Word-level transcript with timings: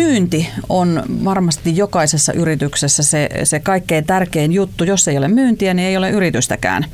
myynti 0.00 0.48
on 0.68 1.02
varmasti 1.24 1.76
jokaisessa 1.76 2.32
yrityksessä 2.32 3.02
se, 3.02 3.28
se 3.44 3.60
kaikkein 3.60 4.04
tärkein 4.04 4.52
juttu. 4.52 4.84
Jos 4.84 5.08
ei 5.08 5.18
ole 5.18 5.28
myyntiä, 5.28 5.74
niin 5.74 5.88
ei 5.88 5.96
ole 5.96 6.10
yritystäkään. 6.10 6.86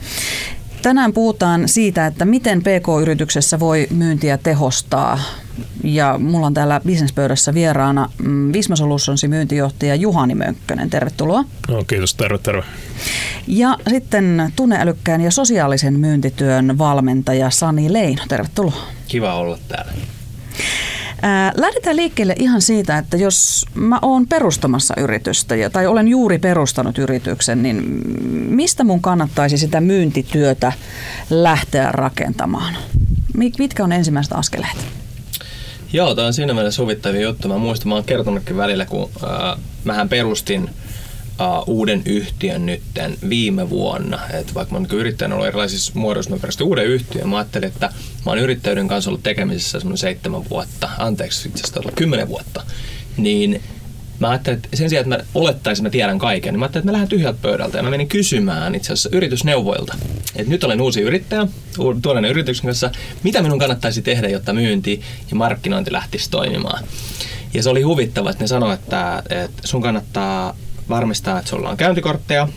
Tänään 0.82 1.12
puhutaan 1.12 1.68
siitä, 1.68 2.06
että 2.06 2.24
miten 2.24 2.60
PK-yrityksessä 2.60 3.60
voi 3.60 3.86
myyntiä 3.90 4.38
tehostaa. 4.38 5.20
Ja 5.84 6.18
mulla 6.18 6.46
on 6.46 6.54
täällä 6.54 6.80
bisnespöydässä 6.86 7.54
vieraana 7.54 8.10
mm, 8.22 8.52
Visma 8.52 8.76
Solutionsin 8.76 9.30
myyntijohtaja 9.30 9.94
Juhani 9.94 10.34
Mönkkönen. 10.34 10.90
Tervetuloa. 10.90 11.44
No, 11.68 11.84
kiitos, 11.84 12.14
terve, 12.14 12.38
terve. 12.38 12.62
Ja 13.46 13.76
sitten 13.88 14.52
tunneälykkään 14.56 15.20
ja 15.20 15.30
sosiaalisen 15.30 16.00
myyntityön 16.00 16.78
valmentaja 16.78 17.50
Sani 17.50 17.92
Leino. 17.92 18.22
Tervetuloa. 18.28 18.86
Kiva 19.08 19.34
olla 19.34 19.58
täällä. 19.68 19.92
Lähdetään 21.56 21.96
liikkeelle 21.96 22.34
ihan 22.38 22.62
siitä, 22.62 22.98
että 22.98 23.16
jos 23.16 23.64
mä 23.74 23.98
oon 24.02 24.26
perustamassa 24.26 24.94
yritystä 24.98 25.54
tai 25.72 25.86
olen 25.86 26.08
juuri 26.08 26.38
perustanut 26.38 26.98
yrityksen, 26.98 27.62
niin 27.62 28.00
mistä 28.48 28.84
mun 28.84 29.02
kannattaisi 29.02 29.58
sitä 29.58 29.80
myyntityötä 29.80 30.72
lähteä 31.30 31.92
rakentamaan? 31.92 32.76
Mitkä 33.58 33.84
on 33.84 33.92
ensimmäiset 33.92 34.32
askeleet? 34.32 34.76
Joo, 35.92 36.14
tämä 36.14 36.26
on 36.26 36.32
siinä 36.34 36.54
mielessä 36.54 36.82
huvittavia 36.82 37.20
juttu. 37.20 37.48
Mä 37.48 37.58
muistan, 37.58 37.88
mä 37.88 37.94
oon 37.94 38.04
kertonutkin 38.04 38.56
välillä, 38.56 38.86
kun 38.86 39.10
äh, 39.24 39.58
mähän 39.84 40.08
perustin 40.08 40.70
uh, 41.40 41.74
uuden 41.74 42.02
yhtiön 42.04 42.66
nytten 42.66 43.16
viime 43.28 43.70
vuonna. 43.70 44.18
Et 44.32 44.54
vaikka 44.54 44.74
mä 44.74 44.78
oon 44.78 44.98
yrittäjänä 44.98 45.34
ollut 45.34 45.48
erilaisissa 45.48 45.92
muodoissa, 45.94 46.30
mä 46.30 46.38
perustin 46.38 46.66
uuden 46.66 46.86
yhtiön. 46.86 47.28
Mä 47.28 47.36
ajattelin, 47.36 47.68
että 47.68 47.86
mä 48.26 48.32
oon 48.32 48.38
yrittäjyyden 48.38 48.88
kanssa 48.88 49.10
ollut 49.10 49.22
tekemisissä 49.22 49.80
semmoinen 49.80 49.98
seitsemän 49.98 50.48
vuotta, 50.50 50.88
anteeksi 50.98 51.48
itse 51.48 51.64
asiassa 51.64 51.92
kymmenen 51.94 52.28
vuotta. 52.28 52.62
Niin 53.16 53.62
mä 54.18 54.28
ajattelin, 54.28 54.56
että 54.56 54.76
sen 54.76 54.90
sijaan, 54.90 55.12
että 55.12 55.16
mä 55.16 55.28
olettaisin, 55.34 55.86
että 55.86 55.88
mä 55.88 55.98
tiedän 55.98 56.18
kaiken, 56.18 56.54
niin 56.54 56.58
mä 56.58 56.64
ajattelin, 56.64 56.82
että 56.82 56.88
mä 56.88 56.92
lähden 56.92 57.08
tyhjältä 57.08 57.38
pöydältä 57.42 57.76
ja 57.76 57.82
mä 57.82 57.90
menin 57.90 58.08
kysymään 58.08 58.74
itse 58.74 58.92
asiassa 58.92 59.08
yritysneuvoilta. 59.12 59.94
Että 60.36 60.50
nyt 60.50 60.64
olen 60.64 60.80
uusi 60.80 61.00
yrittäjä, 61.00 61.46
tuollainen 62.02 62.30
yrityksen 62.30 62.66
kanssa, 62.66 62.90
mitä 63.22 63.42
minun 63.42 63.58
kannattaisi 63.58 64.02
tehdä, 64.02 64.28
jotta 64.28 64.52
myynti 64.52 65.00
ja 65.30 65.36
markkinointi 65.36 65.92
lähtisi 65.92 66.30
toimimaan. 66.30 66.84
Ja 67.54 67.62
se 67.62 67.70
oli 67.70 67.82
huvittava, 67.82 68.30
että 68.30 68.44
ne 68.44 68.48
sanoivat, 68.48 68.80
että, 68.80 69.22
että 69.30 69.62
sun 69.64 69.82
kannattaa 69.82 70.56
varmistaa, 70.88 71.38
että 71.38 71.50
sulla 71.50 71.68
on 71.68 71.76
käyntikortteja, 71.76 72.48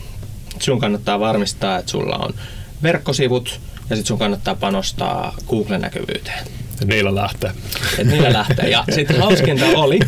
sun 0.60 0.80
kannattaa 0.80 1.20
varmistaa, 1.20 1.78
että 1.78 1.90
sulla 1.90 2.16
on 2.16 2.34
verkkosivut 2.82 3.60
ja 3.90 3.96
sitten 3.96 4.06
sun 4.06 4.18
kannattaa 4.18 4.54
panostaa 4.54 5.34
Google-näkyvyyteen. 5.48 6.46
Niillä 6.84 7.14
lähtee. 7.14 7.50
Et 7.98 8.06
niillä 8.06 8.32
lähtee. 8.32 8.70
Ja 8.70 8.84
sitten 8.94 9.20
hauskinta 9.20 9.66
oli, 9.66 10.00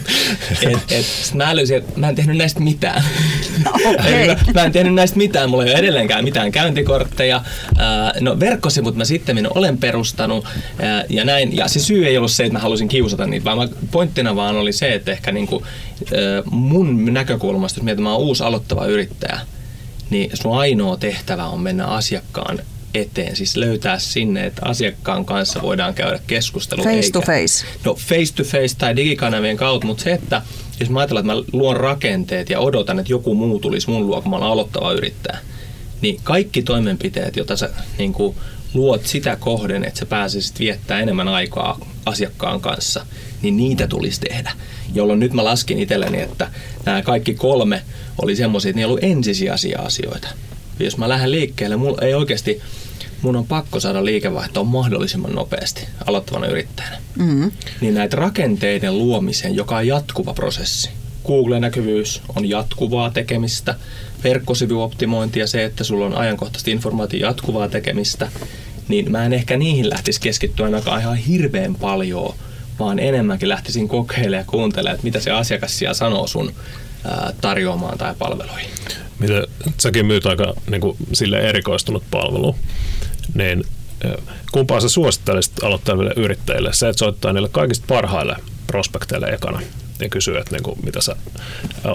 että 0.67 0.81
et 0.91 1.07
mä 1.35 1.51
älysin, 1.51 1.77
että 1.77 2.01
mä 2.01 2.09
en 2.09 2.15
tehnyt 2.15 2.37
näistä 2.37 2.61
mitään. 2.61 3.05
Okay. 3.85 4.27
mä, 4.27 4.37
mä 4.55 4.65
en 4.65 4.73
tehnyt 4.73 4.95
näistä 4.95 5.17
mitään, 5.17 5.51
mulla 5.51 5.65
ei 5.65 5.71
ole 5.71 5.79
edelleenkään 5.79 6.25
mitään 6.25 6.53
käyntikortteja. 6.53 7.43
no 8.21 8.41
verkkosivut 8.41 8.97
mä 8.97 9.05
sitten 9.05 9.49
olen 9.55 9.79
perustanut 9.79 10.47
ja 11.09 11.25
näin. 11.25 11.57
Ja 11.57 11.69
se 11.69 11.81
syy 11.81 12.07
ei 12.07 12.17
ollut 12.17 12.33
se, 12.33 12.45
että 12.45 12.53
mä 12.53 12.59
halusin 12.59 12.89
kiusata 12.89 13.27
niitä, 13.27 13.45
vaan 13.45 13.69
pointtina 13.91 14.37
vaan 14.37 14.57
oli 14.57 14.73
se, 14.73 14.95
että 14.95 15.13
ehkä 15.13 15.33
niinku, 15.33 15.67
mun 16.51 17.15
näkökulmasta, 17.15 17.81
jos 17.81 17.85
mietin, 17.85 18.03
mä 18.03 18.13
oon 18.13 18.21
uusi 18.21 18.45
aloittava 18.45 18.87
yrittäjä, 18.87 19.41
niin 20.11 20.31
sun 20.35 20.59
ainoa 20.59 20.97
tehtävä 20.97 21.47
on 21.47 21.61
mennä 21.61 21.87
asiakkaan 21.87 22.59
eteen, 22.95 23.37
siis 23.37 23.57
löytää 23.57 23.99
sinne, 23.99 24.47
että 24.47 24.63
asiakkaan 24.65 25.25
kanssa 25.25 25.63
voidaan 25.63 25.95
käydä 25.95 26.19
keskustelua. 26.27 26.85
Face 26.85 26.97
eikä, 26.97 27.13
to 27.13 27.21
face. 27.21 27.65
No 27.85 27.95
face 27.95 28.35
to 28.35 28.45
face 28.45 28.77
tai 28.79 28.97
digikanavien 28.97 29.57
kautta, 29.57 29.87
mutta 29.87 30.03
se, 30.03 30.13
että 30.13 30.43
jos 30.81 30.91
mä 30.91 31.01
ajatellaan, 31.01 31.41
että 31.41 31.53
mä 31.53 31.59
luon 31.59 31.77
rakenteet 31.77 32.51
ja 32.51 32.61
odotan, 32.61 32.99
että 32.99 33.13
joku 33.13 33.35
muu 33.35 33.59
tulisi 33.59 33.91
mun 33.91 34.07
luo, 34.07 34.23
kun 34.23 34.31
mä 34.31 34.37
olen 34.37 34.49
aloittava 34.49 34.93
yrittäjä, 34.93 35.39
niin 36.01 36.21
kaikki 36.25 36.63
toimenpiteet, 36.63 37.37
joita 37.37 37.57
sä 37.57 37.71
niin 37.99 38.13
kuin, 38.13 38.37
luot 38.75 39.07
sitä 39.07 39.37
kohden, 39.37 39.85
että 39.85 39.99
sä 39.99 40.07
pääsisit 40.07 40.59
viettää 40.59 41.01
enemmän 41.01 41.29
aikaa 41.29 41.79
asiakkaan 42.07 42.61
kanssa, 42.61 43.07
niin 43.43 43.57
niitä 43.57 43.87
tulisi 43.87 44.21
tehdä. 44.21 44.53
Jolloin 44.95 45.21
nyt 45.21 45.33
mä 45.33 45.45
laskin 45.45 45.79
itselleni, 45.79 46.21
että 46.21 46.51
nämä 46.85 47.03
kaikki 47.03 47.35
kolme 47.35 47.83
oli 48.23 48.37
semmoisia, 48.37 48.71
että 48.71 48.81
ne 48.81 48.87
oli 48.87 49.01
ensisijaisia 49.03 49.81
asioita. 49.81 50.29
Ja 50.79 50.85
jos 50.85 50.97
mä 50.97 51.09
lähden 51.09 51.31
liikkeelle, 51.31 51.77
mulla 51.77 51.99
ei 52.03 52.15
oikeasti, 52.15 52.61
mun 53.23 53.37
on 53.37 53.47
pakko 53.47 53.81
saada 53.81 54.05
liikevaihtoa 54.05 54.65
mahdollisimman 54.65 55.33
nopeasti 55.33 55.89
aloittavana 56.07 56.47
yrittäjänä. 56.47 56.97
Mm-hmm. 57.19 57.53
Niin 57.81 57.95
näitä 57.95 58.17
rakenteiden 58.17 58.99
luomisen, 58.99 59.55
joka 59.55 59.77
on 59.77 59.87
jatkuva 59.87 60.35
prosessi. 60.35 60.91
Google-näkyvyys 61.27 62.23
on 62.37 62.49
jatkuvaa 62.49 63.11
tekemistä, 63.11 63.75
verkkosivuoptimointi 64.25 65.41
ja 65.41 65.47
se, 65.47 65.65
että 65.65 65.85
sulla 65.85 66.07
on 66.07 66.15
ajankohtaisesti 66.15 66.71
informaatio 66.71 67.27
jatkuvaa 67.27 67.69
tekemistä, 67.69 68.29
niin 68.89 69.13
mä 69.13 69.25
en 69.25 69.33
ehkä 69.33 69.57
niihin 69.57 69.91
lähtisi 69.91 70.21
keskittyä 70.21 70.67
ainakaan 70.67 71.01
ihan 71.01 71.17
hirveän 71.17 71.75
paljon, 71.75 72.35
vaan 72.79 72.99
enemmänkin 72.99 73.49
lähtisin 73.49 73.89
kokeilemaan 73.89 74.41
ja 74.41 74.51
kuuntelemaan, 74.51 74.95
että 74.95 75.05
mitä 75.05 75.21
se 75.21 75.31
asiakas 75.31 75.79
siellä 75.79 75.95
sanoo 75.95 76.27
sun 76.27 76.53
tarjoamaan 77.41 77.99
tai 77.99 78.15
palveluihin 78.19 78.71
mitä 79.23 79.47
säkin 79.81 80.07
myyt 80.07 80.27
aika 80.27 80.55
niin 80.71 80.81
kuin, 80.81 80.97
sille 81.13 81.39
erikoistunut 81.39 82.05
palvelu, 82.11 82.57
niin 83.35 83.65
kumpaa 84.53 84.81
sä 84.81 84.89
suosittelisit 84.89 85.65
aloittaville 85.65 86.13
yrittäjille? 86.17 86.73
Se, 86.73 86.89
että 86.89 86.99
soittaa 86.99 87.33
niille 87.33 87.49
kaikista 87.49 87.85
parhaille 87.89 88.37
prospekteille 88.67 89.27
ekana 89.27 89.61
ja 90.01 90.09
kysyy, 90.09 90.39
että 90.39 90.53
niin 90.53 90.63
kuin, 90.63 90.79
mitä 90.85 91.01
sä 91.01 91.17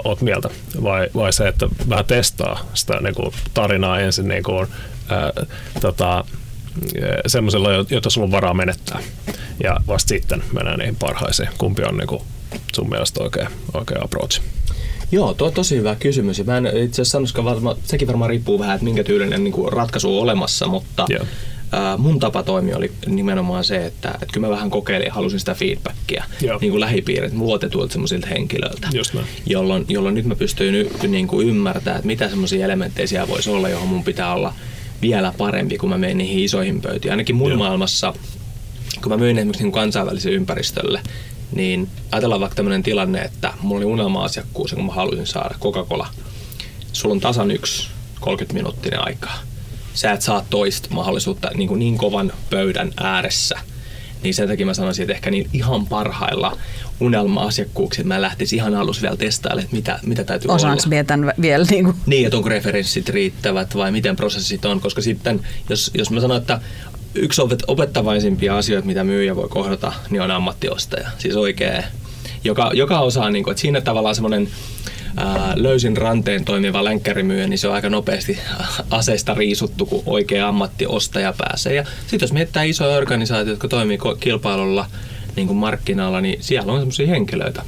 oot 0.03 0.21
mieltä, 0.21 0.49
vai, 0.83 1.09
vai 1.15 1.33
se, 1.33 1.47
että 1.47 1.67
vähän 1.89 2.05
testaa 2.05 2.65
sitä 2.73 3.01
niin 3.01 3.15
kuin, 3.15 3.33
tarinaa 3.53 3.99
ensin 3.99 4.27
niin 4.27 4.43
kuin, 4.43 4.67
ää, 5.09 5.31
tota, 5.81 6.25
semmoisella, 7.27 7.69
jota 7.89 8.09
sulla 8.09 8.25
on 8.25 8.31
varaa 8.31 8.53
menettää, 8.53 8.99
ja 9.63 9.77
vasta 9.87 10.07
sitten 10.07 10.43
mennään 10.53 10.79
niihin 10.79 10.95
parhaisiin. 10.95 11.49
Kumpi 11.57 11.83
on 11.83 11.97
niin 11.97 12.07
kuin, 12.07 12.21
sun 12.75 12.89
mielestä 12.89 13.23
oikea, 13.23 13.51
oikea 13.73 14.01
approach? 14.03 14.41
Joo, 15.11 15.33
tuo 15.33 15.47
on 15.47 15.53
tosi 15.53 15.75
hyvä 15.75 15.95
kysymys. 15.95 16.45
Mä 16.45 16.57
en 16.57 16.65
itse 16.65 17.01
asiassa 17.01 17.11
sanoisikaan, 17.11 17.45
varma, 17.45 17.75
sekin 17.83 18.07
varmaan 18.07 18.29
riippuu 18.29 18.59
vähän, 18.59 18.75
että 18.75 18.85
minkä 18.85 19.03
tyylinen 19.03 19.43
niin 19.43 19.51
kuin 19.51 19.73
ratkaisu 19.73 20.17
on 20.17 20.23
olemassa, 20.23 20.67
mutta 20.67 21.07
ää, 21.71 21.97
mun 21.97 22.19
tapa 22.19 22.43
toimia 22.43 22.77
oli 22.77 22.91
nimenomaan 23.05 23.63
se, 23.63 23.85
että, 23.85 24.09
että 24.09 24.27
kyllä 24.33 24.47
mä 24.47 24.51
vähän 24.51 24.69
kokeilin 24.69 25.05
ja 25.05 25.13
halusin 25.13 25.39
sitä 25.39 25.53
feedbackia 25.53 26.23
yeah. 26.43 26.61
niin 26.61 26.71
kuin 26.71 26.79
lähipiirit 26.79 27.33
luotetuilta 27.33 27.91
semmoisilta 27.91 28.27
henkilöiltä, 28.27 28.87
jolloin, 29.45 29.85
jolloin 29.87 30.15
nyt 30.15 30.25
mä 30.25 30.35
pystyin 30.35 30.75
y, 30.75 30.89
niin 31.07 31.27
kuin 31.27 31.47
ymmärtämään, 31.47 31.97
että 31.97 32.07
mitä 32.07 32.29
semmoisia 32.29 32.65
elementtejä 32.65 33.07
siellä 33.07 33.27
voisi 33.27 33.49
olla, 33.49 33.69
johon 33.69 33.87
mun 33.87 34.03
pitää 34.03 34.33
olla 34.33 34.53
vielä 35.01 35.33
parempi, 35.37 35.77
kun 35.77 35.89
mä 35.89 35.97
menen 35.97 36.17
niihin 36.17 36.43
isoihin 36.43 36.81
pöytiin. 36.81 37.11
Ainakin 37.11 37.35
mun 37.35 37.47
yeah. 37.47 37.59
maailmassa, 37.59 38.13
kun 39.03 39.11
mä 39.11 39.17
myin 39.17 39.37
esimerkiksi 39.37 39.63
niin 39.63 39.71
kansainväliselle 39.71 40.35
ympäristölle, 40.35 41.01
niin 41.51 41.89
ajatellaan 42.11 42.41
vaikka 42.41 42.55
tämmöinen 42.55 42.83
tilanne, 42.83 43.21
että 43.21 43.53
mulla 43.61 43.77
oli 43.77 43.85
unelma-asiakkuus, 43.85 44.73
kun 44.73 44.85
mä 44.85 44.93
halusin 44.93 45.27
saada 45.27 45.55
Coca-Cola. 45.59 46.07
Sulla 46.93 47.13
on 47.15 47.19
tasan 47.21 47.51
yksi 47.51 47.87
30 48.19 48.53
minuuttinen 48.53 49.05
aikaa. 49.07 49.39
Sä 49.93 50.11
et 50.11 50.21
saa 50.21 50.45
toista 50.49 50.89
mahdollisuutta 50.91 51.51
niin, 51.55 51.67
kuin 51.67 51.79
niin 51.79 51.97
kovan 51.97 52.33
pöydän 52.49 52.91
ääressä. 52.97 53.59
Niin 54.23 54.33
sen 54.33 54.47
takia 54.47 54.65
mä 54.65 54.73
sanoisin, 54.73 55.03
että 55.03 55.13
ehkä 55.13 55.31
niin 55.31 55.49
ihan 55.53 55.87
parhailla 55.87 56.57
unelma-asiakkuuksia, 56.99 58.05
mä 58.05 58.21
lähtisin 58.21 58.57
ihan 58.57 58.75
alussa 58.75 59.01
vielä 59.01 59.17
testailemaan, 59.17 59.63
että 59.63 59.75
mitä, 59.75 59.99
mitä 60.05 60.23
täytyy 60.23 60.51
Osaanko 60.51 60.81
olla. 60.81 60.89
vietän 60.89 61.33
vielä? 61.41 61.65
Niin, 61.69 61.85
kuin? 61.85 61.97
niin, 62.05 62.25
että 62.25 62.37
onko 62.37 62.49
referenssit 62.49 63.09
riittävät 63.09 63.75
vai 63.75 63.91
miten 63.91 64.15
prosessit 64.15 64.65
on, 64.65 64.81
koska 64.81 65.01
sitten 65.01 65.41
jos, 65.69 65.91
jos 65.93 66.11
mä 66.11 66.21
sanon, 66.21 66.37
että 66.37 66.61
yksi 67.17 67.41
opettavaisimpia 67.67 68.57
asioita, 68.57 68.87
mitä 68.87 69.03
myyjä 69.03 69.35
voi 69.35 69.49
kohdata, 69.49 69.93
niin 70.09 70.21
on 70.21 70.31
ammattiostaja. 70.31 71.09
Siis 71.17 71.35
oikea, 71.35 71.83
joka, 72.43 72.71
joka 72.73 72.99
osaa, 72.99 73.29
niin 73.29 73.43
kuin, 73.43 73.51
että 73.51 73.61
siinä 73.61 73.81
tavallaan 73.81 74.15
semmoinen 74.15 74.49
löysin 75.55 75.97
ranteen 75.97 76.45
toimiva 76.45 76.83
länkkärimyyjä, 76.83 77.47
niin 77.47 77.59
se 77.59 77.67
on 77.67 77.73
aika 77.73 77.89
nopeasti 77.89 78.39
aseista 78.91 79.33
riisuttu, 79.33 79.85
kun 79.85 80.03
oikea 80.05 80.47
ammattiostaja 80.47 81.33
pääsee. 81.37 81.75
Ja 81.75 81.83
sitten 82.01 82.25
jos 82.27 82.33
mietitään 82.33 82.67
isoja 82.67 82.97
organisaatioita, 82.97 83.51
jotka 83.51 83.67
toimii 83.67 83.97
kilpailulla 84.19 84.85
niin 85.35 85.47
kuin 85.47 85.57
markkinoilla, 85.57 86.21
niin 86.21 86.43
siellä 86.43 86.71
on 86.71 86.79
semmoisia 86.79 87.07
henkilöitä, 87.07 87.63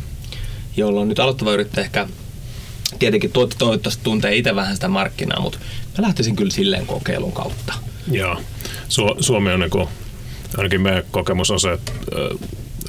jolloin 0.77 1.09
nyt 1.09 1.19
aloittava 1.19 1.53
yrittäjä 1.53 1.85
ehkä 1.85 2.07
tietenkin 2.99 3.31
toivottavasti 3.57 4.03
tuntee 4.03 4.35
itse 4.35 4.55
vähän 4.55 4.75
sitä 4.75 4.87
markkinaa, 4.87 5.41
mutta 5.41 5.57
mä 5.97 6.01
lähtisin 6.01 6.35
kyllä 6.35 6.51
silleen 6.51 6.85
kokeilun 6.85 7.31
kautta. 7.31 7.73
Joo. 8.11 8.41
Su- 8.89 9.17
Suomi 9.23 9.51
on 9.51 9.59
niin 9.59 9.69
kuin, 9.69 9.87
ainakin 10.57 10.81
meidän 10.81 11.03
kokemus 11.11 11.51
on 11.51 11.59
se, 11.59 11.71
että 11.71 11.91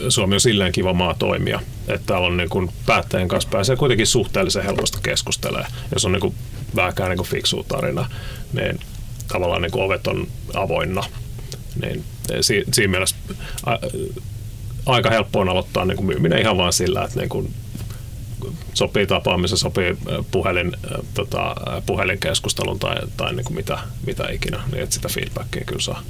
Suomi 0.08 0.34
on 0.34 0.40
silleen 0.40 0.72
kiva 0.72 0.92
maa 0.92 1.14
toimia, 1.14 1.60
että 1.88 2.06
täällä 2.06 2.26
on 2.26 2.36
niin 2.36 2.48
kuin 2.48 2.70
päättäjän 2.86 3.28
kanssa 3.28 3.50
pääsee 3.50 3.76
kuitenkin 3.76 4.06
suhteellisen 4.06 4.64
helposti 4.64 4.98
keskustelemaan. 5.02 5.70
Jos 5.92 6.04
on 6.04 6.12
niin 6.12 6.20
kuin 6.20 6.34
vähänkään 6.76 7.10
niin 7.10 7.18
kuin 7.18 7.28
fiksu 7.28 7.64
tarina, 7.68 8.10
niin 8.52 8.80
tavallaan 9.28 9.62
niin 9.62 9.72
kuin 9.72 9.84
ovet 9.84 10.06
on 10.06 10.26
avoinna. 10.54 11.02
Niin 11.82 12.04
si- 12.40 12.64
siinä 12.72 12.90
mielessä 12.90 13.16
a- 13.66 13.78
aika 14.86 15.10
helppo 15.10 15.40
on 15.40 15.48
aloittaa 15.48 15.84
niin 15.84 15.96
kuin 15.96 16.06
myyminen 16.06 16.38
ihan 16.38 16.56
vain 16.56 16.72
sillä, 16.72 17.04
että 17.04 17.18
niin 17.18 17.28
kuin 17.28 17.54
sopii 18.74 19.06
tapaamisen, 19.06 19.58
sopii 19.58 19.96
puhelin, 20.30 20.72
tota, 21.14 21.56
puhelinkeskustelun 21.86 22.78
tai, 22.78 22.96
tai 23.16 23.34
niin 23.34 23.44
kuin 23.44 23.56
mitä, 23.56 23.78
mitä 24.06 24.28
ikinä, 24.32 24.60
niin 24.72 24.82
että 24.82 24.94
sitä 24.94 25.08
feedbackia 25.08 25.64
kyllä 25.66 25.80
saa. 25.80 26.02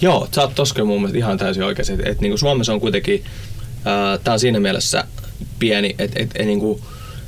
Joo, 0.00 0.28
sä 0.34 0.42
oot 0.42 0.54
tossa 0.54 0.84
mun 0.84 1.00
mielestä 1.00 1.18
ihan 1.18 1.38
täysin 1.38 1.62
oikein, 1.62 1.90
että, 1.92 2.10
että 2.10 2.22
niin 2.22 2.30
kuin 2.30 2.38
Suomessa 2.38 2.72
on 2.72 2.80
kuitenkin, 2.80 3.24
tämä 4.24 4.32
on 4.32 4.40
siinä 4.40 4.60
mielessä 4.60 5.04
pieni, 5.58 5.90
että, 5.90 6.04
että, 6.04 6.20
että 6.20 6.42
niin 6.42 6.60
kuin, 6.60 6.82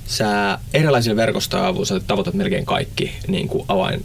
sä 0.07 0.59
erilaisilla 0.75 1.17
verkostoavuilla 1.17 1.87
sä 1.87 2.01
tavoitat 2.01 2.35
melkein 2.35 2.67
kaikki 2.67 3.13
niin 3.29 3.49
kuin 3.49 3.65
avain 3.69 4.05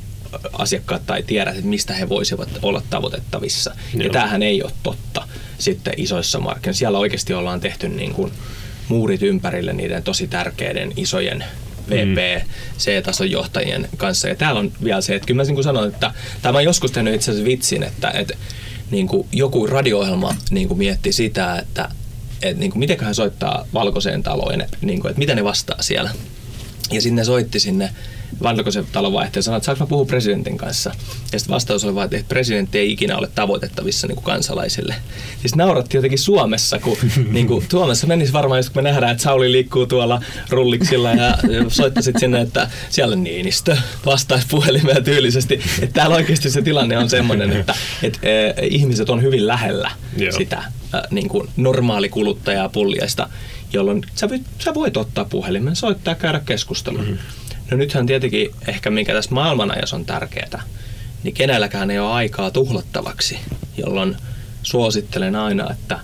asiakkaat 0.54 1.02
tai 1.06 1.24
tiedät, 1.24 1.56
että 1.56 1.68
mistä 1.68 1.94
he 1.94 2.10
voisivat 2.10 2.50
olla 2.62 2.82
tavoitettavissa. 2.90 3.76
Joo. 3.94 4.04
Ja 4.04 4.10
tämähän 4.10 4.44
ei 4.44 4.64
ole 4.64 4.72
totta 4.84 5.28
sitten 5.58 5.94
isoissa 5.98 6.40
markkinoissa. 6.40 6.80
Siellä 6.80 7.00
oikeasti 7.00 7.34
ollaan 7.34 7.60
tehty 7.60 7.90
niin 7.90 8.14
kuin 8.14 8.32
muurit 8.88 9.24
ympärille 9.24 9.74
niiden 9.74 10.04
tosi 10.04 10.28
tärkeiden 10.28 10.94
isojen 10.96 11.44
VP, 11.90 12.44
mm. 12.44 12.50
C-tason 12.80 13.32
johtajien 13.32 13.90
kanssa. 13.98 14.28
Ja 14.28 14.36
täällä 14.36 14.60
on 14.60 14.72
vielä 14.84 15.02
se, 15.02 15.16
että 15.16 15.26
kyllä 15.26 15.38
mä 15.38 15.44
niin 15.44 15.56
kuin 15.56 15.64
sanon, 15.64 15.88
että 15.88 16.12
tämä 16.42 16.58
on 16.58 16.64
joskus 16.64 16.92
tehnyt 16.92 17.16
itse 17.16 17.32
asiassa 17.32 17.50
vitsin, 17.50 17.84
että, 17.84 18.12
että 18.12 18.34
niin 18.92 19.08
kuin 19.08 19.28
joku 19.32 19.68
radio-ohjelma 19.68 20.36
niin 20.52 20.68
kuin 20.68 20.78
mietti 20.78 21.12
sitä, 21.12 21.60
että 21.60 21.90
että 22.42 22.60
niin 22.60 22.72
kuin, 22.72 22.80
miten 22.80 23.00
hän 23.00 23.16
soittaa 23.16 23.68
valkoiseen 23.74 24.24
taloon, 24.24 24.64
niin 24.82 25.02
kuin, 25.02 25.10
että 25.10 25.20
mitä 25.20 25.36
ne 25.36 25.44
vastaa 25.44 25.82
siellä. 25.82 26.10
Ja 26.92 27.02
sitten 27.02 27.16
ne 27.16 27.24
soitti 27.24 27.60
sinne 27.60 27.90
Vantakosen 28.44 28.86
talon 28.92 29.14
vaihteen 29.14 29.44
sanoi, 29.44 29.58
että 29.58 29.66
saanko 29.66 29.84
mä 29.84 29.90
puhua 29.90 30.06
presidentin 30.06 30.58
kanssa. 30.58 30.92
Ja 31.34 31.40
sitten 31.40 31.54
vastaus 31.54 31.86
oli 31.86 31.96
vaan, 31.96 32.10
että 32.12 32.30
presidentti 32.30 32.78
ei 32.78 32.92
ikinä 32.92 33.18
ole 33.18 33.30
tavoitettavissa 33.36 34.08
niin 34.08 34.16
kuin 34.16 34.26
kansalaisille. 34.26 34.96
Siis 35.40 35.56
nauratti 35.56 35.98
jotenkin 35.98 36.20
Suomessa, 36.20 36.80
kun 36.80 36.98
niin 37.32 37.48
kuin, 37.48 37.66
Suomessa 37.72 38.08
menisi 38.08 38.34
varmaan, 38.34 38.60
jos 38.60 38.76
me 38.76 38.82
nähdään, 38.82 39.12
että 39.12 39.24
Sauli 39.24 39.52
liikkuu 39.52 39.86
tuolla 39.86 40.22
rulliksilla 40.50 41.12
ja 41.12 41.38
soittaisit 41.68 42.16
sinne, 42.20 42.42
että 42.42 42.70
siellä 42.90 43.14
on 43.14 43.24
Niinistö, 43.24 43.78
vastaisi 44.06 44.48
puhelimeen 44.50 45.04
tyylisesti. 45.04 45.62
Että 45.82 45.94
täällä 45.94 46.16
oikeasti 46.16 46.50
se 46.50 46.62
tilanne 46.62 46.98
on 46.98 47.10
semmoinen, 47.10 47.52
että, 47.52 47.76
että 48.04 48.20
eh, 48.24 48.54
ihmiset 48.62 49.10
on 49.10 49.22
hyvin 49.22 49.48
lähellä 49.48 49.92
Joo. 50.18 50.32
sitä 50.32 50.58
äh, 50.58 51.02
niin 51.12 51.30
kuin 51.30 51.50
normaalikuluttajaa 51.58 52.70
pulliaista, 52.70 53.30
jolloin 53.74 54.02
sä 54.16 54.30
voit, 54.30 54.42
sä 54.60 54.74
voit 54.74 54.98
ottaa 54.98 55.26
puhelimen, 55.26 55.76
soittaa 55.76 56.12
ja 56.12 56.16
käydä 56.16 56.42
keskustelua. 56.46 57.02
Mm-hmm. 57.02 57.18
No 57.72 57.78
nythän 57.78 58.06
tietenkin 58.06 58.50
ehkä 58.68 58.90
mikä 58.90 59.14
tässä 59.14 59.32
maailmanajassa 59.32 59.96
on 59.96 60.06
tärkeää, 60.06 60.64
niin 61.24 61.34
kenelläkään 61.34 61.92
ei 61.92 62.00
ole 62.00 62.12
aikaa 62.12 62.52
tuhlattavaksi, 62.52 63.40
jolloin 63.78 64.18
suosittelen 64.64 65.36
aina, 65.36 65.72
että 65.72 66.00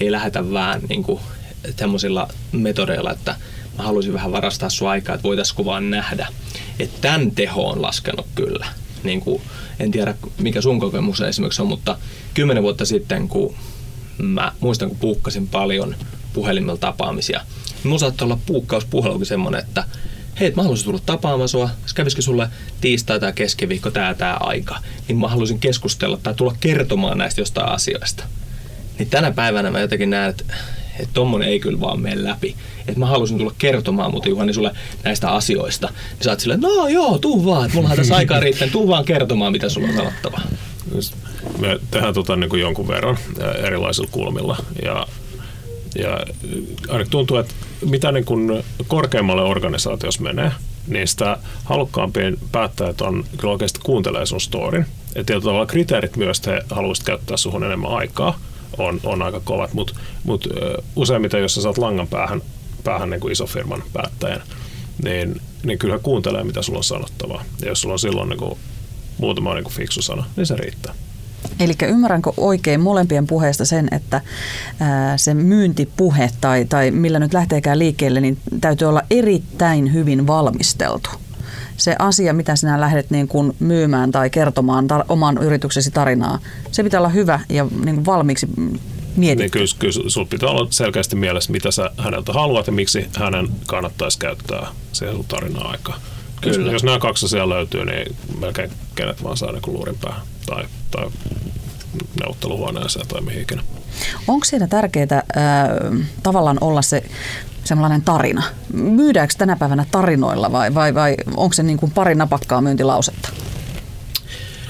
ei 0.00 0.12
lähetä 0.12 0.52
vähän 0.52 0.82
niin 0.88 1.02
kuin 1.02 1.20
semmoisilla 1.76 2.28
metodeilla, 2.52 3.12
että 3.12 3.36
mä 3.78 3.84
haluaisin 3.84 4.12
vähän 4.12 4.32
varastaa 4.32 4.70
sun 4.70 4.88
aikaa, 4.88 5.14
että 5.14 5.22
voitaisiin 5.22 5.64
vaan 5.64 5.90
nähdä. 5.90 6.26
Että 6.78 6.98
tämän 7.00 7.30
teho 7.30 7.70
on 7.70 7.82
laskenut 7.82 8.26
kyllä. 8.34 8.66
Niin 9.02 9.20
kuin, 9.20 9.42
en 9.80 9.90
tiedä 9.90 10.14
mikä 10.38 10.60
sun 10.60 10.80
kokemus 10.80 11.20
esimerkiksi 11.20 11.62
on, 11.62 11.68
mutta 11.68 11.98
kymmenen 12.34 12.62
vuotta 12.62 12.84
sitten, 12.86 13.28
kun 13.28 13.54
mä 14.18 14.52
muistan, 14.60 14.88
kun 14.88 14.98
puukkasin 14.98 15.48
paljon 15.48 15.96
puhelimella 16.32 16.78
tapaamisia, 16.78 17.40
niin 17.68 17.88
mun 17.88 17.98
saattoi 17.98 18.26
olla 18.26 18.38
puukkauspuhelukin 18.46 19.26
semmoinen, 19.26 19.60
että 19.60 19.84
hei, 20.40 20.52
mä 20.56 20.62
haluaisin 20.62 20.84
tulla 20.84 21.00
tapaamaan 21.06 21.48
sua, 21.48 21.70
kävisikö 21.94 22.22
sulle 22.22 22.48
tiistai 22.80 23.20
tai 23.20 23.32
keskiviikko 23.32 23.90
tää 23.90 24.14
tää 24.14 24.36
aika, 24.36 24.78
niin 25.08 25.18
mä 25.18 25.28
haluaisin 25.28 25.58
keskustella 25.58 26.18
tai 26.22 26.34
tulla 26.34 26.56
kertomaan 26.60 27.18
näistä 27.18 27.40
jostain 27.40 27.68
asioista. 27.68 28.24
Niin 28.98 29.10
tänä 29.10 29.30
päivänä 29.30 29.70
mä 29.70 29.80
jotenkin 29.80 30.10
näen, 30.10 30.30
että 30.30 30.44
että 30.98 31.14
tommonen 31.14 31.48
ei 31.48 31.60
kyllä 31.60 31.80
vaan 31.80 32.00
mene 32.00 32.24
läpi. 32.24 32.56
Että 32.88 33.00
mä 33.00 33.06
haluaisin 33.06 33.38
tulla 33.38 33.54
kertomaan 33.58 34.10
mutta 34.10 34.28
Juhani 34.28 34.52
sulle 34.54 34.70
näistä 35.04 35.30
asioista. 35.30 35.86
Niin 35.86 36.24
sä 36.24 36.30
oot 36.30 36.40
silleen, 36.40 36.60
no 36.60 36.88
joo, 36.88 37.18
tuu 37.18 37.44
vaan, 37.44 37.64
että 37.64 37.76
mulla 37.76 37.90
on 37.90 37.96
tässä 37.96 38.16
aikaa 38.16 38.40
riittää, 38.40 38.68
tuu 38.68 38.88
vaan 38.88 39.04
kertomaan, 39.04 39.52
mitä 39.52 39.68
sulla 39.68 39.88
on 39.88 39.94
sanottavaa. 39.94 40.42
Me 41.58 41.78
tehdään 41.90 42.14
tota 42.14 42.36
niin 42.36 42.50
kuin 42.50 42.60
jonkun 42.60 42.88
verran 42.88 43.18
erilaisilla 43.64 44.08
kulmilla 44.12 44.56
ja 44.84 45.06
ja 45.98 46.20
tuntuu, 47.10 47.36
että 47.36 47.54
mitä 47.90 48.12
niin 48.12 48.24
kuin 48.24 48.64
korkeammalle 48.88 49.42
organisaatiossa 49.42 50.22
menee, 50.22 50.52
niin 50.86 51.08
sitä 51.08 51.38
halukkaampien 51.64 52.36
päättäjät 52.52 53.00
on 53.00 53.24
kyllä 53.36 53.52
oikeasti 53.52 53.80
kuuntelee 53.82 54.26
sun 54.26 54.40
storin. 54.40 54.86
Ja 55.14 55.24
tietyllä 55.24 55.44
tavalla 55.44 55.66
kriteerit 55.66 56.16
myös, 56.16 56.38
että 56.38 56.50
he 56.50 56.62
haluaisivat 56.70 57.06
käyttää 57.06 57.36
suhun 57.36 57.64
enemmän 57.64 57.90
aikaa, 57.90 58.38
on, 58.78 59.00
on 59.04 59.22
aika 59.22 59.40
kovat, 59.40 59.72
mutta 59.72 59.94
mut, 60.24 60.48
useimmiten, 60.96 61.42
jos 61.42 61.54
sä 61.54 61.62
saat 61.62 61.78
langan 61.78 62.08
päähän, 62.08 62.42
päähän 62.84 63.10
niin 63.10 63.20
kuin 63.20 63.34
firman 63.46 63.82
päättäjän, 63.92 64.42
niin, 65.04 65.40
niin 65.62 65.78
kyllä 65.78 65.98
kuuntelee, 65.98 66.44
mitä 66.44 66.62
sulla 66.62 66.78
on 66.78 66.84
sanottavaa. 66.84 67.44
Ja 67.62 67.68
jos 67.68 67.80
sulla 67.80 67.92
on 67.92 67.98
silloin 67.98 68.28
niin 68.28 68.38
kuin 68.38 68.58
muutama 69.18 69.54
niin 69.54 69.64
kuin 69.64 69.74
fiksu 69.74 70.02
sana, 70.02 70.24
niin 70.36 70.46
se 70.46 70.56
riittää. 70.56 70.94
Eli 71.60 71.74
ymmärränkö 71.88 72.32
oikein 72.36 72.80
molempien 72.80 73.26
puheesta 73.26 73.64
sen, 73.64 73.88
että 73.90 74.20
ää, 74.80 75.16
se 75.16 75.34
myyntipuhe 75.34 76.30
tai, 76.40 76.64
tai 76.64 76.90
millä 76.90 77.18
nyt 77.18 77.34
lähteekään 77.34 77.78
liikkeelle, 77.78 78.20
niin 78.20 78.38
täytyy 78.60 78.88
olla 78.88 79.02
erittäin 79.10 79.92
hyvin 79.92 80.26
valmisteltu. 80.26 81.10
Se 81.76 81.96
asia, 81.98 82.32
mitä 82.32 82.56
sinä 82.56 82.80
lähdet 82.80 83.10
niin 83.10 83.28
kuin 83.28 83.56
myymään 83.58 84.10
tai 84.10 84.30
kertomaan 84.30 84.84
tar- 84.84 85.04
oman 85.08 85.38
yrityksesi 85.38 85.90
tarinaa, 85.90 86.38
se 86.72 86.82
pitää 86.82 87.00
olla 87.00 87.08
hyvä 87.08 87.40
ja 87.48 87.66
niin 87.84 87.94
kuin 87.94 88.06
valmiiksi 88.06 88.46
mietitty. 89.16 89.42
Niin 89.42 89.50
kyllä, 89.50 89.66
kyllä 89.78 89.92
sinulla 89.92 90.28
pitää 90.30 90.48
olla 90.48 90.66
selkeästi 90.70 91.16
mielessä, 91.16 91.52
mitä 91.52 91.70
sä 91.70 91.90
häneltä 91.98 92.32
haluat 92.32 92.66
ja 92.66 92.72
miksi 92.72 93.08
hänen 93.18 93.48
kannattaisi 93.66 94.18
käyttää 94.18 94.66
siihen 94.92 95.16
sun 95.16 95.24
tarinaa 95.24 95.68
aikaa. 95.68 95.96
Kyllä. 96.40 96.64
Jos, 96.64 96.72
jos 96.72 96.84
nämä 96.84 96.98
kaksi 96.98 97.26
asiaa 97.26 97.48
löytyy, 97.48 97.84
niin 97.84 98.16
melkein 98.40 98.70
kenet 98.94 99.24
vaan 99.24 99.36
saa 99.36 99.52
niin 99.52 99.62
luurin 99.66 99.98
päähän 100.00 100.22
tai, 100.48 100.64
tai 100.90 101.10
neuvotteluhuoneeseen 102.20 103.08
tai 103.08 103.20
mihin 103.20 103.42
ikinä. 103.42 103.62
Onko 104.28 104.44
siinä 104.44 104.66
tärkeää 104.66 105.06
äh, 105.12 105.22
tavallaan 106.22 106.58
olla 106.60 106.82
se 106.82 107.02
sellainen 107.64 108.02
tarina? 108.02 108.42
Myydäänkö 108.72 109.34
tänä 109.38 109.56
päivänä 109.56 109.86
tarinoilla 109.90 110.52
vai, 110.52 110.74
vai, 110.74 110.94
vai 110.94 111.16
onko 111.36 111.52
se 111.52 111.62
niin 111.62 111.78
kuin 111.78 111.92
pari 111.92 112.14
napakkaa 112.14 112.60
myyntilausetta? 112.60 113.28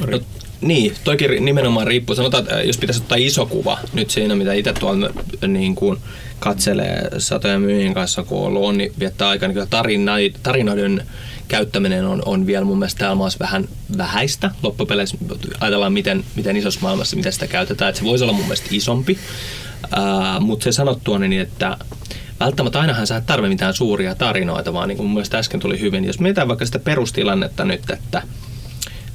No, 0.07 0.21
niin, 0.61 0.95
toki 1.05 1.29
nimenomaan 1.41 1.87
riippuu. 1.87 2.17
Sanotaan, 2.17 2.43
että 2.43 2.63
jos 2.63 2.79
pitäisi 2.79 3.03
ottaa 3.03 3.19
iso 3.21 3.47
kuva 3.47 3.79
nyt 3.93 4.11
siinä, 4.11 4.35
mitä 4.35 4.53
itse 4.53 4.73
tuolla 4.73 5.11
niin 5.49 5.75
kuin 5.75 5.99
katselee 6.39 7.11
satoja 7.19 7.59
myyjien 7.59 7.95
kanssa, 7.95 8.23
kun 8.23 8.39
on 8.39 8.45
ollut, 8.45 8.65
on, 8.65 8.79
niin 8.79 8.93
viettää 8.99 9.29
aikaa, 9.29 9.49
niin 9.49 10.35
tarinoiden 10.43 11.07
käyttäminen 11.49 12.07
on, 12.07 12.23
on 12.27 12.47
vielä 12.47 12.65
mun 12.65 12.79
mielestä 12.79 12.99
täällä 12.99 13.15
maassa 13.15 13.39
vähän 13.39 13.69
vähäistä. 13.99 14.51
Loppupeleissä 14.63 15.17
ajatellaan, 15.61 15.93
miten, 15.93 16.25
miten 16.37 16.57
isossa 16.57 16.81
maailmassa 16.81 17.17
miten 17.17 17.33
sitä 17.33 17.47
käytetään. 17.47 17.89
Että 17.89 17.99
se 17.99 18.05
voisi 18.05 18.25
olla 18.25 18.33
mun 18.33 18.45
mielestä 18.45 18.69
isompi. 18.71 19.19
Mutta 20.41 20.65
se 20.65 20.73
sanottua 20.73 21.19
niin, 21.19 21.41
että 21.41 21.77
välttämättä 22.41 22.81
ainahan 22.81 23.07
sä 23.07 23.17
et 23.17 23.27
tarvitse 23.27 23.49
mitään 23.49 23.75
suuria 23.75 24.15
tarinoita, 24.15 24.73
vaan 24.73 24.89
niin 24.89 24.97
kuin 24.97 25.07
mun 25.07 25.15
mielestä 25.15 25.39
äsken 25.39 25.61
tuli 25.61 25.81
hyvin. 25.81 26.05
Jos 26.05 26.21
mietitään 26.21 26.49
vaikka 26.49 26.67
sitä 26.67 26.79
perustilannetta 26.79 27.65
nyt, 27.65 27.91
että 27.91 28.23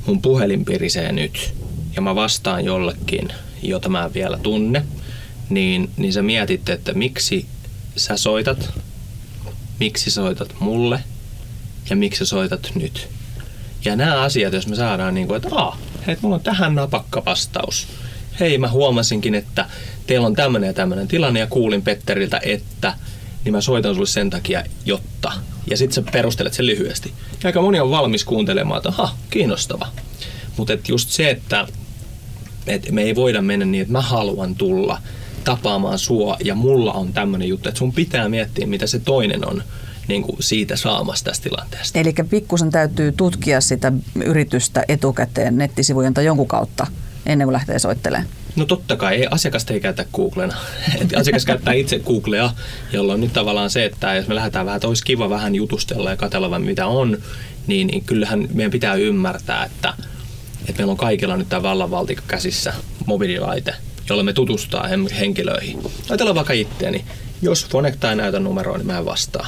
mun 0.05 0.21
puhelin 0.21 0.65
pirisee 0.65 1.11
nyt 1.11 1.53
ja 1.95 2.01
mä 2.01 2.15
vastaan 2.15 2.65
jollekin, 2.65 3.27
jota 3.61 3.89
mä 3.89 4.05
en 4.05 4.13
vielä 4.13 4.37
tunne, 4.37 4.85
niin, 5.49 5.89
niin 5.97 6.13
sä 6.13 6.21
mietit, 6.21 6.69
että 6.69 6.93
miksi 6.93 7.45
sä 7.95 8.17
soitat, 8.17 8.69
miksi 9.79 10.11
soitat 10.11 10.55
mulle– 10.59 10.99
ja 11.89 11.95
miksi 11.95 12.19
sä 12.19 12.25
soitat 12.25 12.71
nyt. 12.75 13.07
Ja 13.85 13.95
nämä 13.95 14.21
asiat, 14.21 14.53
jos 14.53 14.67
me 14.67 14.75
saadaan 14.75 15.13
niin 15.13 15.27
kuin, 15.27 15.37
että 15.37 15.49
aah, 15.51 15.77
hei, 16.07 16.17
mulla 16.21 16.35
on 16.35 16.41
tähän 16.41 16.75
napakka 16.75 17.25
vastaus. 17.25 17.87
Hei, 18.39 18.57
mä 18.57 18.69
huomasinkin, 18.69 19.35
että 19.35 19.65
teillä 20.07 20.27
on 20.27 20.35
tämmöinen 20.35 20.67
ja 20.67 20.73
tämmöinen 20.73 21.07
tilanne 21.07 21.39
ja 21.39 21.47
kuulin 21.47 21.81
Petteriltä, 21.81 22.41
että 22.43 22.93
niin 23.43 23.53
mä 23.53 23.61
soitan 23.61 23.95
sulle 23.95 24.07
sen 24.07 24.29
takia, 24.29 24.63
jotta. 24.85 25.31
Ja 25.69 25.77
sitten 25.77 25.93
sä 26.05 26.11
perustelet 26.11 26.53
sen 26.53 26.65
lyhyesti. 26.65 27.13
Ja 27.31 27.47
aika 27.47 27.61
moni 27.61 27.79
on 27.79 27.91
valmis 27.91 28.23
kuuntelemaan, 28.23 28.77
että 28.77 28.89
aha, 28.89 29.15
kiinnostava. 29.29 29.87
Mutta 30.57 30.73
just 30.87 31.09
se, 31.09 31.29
että 31.29 31.67
et 32.67 32.91
me 32.91 33.01
ei 33.01 33.15
voida 33.15 33.41
mennä 33.41 33.65
niin, 33.65 33.81
että 33.81 33.91
mä 33.91 34.01
haluan 34.01 34.55
tulla 34.55 35.01
tapaamaan 35.43 35.99
sua 35.99 36.37
ja 36.43 36.55
mulla 36.55 36.93
on 36.93 37.13
tämmöinen 37.13 37.47
juttu, 37.47 37.69
että 37.69 37.79
sun 37.79 37.93
pitää 37.93 38.29
miettiä, 38.29 38.67
mitä 38.67 38.87
se 38.87 38.99
toinen 38.99 39.47
on 39.47 39.63
niin 40.07 40.21
kuin 40.21 40.43
siitä 40.43 40.75
saamassa 40.75 41.25
tästä 41.25 41.43
tilanteesta. 41.43 41.99
Eli 41.99 42.13
pikkusen 42.29 42.69
täytyy 42.69 43.11
tutkia 43.11 43.61
sitä 43.61 43.91
yritystä 44.25 44.83
etukäteen 44.87 45.57
nettisivujen 45.57 46.13
tai 46.13 46.25
jonkun 46.25 46.47
kautta 46.47 46.87
ennen 47.25 47.45
kuin 47.45 47.53
lähtee 47.53 47.79
soittelemaan. 47.79 48.29
No 48.55 48.65
totta 48.65 48.95
kai, 48.95 49.15
ei, 49.15 49.27
asiakasta 49.31 49.73
ei 49.73 49.79
käytä 49.79 50.05
Googlena. 50.13 50.55
asiakas 51.19 51.45
käyttää 51.45 51.73
itse 51.73 51.99
Googlea, 51.99 52.49
jolloin 52.91 53.21
nyt 53.21 53.33
tavallaan 53.33 53.69
se, 53.69 53.85
että 53.85 54.15
jos 54.15 54.27
me 54.27 54.35
lähdetään 54.35 54.65
vähän, 54.65 54.77
että 54.77 54.87
olisi 54.87 55.03
kiva 55.03 55.29
vähän 55.29 55.55
jutustella 55.55 56.09
ja 56.09 56.17
katsella 56.17 56.59
mitä 56.59 56.87
on, 56.87 57.17
niin, 57.67 57.87
niin 57.87 58.03
kyllähän 58.03 58.47
meidän 58.53 58.71
pitää 58.71 58.95
ymmärtää, 58.95 59.65
että, 59.65 59.93
että 60.59 60.81
meillä 60.81 60.91
on 60.91 60.97
kaikilla 60.97 61.37
nyt 61.37 61.49
tämä 61.49 61.63
vallanvaltika 61.63 62.23
käsissä, 62.27 62.73
mobiililaite, 63.05 63.75
jolla 64.09 64.23
me 64.23 64.33
tutustaa 64.33 64.87
henkilöihin. 65.19 65.79
Ajatellaan 66.09 66.35
vaikka 66.35 66.53
itteeni. 66.53 67.05
Jos 67.41 67.65
Fonecta 67.65 68.09
ei 68.09 68.15
näytä 68.15 68.39
numeroa, 68.39 68.77
niin 68.77 68.87
mä 68.87 68.97
en 68.97 69.05
vastaa 69.05 69.47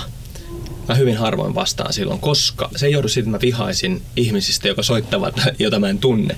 mä 0.88 0.96
hyvin 0.96 1.18
harvoin 1.18 1.56
vastaan 1.56 1.94
silloin, 1.94 2.20
koska 2.20 2.70
se 2.76 2.86
ei 2.86 2.92
johdu 2.92 3.08
siitä, 3.08 3.30
että 3.30 3.38
mä 3.38 3.42
vihaisin 3.42 4.02
ihmisistä, 4.16 4.68
joka 4.68 4.84
soittavat, 4.84 5.42
jota 5.60 5.80
mä 5.80 5.90
en 5.90 5.98
tunne, 5.98 6.38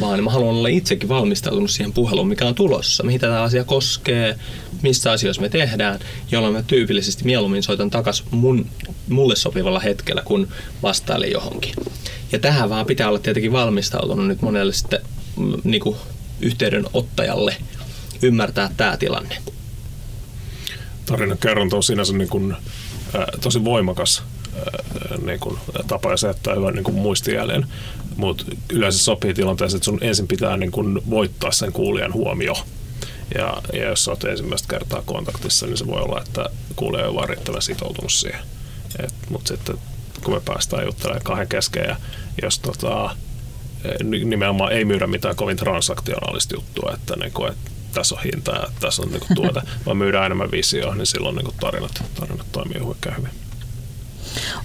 vaan 0.00 0.24
mä 0.24 0.30
haluan 0.30 0.54
olla 0.54 0.68
itsekin 0.68 1.08
valmistautunut 1.08 1.70
siihen 1.70 1.92
puheluun, 1.92 2.28
mikä 2.28 2.46
on 2.46 2.54
tulossa, 2.54 3.02
mihin 3.02 3.20
tätä 3.20 3.42
asia 3.42 3.64
koskee, 3.64 4.38
missä 4.82 5.12
asioissa 5.12 5.42
me 5.42 5.48
tehdään, 5.48 6.00
jolloin 6.30 6.54
mä 6.54 6.62
tyypillisesti 6.62 7.24
mieluummin 7.24 7.62
soitan 7.62 7.90
takas 7.90 8.24
mun, 8.30 8.66
mulle 9.08 9.36
sopivalla 9.36 9.80
hetkellä, 9.80 10.22
kun 10.24 10.48
vastailen 10.82 11.32
johonkin. 11.32 11.74
Ja 12.32 12.38
tähän 12.38 12.70
vaan 12.70 12.86
pitää 12.86 13.08
olla 13.08 13.18
tietenkin 13.18 13.52
valmistautunut 13.52 14.26
nyt 14.26 14.42
monelle 14.42 14.72
sitten 14.72 15.00
mm, 15.36 15.52
niin 15.64 15.80
kuin 15.80 15.96
yhteydenottajalle 16.40 17.56
ymmärtää 18.22 18.70
tämä 18.76 18.96
tilanne. 18.96 19.36
Tarinan 21.06 21.38
kerronta 21.38 21.76
on 21.76 21.82
sinänsä 21.82 22.12
niin 22.12 22.28
kuin, 22.28 22.56
tosi 23.40 23.64
voimakas 23.64 24.22
niin 25.26 25.40
kuin, 25.40 25.58
tapa 25.86 26.10
ja 26.10 26.16
se 26.16 26.26
jättää 26.26 26.54
hyvän 26.54 26.74
niin 26.74 26.84
kuin 26.84 26.94
muistijäljen. 26.94 27.66
Mutta 28.16 28.44
yleensä 28.72 28.98
sopii 28.98 29.34
tilanteessa, 29.34 29.76
että 29.76 29.84
sun 29.84 29.98
ensin 30.00 30.28
pitää 30.28 30.56
niin 30.56 30.72
kuin, 30.72 31.10
voittaa 31.10 31.52
sen 31.52 31.72
kuulijan 31.72 32.12
huomio. 32.12 32.54
Ja, 33.34 33.62
ja 33.72 33.84
jos 33.84 34.04
sä 34.04 34.10
oot 34.10 34.24
ensimmäistä 34.24 34.68
kertaa 34.68 35.02
kontaktissa, 35.06 35.66
niin 35.66 35.76
se 35.76 35.86
voi 35.86 36.02
olla, 36.02 36.22
että 36.26 36.50
kuulija 36.76 37.04
ei 37.04 37.10
ole 37.10 37.26
riittävän 37.26 37.62
sitoutunut 37.62 38.12
siihen. 38.12 38.40
Mutta 39.30 39.48
sitten 39.48 39.78
kun 40.24 40.34
me 40.34 40.40
päästään 40.44 40.84
juttelemaan 40.84 41.24
kahden 41.24 41.48
kesken 41.48 41.84
ja 41.88 41.96
jos 42.42 42.58
tota, 42.58 43.16
nimenomaan 44.24 44.72
ei 44.72 44.84
myydä 44.84 45.06
mitään 45.06 45.36
kovin 45.36 45.56
transaktionaalista 45.56 46.54
juttua, 46.54 46.92
että, 46.94 47.16
niin 47.16 47.32
kuin, 47.32 47.52
että 47.52 47.70
tässä 47.96 48.14
on 48.14 48.22
hinta 48.22 48.52
ja 48.52 48.66
tässä 48.80 49.02
on 49.02 49.08
niin 49.08 49.20
kuin, 49.20 49.34
tuote, 49.34 49.60
vaan 49.86 49.96
myydään 49.96 50.26
enemmän 50.26 50.50
visioa, 50.50 50.94
niin 50.94 51.06
silloin 51.06 51.36
niin 51.36 51.44
kuin, 51.44 51.56
tarinat, 51.60 52.02
tarinat 52.14 52.46
toimii 52.52 52.78
huikein 52.78 53.16
hyvin. 53.16 53.30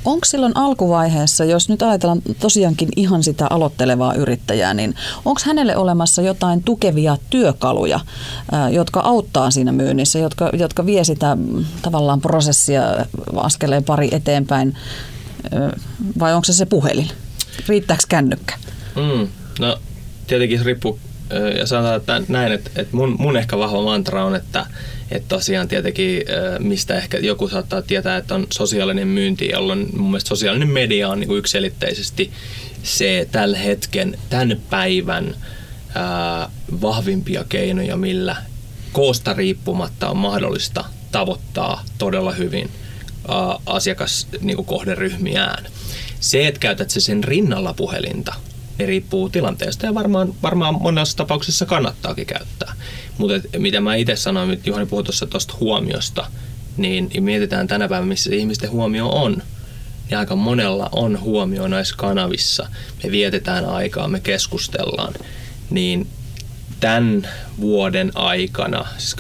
Onko 0.06 0.26
silloin 0.26 0.58
alkuvaiheessa, 0.58 1.46
jos 1.46 1.70
nyt 1.70 1.82
ajatellaan 1.82 2.22
tosiaankin 2.40 2.90
ihan 2.96 3.24
sitä 3.24 3.48
aloittelevaa 3.50 4.14
yrittäjää, 4.14 4.74
niin 4.74 4.96
onko 5.26 5.42
hänelle 5.46 5.78
olemassa 5.78 6.22
jotain 6.22 6.64
tukevia 6.64 7.18
työkaluja, 7.30 8.00
jotka 8.72 9.00
auttaa 9.00 9.52
siinä 9.52 9.72
myynnissä, 9.72 10.20
jotka, 10.20 10.50
jotka 10.54 10.86
vie 10.86 11.04
sitä 11.04 11.36
mm, 11.36 11.66
tavallaan 11.82 12.22
prosessia 12.22 12.84
askeleen 13.36 13.84
pari 13.84 14.10
eteenpäin, 14.12 14.78
vai 16.20 16.34
onko 16.34 16.46
se 16.46 16.54
se 16.54 16.66
puhelin? 16.66 17.10
Riittääkö 17.68 18.04
kännykkä? 18.10 18.56
Mm, 18.96 19.28
no 19.60 19.78
tietenkin 20.28 20.60
se 20.60 20.66
riippuu, 20.66 21.00
ja 21.58 21.66
sanotaan 21.66 21.98
että 21.98 22.22
näin, 22.28 22.52
että, 22.52 22.70
että 22.76 22.96
mun, 22.96 23.16
mun 23.20 23.38
ehkä 23.38 23.58
vahva 23.58 23.82
mantra 23.82 24.26
on, 24.26 24.36
että, 24.36 24.66
että 25.12 25.28
tosiaan 25.28 25.68
tietenkin, 25.68 26.24
mistä 26.60 26.96
ehkä 26.96 27.18
joku 27.18 27.48
saattaa 27.48 27.82
tietää, 27.82 28.18
että 28.18 28.36
on 28.36 28.48
sosiaalinen 28.54 29.08
myynti, 29.08 29.50
jolloin 29.50 29.90
mun 29.98 30.10
mielestä 30.10 30.28
sosiaalinen 30.28 30.70
media 30.70 31.10
on 31.10 31.20
niin 31.20 31.38
yksiselitteisesti 31.38 32.32
se 32.84 33.28
tällä 33.32 33.58
hetken, 33.58 34.18
tämän 34.30 34.62
päivän 34.70 35.36
ää, 35.96 36.50
vahvimpia 36.82 37.46
keinoja, 37.50 37.98
millä 37.98 38.36
koosta 38.92 39.34
riippumatta 39.34 40.10
on 40.10 40.18
mahdollista 40.18 40.86
tavoittaa 41.12 41.84
todella 41.98 42.32
hyvin 42.32 42.70
ää, 43.28 43.58
asiakaskohderyhmiään. 43.66 45.64
Niin 45.64 45.74
se, 46.20 46.48
että 46.48 46.60
käytät 46.60 46.90
se 46.90 47.00
sen 47.00 47.24
rinnalla 47.24 47.74
puhelinta, 47.74 48.34
riippuu 48.86 49.30
tilanteesta 49.30 49.86
ja 49.86 49.94
varmaan, 49.94 50.34
varmaan 50.44 50.82
monessa 50.82 51.18
tapauksessa 51.18 51.66
kannattaakin 51.66 52.26
käyttää. 52.26 52.74
Mutta 53.18 53.48
mitä 53.58 53.82
mä 53.82 53.96
itse 53.96 54.16
sanoin, 54.16 54.52
että 54.52 54.70
Juhani 54.70 54.86
puhui 54.86 55.04
tuosta 55.04 55.54
huomiosta, 55.60 56.28
niin 56.78 57.10
mietitään 57.20 57.68
tänä 57.68 57.88
päivänä, 57.88 58.10
missä 58.10 58.36
ihmisten 58.36 58.72
huomio 58.72 59.10
on. 59.10 59.44
Niin 60.10 60.18
aika 60.18 60.36
monella 60.36 60.90
on 60.92 61.20
huomio 61.20 61.68
näissä 61.68 61.96
kanavissa. 61.98 62.70
Me 63.04 63.12
vietetään 63.12 63.66
aikaa, 63.66 64.08
me 64.08 64.20
keskustellaan. 64.20 65.14
Niin 65.70 66.08
tämän 66.80 67.30
vuoden 67.60 68.12
aikana, 68.16 68.86
siis 68.98 69.16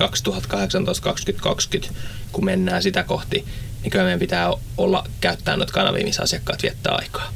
2018-2020, 1.88 1.94
kun 2.32 2.46
mennään 2.46 2.84
sitä 2.84 3.04
kohti, 3.04 3.46
niin 3.84 3.92
kyllä 3.92 4.04
meidän 4.04 4.20
pitää 4.20 4.54
olla 4.78 5.08
käyttää 5.22 5.58
noita 5.58 5.74
kanavia, 5.74 6.06
missä 6.06 6.24
asiakkaat 6.24 6.64
viettää 6.64 6.96
aikaa 6.96 7.34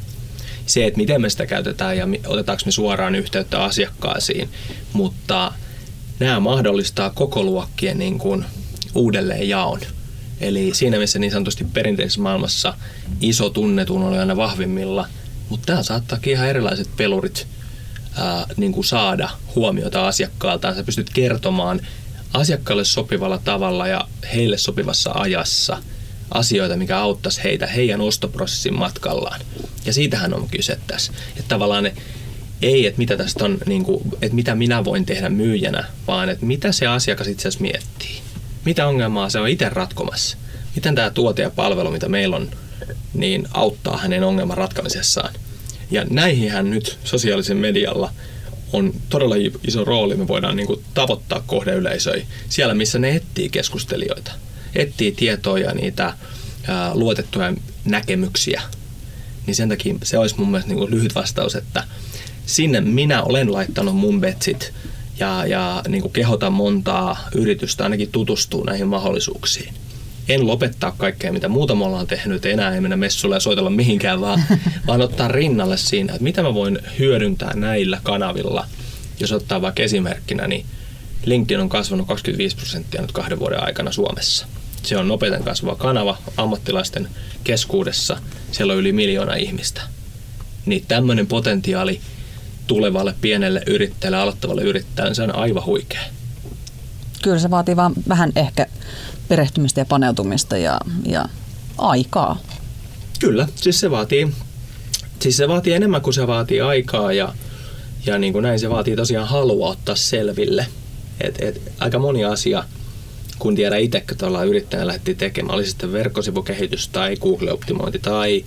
se, 0.66 0.86
että 0.86 0.98
miten 0.98 1.22
me 1.22 1.30
sitä 1.30 1.46
käytetään 1.46 1.98
ja 1.98 2.08
otetaanko 2.28 2.64
me 2.66 2.72
suoraan 2.72 3.16
yhteyttä 3.16 3.64
asiakkaisiin, 3.64 4.50
mutta 4.94 5.54
nämä 6.20 6.40
mahdollistaa 6.40 7.10
koko 7.10 7.44
luokkien 7.44 8.00
niin 8.00 8.18
kuin 8.18 8.46
uudelleen 8.96 9.50
jaon. 9.50 9.80
Eli 10.42 10.72
siinä 10.74 11.00
missä 11.00 11.20
niin 11.20 11.32
sanotusti 11.32 11.66
perinteisessä 11.74 12.22
maailmassa 12.22 12.74
iso 13.22 13.50
tunnetun 13.50 14.04
oli 14.04 14.18
aina 14.18 14.36
vahvimmilla, 14.36 15.08
mutta 15.50 15.66
tämä 15.66 15.84
saattaakin 15.84 16.34
ihan 16.34 16.48
erilaiset 16.48 16.90
pelurit 16.98 17.48
ää, 18.16 18.46
niin 18.58 18.72
kuin 18.72 18.86
saada 18.86 19.30
huomiota 19.56 20.08
asiakkaalta. 20.08 20.76
Sä 20.76 20.84
pystyt 20.84 21.10
kertomaan 21.10 21.82
asiakkaalle 22.34 22.86
sopivalla 22.86 23.38
tavalla 23.44 23.88
ja 23.88 24.08
heille 24.34 24.58
sopivassa 24.58 25.12
ajassa– 25.12 25.78
asioita, 26.32 26.78
mikä 26.78 27.00
auttaisi 27.00 27.44
heitä 27.44 27.68
heidän 27.68 28.02
ostoprosessin 28.02 28.74
matkallaan. 28.74 29.42
Ja 29.86 29.94
siitähän 29.94 30.34
on 30.34 30.48
kyse 30.50 30.80
tässä. 30.88 31.14
Että 31.30 31.48
tavallaan 31.48 31.84
ne, 31.84 31.94
ei, 32.62 32.88
että 32.88 32.98
mitä 32.98 33.18
tästä 33.18 33.46
on, 33.46 33.58
niin 33.66 33.84
kuin, 33.84 34.02
että 34.22 34.36
mitä 34.36 34.56
minä 34.56 34.86
voin 34.86 35.06
tehdä 35.06 35.30
myyjänä, 35.30 35.86
vaan 36.08 36.30
että 36.30 36.46
mitä 36.46 36.72
se 36.72 36.88
asiakas 36.88 37.28
itse 37.28 37.48
asiassa 37.48 37.62
miettii. 37.62 38.22
Mitä 38.66 38.88
ongelmaa 38.88 39.30
se 39.30 39.40
on 39.40 39.50
itse 39.50 39.70
ratkomassa. 39.70 40.38
Miten 40.76 40.96
tämä 40.96 41.10
tuote 41.10 41.42
ja 41.42 41.50
palvelu, 41.50 41.92
mitä 41.92 42.10
meillä 42.10 42.36
on, 42.36 42.50
niin 43.14 43.48
auttaa 43.52 43.98
hänen 43.98 44.24
ongelman 44.24 44.58
ratkamisessaan. 44.58 45.34
Ja 45.92 46.06
näihin 46.10 46.52
nyt 46.70 46.98
sosiaalisen 47.04 47.58
medialla 47.58 48.14
on 48.74 48.94
todella 49.10 49.36
iso 49.68 49.86
rooli. 49.86 50.16
Me 50.16 50.28
voidaan 50.28 50.56
niin 50.56 50.68
kuin 50.68 50.84
tavoittaa 50.94 51.44
kohdeyleisöjä 51.48 52.26
siellä, 52.50 52.74
missä 52.74 53.00
ne 53.00 53.16
etsii 53.16 53.50
keskustelijoita– 53.50 54.32
etsii 54.76 55.12
tietoa 55.12 55.60
ja 55.60 55.74
niitä 55.74 56.14
ää, 56.68 56.96
luotettuja 56.96 57.54
näkemyksiä, 57.86 58.62
niin 59.46 59.56
sen 59.56 59.70
takia 59.70 59.96
se 60.04 60.18
olisi 60.18 60.36
mun 60.38 60.52
mielestä 60.52 60.70
niin 60.70 60.80
kuin 60.80 60.92
lyhyt 60.92 61.16
vastaus, 61.16 61.56
että 61.56 61.84
sinne 62.46 62.82
minä 62.82 63.24
olen 63.24 63.54
laittanut 63.54 63.96
mun 63.96 64.22
betsit 64.22 64.74
ja, 65.20 65.46
ja 65.46 65.84
niin 65.88 66.02
kuin 66.02 66.14
kehotan 66.14 66.54
montaa 66.54 67.30
yritystä 67.36 67.84
ainakin 67.84 68.12
tutustua 68.12 68.64
näihin 68.64 68.88
mahdollisuuksiin. 68.88 69.74
En 70.30 70.48
lopettaa 70.48 70.92
kaikkea, 70.98 71.34
mitä 71.34 71.48
muuta 71.48 71.76
me 71.76 71.86
ollaan 71.86 72.08
tehnyt, 72.08 72.46
enää 72.46 72.76
ei 72.76 72.82
mennä 72.82 72.98
messulle 72.98 73.36
ja 73.36 73.40
soitella 73.40 73.70
mihinkään, 73.70 74.22
vaan, 74.22 74.44
vaan 74.88 75.02
ottaa 75.02 75.28
rinnalle 75.28 75.78
siinä, 75.78 76.14
että 76.14 76.24
mitä 76.24 76.44
mä 76.44 76.54
voin 76.54 76.80
hyödyntää 77.00 77.56
näillä 77.56 78.00
kanavilla. 78.04 78.68
Jos 79.20 79.32
ottaa 79.32 79.62
vaikka 79.62 79.84
esimerkkinä, 79.84 80.48
niin 80.48 80.66
LinkedIn 81.26 81.62
on 81.62 81.70
kasvanut 81.70 82.08
25 82.08 82.56
prosenttia 82.56 83.02
nyt 83.02 83.12
kahden 83.12 83.40
vuoden 83.40 83.64
aikana 83.64 83.92
Suomessa. 83.92 84.48
Se 84.86 84.98
on 84.98 85.08
nopeiten 85.08 85.44
kasvava 85.44 85.76
kanava 85.76 86.18
ammattilaisten 86.38 87.08
keskuudessa. 87.44 88.18
Siellä 88.52 88.74
on 88.74 88.80
yli 88.80 88.92
miljoona 88.92 89.36
ihmistä. 89.36 89.82
Niin 90.66 90.86
tämmöinen 90.88 91.28
potentiaali 91.28 92.02
tulevalle 92.68 93.16
pienelle 93.22 93.64
yrittäjälle, 93.68 94.18
aloittavalle 94.18 94.62
yrittäjälle, 94.62 95.16
se 95.16 95.24
on 95.24 95.36
aivan 95.36 95.66
huikea. 95.66 96.02
Kyllä 97.24 97.40
se 97.40 97.50
vaatii 97.50 97.76
vaan 97.76 97.94
vähän 98.08 98.32
ehkä 98.36 98.68
perehtymistä 99.28 99.82
ja 99.82 99.86
paneutumista 99.86 100.58
ja, 100.58 100.80
ja 101.06 101.26
aikaa. 101.78 102.40
Kyllä, 103.20 103.48
siis 103.56 103.80
se 103.80 103.92
vaatii, 103.92 104.34
siis 105.20 105.38
se 105.38 105.48
vaatii 105.48 105.74
enemmän 105.74 106.02
kuin 106.02 106.14
se 106.14 106.28
vaatii 106.28 106.62
aikaa 106.62 107.14
ja, 107.14 107.34
ja 108.06 108.18
niin 108.18 108.34
kuin 108.34 108.44
näin 108.44 108.60
se 108.60 108.70
vaatii 108.70 108.96
tosiaan 108.96 109.28
halua 109.28 109.70
ottaa 109.70 109.96
selville. 109.96 110.68
Et, 111.22 111.42
et, 111.42 111.62
aika 111.80 112.00
moni 112.00 112.26
asia– 112.26 112.64
kun 113.40 113.56
tiedä 113.56 113.78
itse, 113.78 114.02
kun 114.02 114.18
tuolla 114.18 114.44
yrittäjänä 114.44 114.88
lähti 114.88 115.16
tekemään, 115.16 115.56
oli 115.56 115.66
sitten 115.66 115.94
verkkosivukehitys 115.94 116.88
tai 116.88 117.16
Google-optimointi 117.16 118.00
tai 118.00 118.46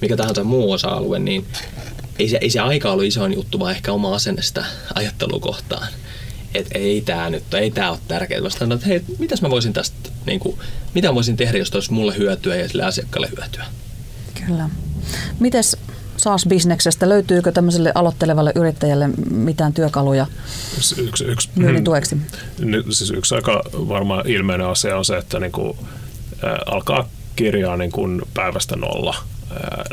mikä 0.00 0.16
tahansa 0.16 0.44
muu 0.44 0.72
osa-alue, 0.72 1.18
niin 1.18 1.46
ei 2.18 2.28
se, 2.28 2.38
ei 2.40 2.50
se 2.50 2.60
aika 2.60 2.92
ollut 2.92 3.04
isoin 3.04 3.34
juttu, 3.34 3.58
vaan 3.58 3.72
ehkä 3.72 3.92
oma 3.92 4.14
asenne 4.14 4.42
sitä 4.42 4.64
ajattelukohtaan. 4.94 5.88
Että 6.54 6.78
ei 6.78 7.00
tämä 7.00 7.30
nyt, 7.30 7.54
ei 7.54 7.70
tämä 7.70 7.90
ole 7.90 7.98
tärkeää, 8.08 8.40
vaan 8.40 8.50
sanotaan, 8.50 8.72
että 8.72 8.88
hei, 8.88 9.02
mitäs 9.18 9.42
mä 9.42 9.50
voisin 9.50 9.72
tästä, 9.72 10.10
niin 10.26 10.40
kuin, 10.40 10.58
mitä 10.94 11.14
voisin 11.14 11.36
tehdä, 11.36 11.58
jos 11.58 11.72
olisi 11.72 11.92
mulle 11.92 12.16
hyötyä 12.18 12.56
ja 12.56 12.68
sille 12.68 12.84
asiakkaalle 12.84 13.28
hyötyä. 13.36 13.64
Kyllä. 14.46 14.70
Mites 15.40 15.76
SaaS-bisneksestä, 16.26 17.08
löytyykö 17.08 17.52
tämmöiselle 17.52 17.92
aloittelevalle 17.94 18.52
yrittäjälle 18.54 19.08
mitään 19.30 19.72
työkaluja 19.72 20.26
yksi, 21.06 21.24
yksi, 21.24 21.48
myynnin 21.56 21.84
tueksi? 21.84 22.16
Siis 22.90 23.10
yksi 23.10 23.34
aika 23.34 23.62
varmaan 23.74 24.28
ilmeinen 24.28 24.66
asia 24.66 24.96
on 24.98 25.04
se, 25.04 25.16
että 25.16 25.40
niin 25.40 25.52
kuin, 25.52 25.78
äh, 26.44 26.50
alkaa 26.66 27.08
kirjaa 27.36 27.76
niin 27.76 27.92
kuin 27.92 28.22
päivästä 28.34 28.76
nolla 28.76 29.16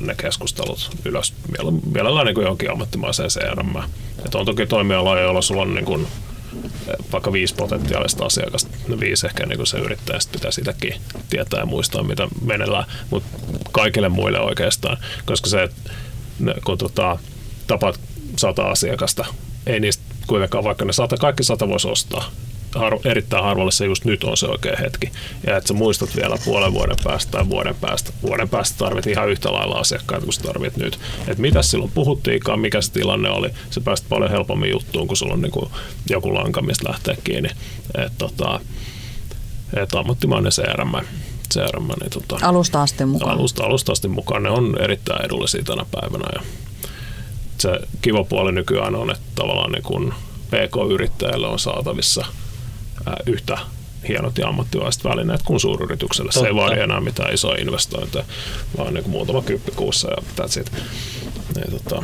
ne 0.02 0.16
keskustelut 0.16 0.90
ylös. 1.06 1.34
Mielellään 1.94 2.26
niin 2.26 2.36
kuin 2.36 2.44
johonkin 2.44 2.72
ammattimaiseen 2.72 3.30
CRM. 3.30 3.76
Että 4.26 4.38
on 4.38 4.46
toki 4.46 4.66
toimialoja, 4.66 5.24
joilla 5.24 5.42
sulla 5.42 5.62
on 5.62 5.76
niin 5.76 5.86
kuin, 5.86 6.08
vaikka 7.12 7.32
viisi 7.32 7.56
potentiaalista 7.56 8.26
asiakasta, 8.26 8.78
no 8.88 9.00
viisi 9.00 9.28
ehkä 9.28 9.46
niin 9.46 9.58
kuin 9.58 9.68
se 9.68 9.78
yrittäjä 9.78 10.20
sitten 10.20 10.40
pitää 10.40 10.52
sitäkin 10.52 10.94
tietää 11.30 11.60
ja 11.60 11.66
muistaa, 11.66 12.04
mitä 12.04 12.28
menellään, 12.46 12.86
mutta 13.10 13.30
kaikille 13.72 14.10
muille 14.10 14.40
oikeastaan, 14.40 14.98
koska 15.26 15.50
se, 15.50 15.64
että 15.64 15.92
kun 16.66 16.78
tota, 16.78 17.18
tapaat 17.68 18.00
sata 18.38 18.64
asiakasta, 18.64 19.26
ei 19.68 19.80
niistä 19.80 20.04
kuitenkaan, 20.28 20.64
vaikka 20.64 20.86
ne 20.86 20.94
sata, 20.94 21.18
kaikki 21.18 21.44
sata 21.44 21.68
voisi 21.68 21.88
ostaa, 21.88 22.32
har, 22.76 23.00
erittäin 23.06 23.44
harvalle 23.44 23.72
se 23.72 23.86
just 23.86 24.06
nyt 24.06 24.24
on 24.24 24.38
se 24.38 24.48
oikea 24.48 24.78
hetki. 24.80 25.12
Ja 25.48 25.58
että 25.58 25.68
sä 25.68 25.74
muistat 25.74 26.16
vielä 26.16 26.38
puolen 26.46 26.74
vuoden 26.74 26.98
päästä 27.04 27.32
tai 27.32 27.50
vuoden 27.50 27.76
päästä. 27.76 28.12
Vuoden 28.22 28.50
päästä 28.50 28.78
tarvit 28.78 29.08
ihan 29.08 29.30
yhtä 29.30 29.54
lailla 29.54 29.76
asiakkaita 29.76 30.26
kuin 30.26 30.34
sä 30.34 30.42
tarvit 30.42 30.78
nyt. 30.78 31.00
Että 31.28 31.42
mitä 31.42 31.62
silloin 31.62 31.92
puhuttiinkaan, 31.92 32.60
mikä 32.60 32.82
se 32.82 32.92
tilanne 32.92 33.30
oli. 33.30 33.50
Se 33.70 33.82
päästä 33.82 34.08
paljon 34.10 34.32
helpommin 34.32 34.72
juttuun, 34.72 35.08
kun 35.08 35.18
sulla 35.18 35.34
on 35.34 35.42
niin 35.42 35.72
joku 36.10 36.34
lanka, 36.34 36.62
mistä 36.62 36.90
lähtee 36.90 37.18
kiinni. 37.24 37.50
Että 37.96 38.18
tota, 38.18 38.60
et 39.74 39.96
ammattimainen 39.96 40.52
CRM. 40.52 40.94
CRM 41.54 41.88
niin 41.88 42.10
tota, 42.10 42.48
alusta 42.48 42.82
asti 42.82 43.06
mukaan. 43.06 43.32
Alusta, 43.32 43.64
alusta 43.64 43.92
asti 43.92 44.08
mukaan. 44.08 44.44
Ne 44.44 44.50
on 44.50 44.78
erittäin 44.80 45.26
edullisia 45.26 45.64
tänä 45.64 45.86
päivänä. 45.92 46.26
Ja 46.36 46.42
se 47.58 47.80
kiva 48.02 48.24
puoli 48.24 48.52
nykyään 48.52 48.96
on, 48.96 49.12
että 49.12 49.24
tavallaan 49.36 49.72
niin 49.72 49.84
kun 49.84 50.14
PK-yrittäjälle 50.48 51.48
on 51.48 51.60
saatavissa– 51.60 52.26
yhtä 53.26 53.58
hienot 54.08 54.38
ja 54.38 54.48
ammattilaiset 54.48 55.04
välineet 55.04 55.42
kuin 55.44 55.60
suuryritykselle. 55.60 56.32
Totta. 56.32 56.40
Se 56.40 56.48
ei 56.48 56.56
vaadi 56.56 56.80
enää 56.80 57.02
mitään 57.02 57.34
isoa 57.34 57.56
investointeja, 57.56 58.26
vaan 58.78 58.94
niin 58.94 59.10
muutama 59.10 59.42
kymppi 59.42 59.72
kuussa 59.72 60.10
ja 60.10 60.18
that's 60.18 60.62
it. 60.62 60.72
Niin, 61.56 61.72
tota. 61.72 62.04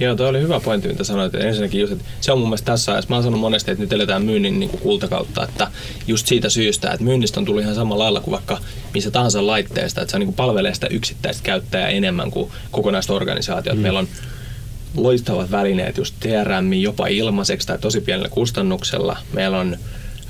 Joo, 0.00 0.16
toi 0.16 0.28
oli 0.28 0.40
hyvä 0.40 0.60
pointti, 0.60 0.88
mitä 0.88 1.04
sanoit. 1.04 1.34
Ensinnäkin 1.34 1.80
just, 1.80 1.92
että 1.92 2.04
se 2.20 2.32
on 2.32 2.38
mun 2.38 2.48
mielestä 2.48 2.72
tässä 2.72 2.92
ajassa. 2.92 3.10
Mä 3.10 3.16
oon 3.16 3.22
sanonut 3.22 3.40
monesti, 3.40 3.70
että 3.70 3.84
nyt 3.84 3.92
eletään 3.92 4.24
myynnin 4.24 4.60
niin 4.60 4.70
kuin 4.70 4.80
kultakautta, 4.80 5.44
että 5.44 5.70
just 6.06 6.26
siitä 6.26 6.48
syystä, 6.48 6.90
että 6.90 7.04
myynnistä 7.04 7.40
on 7.40 7.46
tullut 7.46 7.62
ihan 7.62 7.74
samalla 7.74 8.04
lailla 8.04 8.20
kuin 8.20 8.32
vaikka 8.32 8.58
missä 8.94 9.10
tahansa 9.10 9.46
laitteesta, 9.46 10.00
että 10.00 10.10
se 10.10 10.16
on 10.16 10.20
niin 10.20 10.26
kuin 10.26 10.36
palvelee 10.36 10.74
sitä 10.74 10.86
yksittäistä 10.86 11.42
käyttäjää 11.42 11.88
enemmän 11.88 12.30
kuin 12.30 12.52
kokonaista 12.70 13.14
organisaatiota. 13.14 13.76
Mm. 13.76 13.82
Meillä 13.82 13.98
on 13.98 14.08
loistavat 14.96 15.50
välineet 15.50 15.96
just 15.96 16.14
TRM 16.20 16.72
jopa 16.72 17.06
ilmaiseksi 17.06 17.66
tai 17.66 17.78
tosi 17.78 18.00
pienellä 18.00 18.28
kustannuksella. 18.28 19.16
Meillä 19.32 19.58
on 19.58 19.76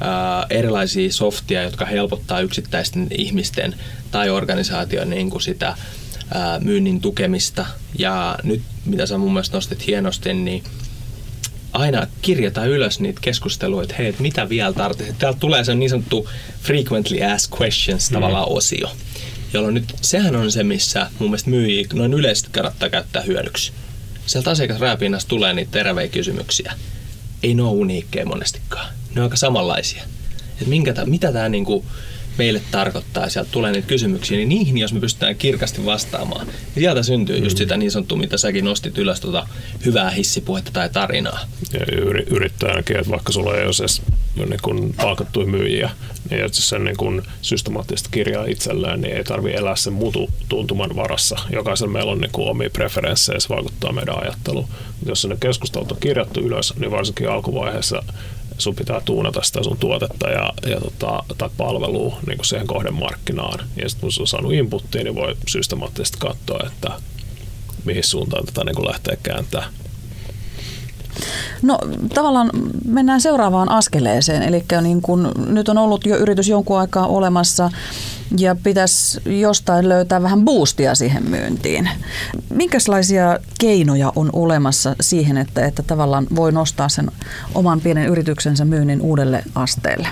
ää, 0.01 0.47
erilaisia 0.51 1.13
softia, 1.13 1.63
jotka 1.63 1.85
helpottaa 1.85 2.41
yksittäisten 2.41 3.07
ihmisten 3.19 3.75
tai 4.11 4.31
organisaation 4.31 5.11
niin 5.11 5.31
kuin 5.31 5.43
sitä 5.43 5.77
ää, 6.35 6.59
myynnin 6.59 7.01
tukemista. 7.01 7.67
Ja 7.99 8.39
nyt, 8.43 8.63
mitä 8.85 9.07
sä 9.07 9.19
mun 9.19 9.33
mielestä 9.33 9.57
nostit 9.57 9.87
hienosti, 9.87 10.35
niin 10.35 10.65
aina 11.73 12.07
kirjata 12.23 12.65
ylös 12.65 13.01
niitä 13.01 13.21
keskusteluja, 13.21 13.83
että 13.83 13.95
hei, 13.99 14.07
että 14.07 14.23
mitä 14.23 14.49
vielä 14.49 14.73
tarvitsee. 14.73 15.15
Täältä 15.19 15.41
tulee 15.41 15.65
se 15.65 15.75
niin 15.75 15.91
sanottu 15.91 16.29
frequently 16.63 17.23
asked 17.23 17.59
questions 17.61 18.11
mm. 18.11 18.15
tavallaan 18.15 18.49
osio, 18.49 18.93
jolloin 19.53 19.75
nyt 19.75 19.95
sehän 20.01 20.37
on 20.37 20.53
se, 20.53 20.65
missä 20.65 21.11
mun 21.19 21.31
mielestä 21.31 21.51
myyjiä 21.51 21.87
noin 21.93 22.15
yleisesti 22.15 22.49
kannattaa 22.53 22.89
käyttää 22.89 23.23
hyödyksi 23.23 23.73
sieltä 24.27 24.51
asiakasrääpinnasta 24.51 25.29
tulee 25.29 25.53
niitä 25.53 25.71
teräviä 25.71 26.09
kysymyksiä. 26.09 26.73
Ei 27.43 27.55
ne 27.55 27.63
ole 27.63 27.71
uniikkeja 27.71 28.27
monestikaan. 28.27 28.95
Ne 29.15 29.21
on 29.21 29.25
aika 29.25 29.37
samanlaisia. 29.37 30.03
Et 30.63 30.67
minkä, 30.67 30.95
mitä 31.07 31.33
tämä 31.33 31.49
niinku 31.49 31.85
meille 32.39 32.63
tarkoittaa, 32.71 33.29
sieltä 33.29 33.51
tulee 33.51 33.73
niitä 33.73 33.89
kysymyksiä, 33.89 34.37
niin 34.37 34.49
niihin 34.49 34.79
jos 34.79 34.93
me 34.93 35.01
pystytään 35.01 35.37
kirkasti 35.37 35.85
vastaamaan, 35.85 36.47
niin 36.47 36.83
sieltä 36.83 37.03
syntyy 37.03 37.39
mm. 37.39 37.45
just 37.45 37.57
sitä 37.57 37.77
niin 37.77 37.91
sanottua, 37.91 38.19
mitä 38.19 38.39
säkin 38.39 38.65
nostit 38.65 38.99
ylös, 38.99 39.21
tuota 39.21 39.49
hyvää 39.85 40.11
hissipuhetta 40.11 40.71
tai 40.71 40.89
tarinaa. 40.89 41.41
Ja 41.73 41.81
yrittäjänäkin, 42.31 42.97
että 42.97 43.11
vaikka 43.11 43.33
sulla 43.33 43.57
ei 43.57 43.65
ole 43.65 43.73
se 43.73 43.85
niin 44.37 44.59
kun 44.63 44.95
palkattuja 44.97 45.47
myyjiä, 45.47 45.91
niin 46.31 46.41
jos 46.41 46.69
sen 46.69 46.85
niin 46.85 46.97
kun 46.97 47.23
systemaattista 47.43 48.09
kirjaa 48.13 48.45
itselleen, 48.47 49.01
niin 49.01 49.17
ei 49.17 49.25
tarvitse 49.25 49.59
elää 49.59 49.77
sen 49.77 49.93
mutu 49.93 50.31
tuntuman 50.49 50.97
varassa. 50.97 51.37
Jokaisella 51.53 51.93
meillä 51.93 52.13
on 52.13 52.21
niin 52.21 52.33
kuin 52.33 52.49
omia 52.49 52.71
preferenssejä, 52.71 53.41
se 53.41 53.49
vaikuttaa 53.49 53.93
meidän 53.93 54.23
ajatteluun. 54.23 54.69
Jos 55.07 55.25
ne 55.25 55.37
keskustelut 55.41 55.93
on 55.93 55.99
kirjattu 56.01 56.41
ylös, 56.41 56.75
niin 56.79 56.91
varsinkin 56.91 57.31
alkuvaiheessa 57.31 58.03
sun 58.63 58.75
pitää 58.75 59.01
tuunata 59.01 59.43
sitä 59.43 59.63
sun 59.63 59.79
tuotetta 59.79 60.31
ja, 60.31 60.53
ja 60.67 60.81
tota, 60.81 61.25
tai 61.39 61.51
palvelua 61.57 62.19
niin 62.27 62.39
kuin 62.39 62.47
siihen 62.47 62.67
kohdemarkkinaan. 62.67 63.69
Ja 63.77 63.89
sitten 63.89 64.01
kun 64.01 64.13
se 64.13 64.23
on 64.23 64.27
saanut 64.27 64.53
inputtia, 64.53 65.05
niin 65.05 65.15
voi 65.15 65.37
systemaattisesti 65.49 66.19
katsoa, 66.21 66.67
että 66.67 66.91
mihin 67.85 68.05
suuntaan 68.05 68.47
tätä 68.47 68.65
niin 68.65 68.75
kuin 68.75 68.89
lähtee 68.89 69.19
kääntämään. 69.23 69.73
No 71.63 71.79
tavallaan 72.15 72.51
mennään 72.85 73.21
seuraavaan 73.21 73.69
askeleeseen, 73.69 74.43
eli 74.43 74.65
niin 74.83 75.03
kun 75.03 75.33
nyt 75.47 75.69
on 75.69 75.79
ollut 75.79 76.07
jo 76.07 76.17
yritys 76.17 76.49
jonkun 76.49 76.79
aikaa 76.79 77.07
olemassa 77.07 77.71
ja 78.39 78.57
pitäisi 78.63 79.21
jostain 79.41 79.89
löytää 79.89 80.23
vähän 80.23 80.45
boostia 80.45 80.95
siihen 80.95 81.31
myyntiin. 81.31 81.89
Minkälaisia 82.55 83.39
keinoja 83.61 84.13
on 84.17 84.31
olemassa 84.33 84.97
siihen, 85.01 85.37
että, 85.37 85.67
että 85.67 85.83
tavallaan 85.83 86.27
voi 86.37 86.53
nostaa 86.53 86.89
sen 86.89 87.11
oman 87.55 87.81
pienen 87.81 88.09
yrityksensä 88.09 88.65
myynnin 88.65 89.01
uudelle 89.01 89.43
asteelle? 89.55 90.09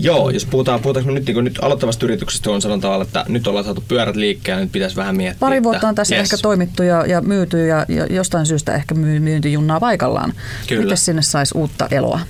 Joo, 0.00 0.30
jos 0.30 0.46
puhutaan, 0.46 0.80
puhutaanko 0.80 1.10
nyt, 1.10 1.26
niin 1.26 1.44
nyt 1.44 1.58
aloittavasta 1.62 2.06
yrityksestä, 2.06 2.50
on 2.50 2.62
sanotaan, 2.62 3.02
että 3.02 3.24
nyt 3.28 3.46
ollaan 3.46 3.64
saatu 3.64 3.84
pyörät 3.88 4.16
liikkeelle, 4.16 4.62
nyt 4.62 4.72
pitäisi 4.72 4.96
vähän 4.96 5.16
miettiä. 5.16 5.40
Pari 5.40 5.62
vuotta 5.62 5.88
on 5.88 5.94
tässä 5.94 6.14
yes. 6.14 6.22
ehkä 6.22 6.42
toimittu 6.42 6.82
ja, 6.82 7.06
ja 7.06 7.20
myyty 7.20 7.66
ja, 7.66 7.86
ja 7.88 8.06
jostain 8.06 8.46
syystä 8.46 8.74
ehkä 8.74 8.94
myynti 8.94 9.52
junnaa 9.52 9.80
paikallaan. 9.80 10.32
Kyllä. 10.66 10.82
Miten 10.82 10.96
sinne 10.96 11.22
saisi 11.22 11.58
uutta 11.58 11.88
eloa? 11.90 12.20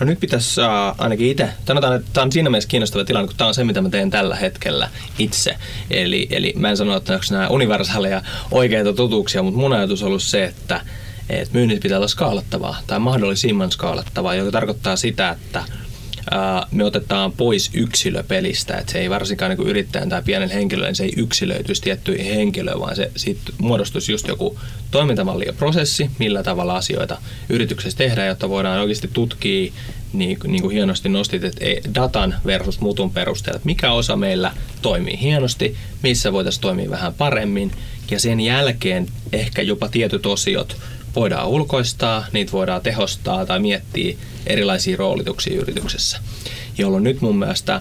No 0.00 0.06
nyt 0.06 0.20
pitäisi 0.20 0.60
uh, 0.60 0.66
ainakin 0.98 1.30
itse, 1.30 1.48
sanotaan, 1.66 1.96
että 1.96 2.10
tämä 2.12 2.24
on 2.24 2.32
siinä 2.32 2.50
mielessä 2.50 2.68
kiinnostava 2.68 3.04
tilanne, 3.04 3.26
kun 3.26 3.36
tämä 3.36 3.48
on 3.48 3.54
se, 3.54 3.64
mitä 3.64 3.82
mä 3.82 3.90
teen 3.90 4.10
tällä 4.10 4.36
hetkellä 4.36 4.88
itse. 5.18 5.56
Eli, 5.90 6.28
eli 6.30 6.54
mä 6.56 6.70
en 6.70 6.76
sano, 6.76 6.96
että 6.96 7.12
onko 7.12 7.24
nämä 7.30 7.48
universaaleja 7.48 8.22
oikeita 8.50 8.92
totuuksia, 8.92 9.42
mutta 9.42 9.60
mun 9.60 9.72
ajatus 9.72 10.02
on 10.02 10.06
ollut 10.06 10.22
se, 10.22 10.44
että, 10.44 10.80
että 11.28 11.54
myynnit 11.54 11.80
pitää 11.80 11.98
olla 11.98 12.08
skaalattavaa 12.08 12.76
tai 12.86 12.98
mahdollisimman 12.98 13.70
skaalattavaa, 13.70 14.34
joka 14.34 14.50
tarkoittaa 14.50 14.96
sitä, 14.96 15.30
että 15.30 15.64
me 16.70 16.84
otetaan 16.84 17.32
pois 17.32 17.70
yksilöpelistä, 17.74 18.76
että 18.76 18.92
se 18.92 18.98
ei 18.98 19.10
varsinkaan 19.10 19.56
niin 19.56 19.68
yrittäjän 19.68 20.08
tai 20.08 20.22
pienen 20.22 20.50
henkilön, 20.50 20.94
se 20.94 21.04
ei 21.04 21.12
yksilöityisi 21.16 21.82
tiettyihin 21.82 22.34
henkilöön, 22.34 22.80
vaan 22.80 22.96
se 22.96 23.10
siitä 23.16 23.40
muodostuisi 23.58 24.12
just 24.12 24.28
joku 24.28 24.58
toimintamalli 24.90 25.46
ja 25.46 25.52
prosessi, 25.52 26.10
millä 26.18 26.42
tavalla 26.42 26.76
asioita 26.76 27.18
yrityksessä 27.48 27.98
tehdään, 27.98 28.28
jotta 28.28 28.48
voidaan 28.48 28.80
oikeasti 28.80 29.10
tutkia, 29.12 29.72
niin, 30.12 30.38
niin 30.46 30.62
kuin 30.62 30.72
hienosti 30.72 31.08
nostit, 31.08 31.44
että 31.44 31.64
datan 31.94 32.34
versus 32.46 32.80
mutun 32.80 33.10
perusteella, 33.10 33.56
että 33.56 33.66
mikä 33.66 33.92
osa 33.92 34.16
meillä 34.16 34.52
toimii 34.82 35.20
hienosti, 35.20 35.76
missä 36.02 36.32
voitaisiin 36.32 36.62
toimia 36.62 36.90
vähän 36.90 37.14
paremmin, 37.14 37.72
ja 38.10 38.20
sen 38.20 38.40
jälkeen 38.40 39.06
ehkä 39.32 39.62
jopa 39.62 39.88
tietyt 39.88 40.26
osiot 40.26 40.76
voidaan 41.16 41.48
ulkoistaa, 41.48 42.26
niitä 42.32 42.52
voidaan 42.52 42.82
tehostaa 42.82 43.46
tai 43.46 43.60
miettiä 43.60 44.16
erilaisia 44.46 44.96
roolituksia 44.96 45.60
yrityksessä. 45.60 46.20
Jolloin 46.78 47.04
nyt 47.04 47.20
mun 47.20 47.38
mielestä, 47.38 47.80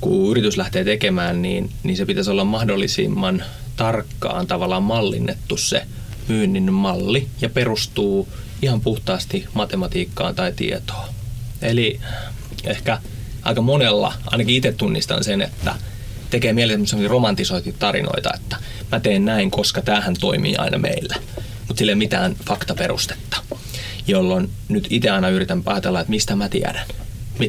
kun 0.00 0.30
yritys 0.30 0.56
lähtee 0.56 0.84
tekemään, 0.84 1.42
niin, 1.42 1.70
niin 1.82 1.96
se 1.96 2.06
pitäisi 2.06 2.30
olla 2.30 2.44
mahdollisimman 2.44 3.44
tarkkaan 3.76 4.46
tavallaan 4.46 4.82
mallinnettu 4.82 5.56
se 5.56 5.86
myynnin 6.28 6.72
malli 6.72 7.28
ja 7.40 7.48
perustuu 7.48 8.28
ihan 8.62 8.80
puhtaasti 8.80 9.44
matematiikkaan 9.54 10.34
tai 10.34 10.52
tietoon. 10.52 11.08
Eli 11.62 12.00
ehkä 12.64 12.98
aika 13.42 13.62
monella, 13.62 14.12
ainakin 14.26 14.56
itse 14.56 14.72
tunnistan 14.72 15.24
sen, 15.24 15.42
että 15.42 15.74
tekee 16.30 16.52
mieli 16.52 16.72
romantisoitia 17.08 17.72
tarinoita, 17.78 18.30
että 18.34 18.56
mä 18.92 19.00
teen 19.00 19.24
näin, 19.24 19.50
koska 19.50 19.82
tämähän 19.82 20.14
toimii 20.20 20.56
aina 20.56 20.78
meillä 20.78 21.16
mutta 21.68 21.78
sille 21.78 21.92
ei 21.92 21.96
mitään 21.96 22.36
faktaperustetta. 22.46 23.36
Jolloin 24.06 24.50
nyt 24.68 24.86
itse 24.90 25.10
aina 25.10 25.28
yritän 25.28 25.64
päätellä, 25.64 26.00
että 26.00 26.10
mistä 26.10 26.36
mä 26.36 26.48
tiedän. 26.48 26.86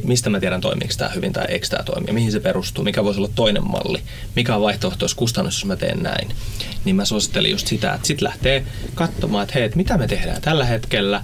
mistä 0.04 0.30
mä 0.30 0.40
tiedän, 0.40 0.62
toimiiko 0.62 0.94
tämä 0.98 1.12
hyvin 1.16 1.34
tai 1.34 1.46
eikö 1.50 1.68
tämä 1.68 1.84
toimi, 1.84 2.12
mihin 2.12 2.32
se 2.32 2.40
perustuu, 2.40 2.84
mikä 2.84 3.04
voisi 3.04 3.20
olla 3.20 3.30
toinen 3.36 3.68
malli, 3.68 4.02
mikä 4.36 4.56
on 4.56 4.62
vaihtoehto, 4.62 5.06
jos 5.06 5.16
kustannus, 5.16 5.56
jos 5.56 5.66
mä 5.66 5.76
teen 5.76 6.04
näin. 6.04 6.30
Niin 6.86 6.96
mä 6.96 7.06
suosittelen 7.06 7.52
just 7.52 7.68
sitä, 7.68 7.94
että 7.94 8.08
sitten 8.08 8.28
lähtee 8.28 8.66
katsomaan, 8.96 9.44
että 9.44 9.54
hei, 9.54 9.64
että 9.64 9.78
mitä 9.78 9.98
me 9.98 10.08
tehdään 10.08 10.42
tällä 10.42 10.66
hetkellä, 10.66 11.24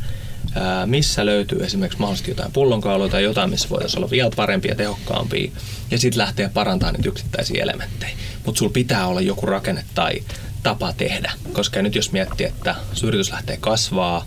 ää, 0.55 0.85
missä 0.85 1.25
löytyy 1.25 1.63
esimerkiksi 1.63 1.99
mahdollisesti 1.99 2.31
jotain 2.31 2.51
pullonkauloja 2.51 3.11
tai 3.11 3.23
jotain, 3.23 3.49
missä 3.49 3.69
voitaisiin 3.69 3.99
olla 3.99 4.11
vielä 4.11 4.31
parempia 4.35 4.71
ja 4.71 4.75
tehokkaampia, 4.75 5.51
ja 5.91 5.97
sitten 5.99 6.17
lähtee 6.17 6.49
parantamaan 6.53 6.95
niitä 6.95 7.09
yksittäisiä 7.09 7.63
elementtejä. 7.63 8.11
Mutta 8.45 8.59
sulla 8.59 8.71
pitää 8.71 9.07
olla 9.07 9.21
joku 9.21 9.45
rakenne 9.45 9.83
tai, 9.95 10.23
tapa 10.63 10.93
tehdä. 10.93 11.31
Koska 11.53 11.81
nyt 11.81 11.95
jos 11.95 12.11
miettii, 12.11 12.45
että 12.45 12.75
yritys 13.03 13.31
lähtee 13.31 13.57
kasvaa, 13.57 14.25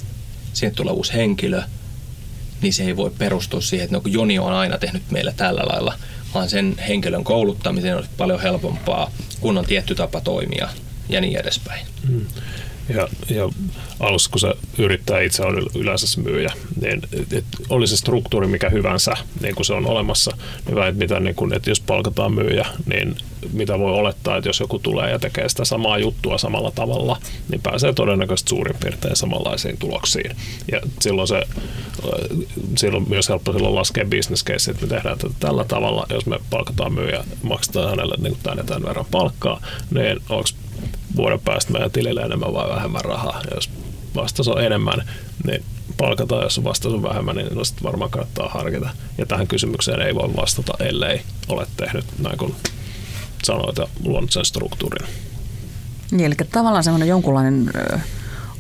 sinne 0.53 0.75
tulee 0.75 0.93
uusi 0.93 1.13
henkilö, 1.13 1.63
niin 2.63 2.73
se 2.73 2.85
ei 2.85 2.97
voi 2.97 3.13
perustua 3.19 3.61
siihen, 3.61 3.85
että 3.85 3.97
no, 3.97 4.01
kun 4.01 4.13
Joni 4.13 4.39
on 4.39 4.53
aina 4.53 4.79
tehnyt 4.79 5.03
meillä 5.11 5.33
tällä 5.33 5.63
lailla, 5.67 5.95
vaan 6.35 6.49
sen 6.49 6.75
henkilön 6.89 7.25
kouluttaminen 7.25 7.97
on 7.97 8.05
paljon 8.17 8.41
helpompaa, 8.41 9.11
kun 9.41 9.59
on 9.59 9.65
tietty 9.65 9.95
tapa 9.95 10.21
toimia 10.21 10.69
ja 11.09 11.21
niin 11.21 11.41
edespäin. 11.41 11.87
Hmm. 12.09 12.27
Ja, 12.89 13.09
ja 13.31 13.49
alussa, 14.01 14.31
kun 14.31 14.41
se 14.41 14.55
yrittää 14.79 15.21
itse 15.21 15.43
on 15.43 15.67
yleensä 15.75 16.07
se 16.07 16.21
myyjä, 16.21 16.53
niin 16.81 17.03
et, 17.33 17.45
oli 17.69 17.87
se 17.87 17.97
struktuuri 17.97 18.47
mikä 18.47 18.69
hyvänsä, 18.69 19.13
niin 19.41 19.55
kuin 19.55 19.67
se 19.67 19.75
on 19.75 19.87
olemassa, 19.87 20.37
niin 20.67 20.77
väit, 20.77 20.97
mitä, 20.97 21.21
niin 21.21 21.35
kun, 21.35 21.55
että 21.55 21.71
jos 21.71 21.81
palkataan 21.81 22.33
myyjä, 22.33 22.67
niin 22.87 23.17
mitä 23.53 23.79
voi 23.79 23.93
olettaa, 23.93 24.37
että 24.37 24.49
jos 24.49 24.61
joku 24.61 24.79
tulee 24.79 25.11
ja 25.11 25.19
tekee 25.19 25.49
sitä 25.49 25.65
samaa 25.65 25.99
juttua 25.99 26.39
samalla 26.39 26.71
tavalla, 26.71 27.19
niin 27.49 27.61
pääsee 27.63 27.93
todennäköisesti 27.93 28.49
suurin 28.49 28.77
piirtein 28.81 29.17
samanlaisiin 29.17 29.79
tuloksiin. 29.79 30.37
Ja 30.73 30.81
silloin 31.01 31.29
se 31.29 31.43
silloin 32.79 33.09
myös 33.09 33.29
helppo 33.29 33.53
silloin 33.53 33.75
laskea 33.75 34.05
business 34.05 34.45
case, 34.45 34.71
että 34.71 34.87
me 34.87 34.95
tehdään 34.95 35.19
tätä 35.19 35.35
tällä 35.41 35.65
tavalla, 35.65 36.07
jos 36.11 36.27
me 36.27 36.39
palkataan 36.51 36.93
myyjä, 36.93 37.25
maksetaan 37.43 37.91
hänelle 37.91 38.15
niin 38.19 38.37
tämän 38.43 38.67
tämän 38.67 38.83
verran 38.83 39.07
palkkaa, 39.11 39.61
niin 39.91 40.21
onko 40.29 40.49
vuoden 41.17 41.41
päästä 41.41 41.73
meidän 41.73 41.91
tilille 41.91 42.21
enemmän 42.21 42.55
vai 42.55 42.69
vähemmän 42.69 43.05
rahaa. 43.05 43.41
Ja 43.51 43.55
jos 43.55 43.71
vastaus 44.15 44.49
on 44.49 44.65
enemmän, 44.65 45.09
niin 45.47 45.65
palkataan, 45.97 46.43
jos 46.43 46.65
vastaus 46.65 46.95
on 46.95 47.03
vähemmän, 47.03 47.37
niin 47.37 47.67
sitten 47.67 47.85
varmaan 47.85 48.11
kannattaa 48.11 48.49
harkita. 48.49 48.89
Ja 49.19 49.27
tähän 49.27 49.47
kysymykseen 49.47 50.01
ei 50.01 50.15
voi 50.15 50.37
vastata, 50.37 50.85
ellei 50.85 51.21
ole 51.49 51.67
tehnyt 51.77 52.05
näin 52.19 52.39
kuin 52.39 52.55
sanoit 53.45 53.77
ja 53.79 53.89
luonut 54.05 54.33
sen 54.33 54.45
struktuurin. 54.45 55.09
Niin, 56.11 56.27
eli 56.27 56.35
tavallaan 56.51 56.85
semmoinen 56.85 57.09
jonkunlainen 57.09 57.71
ö, 57.75 57.99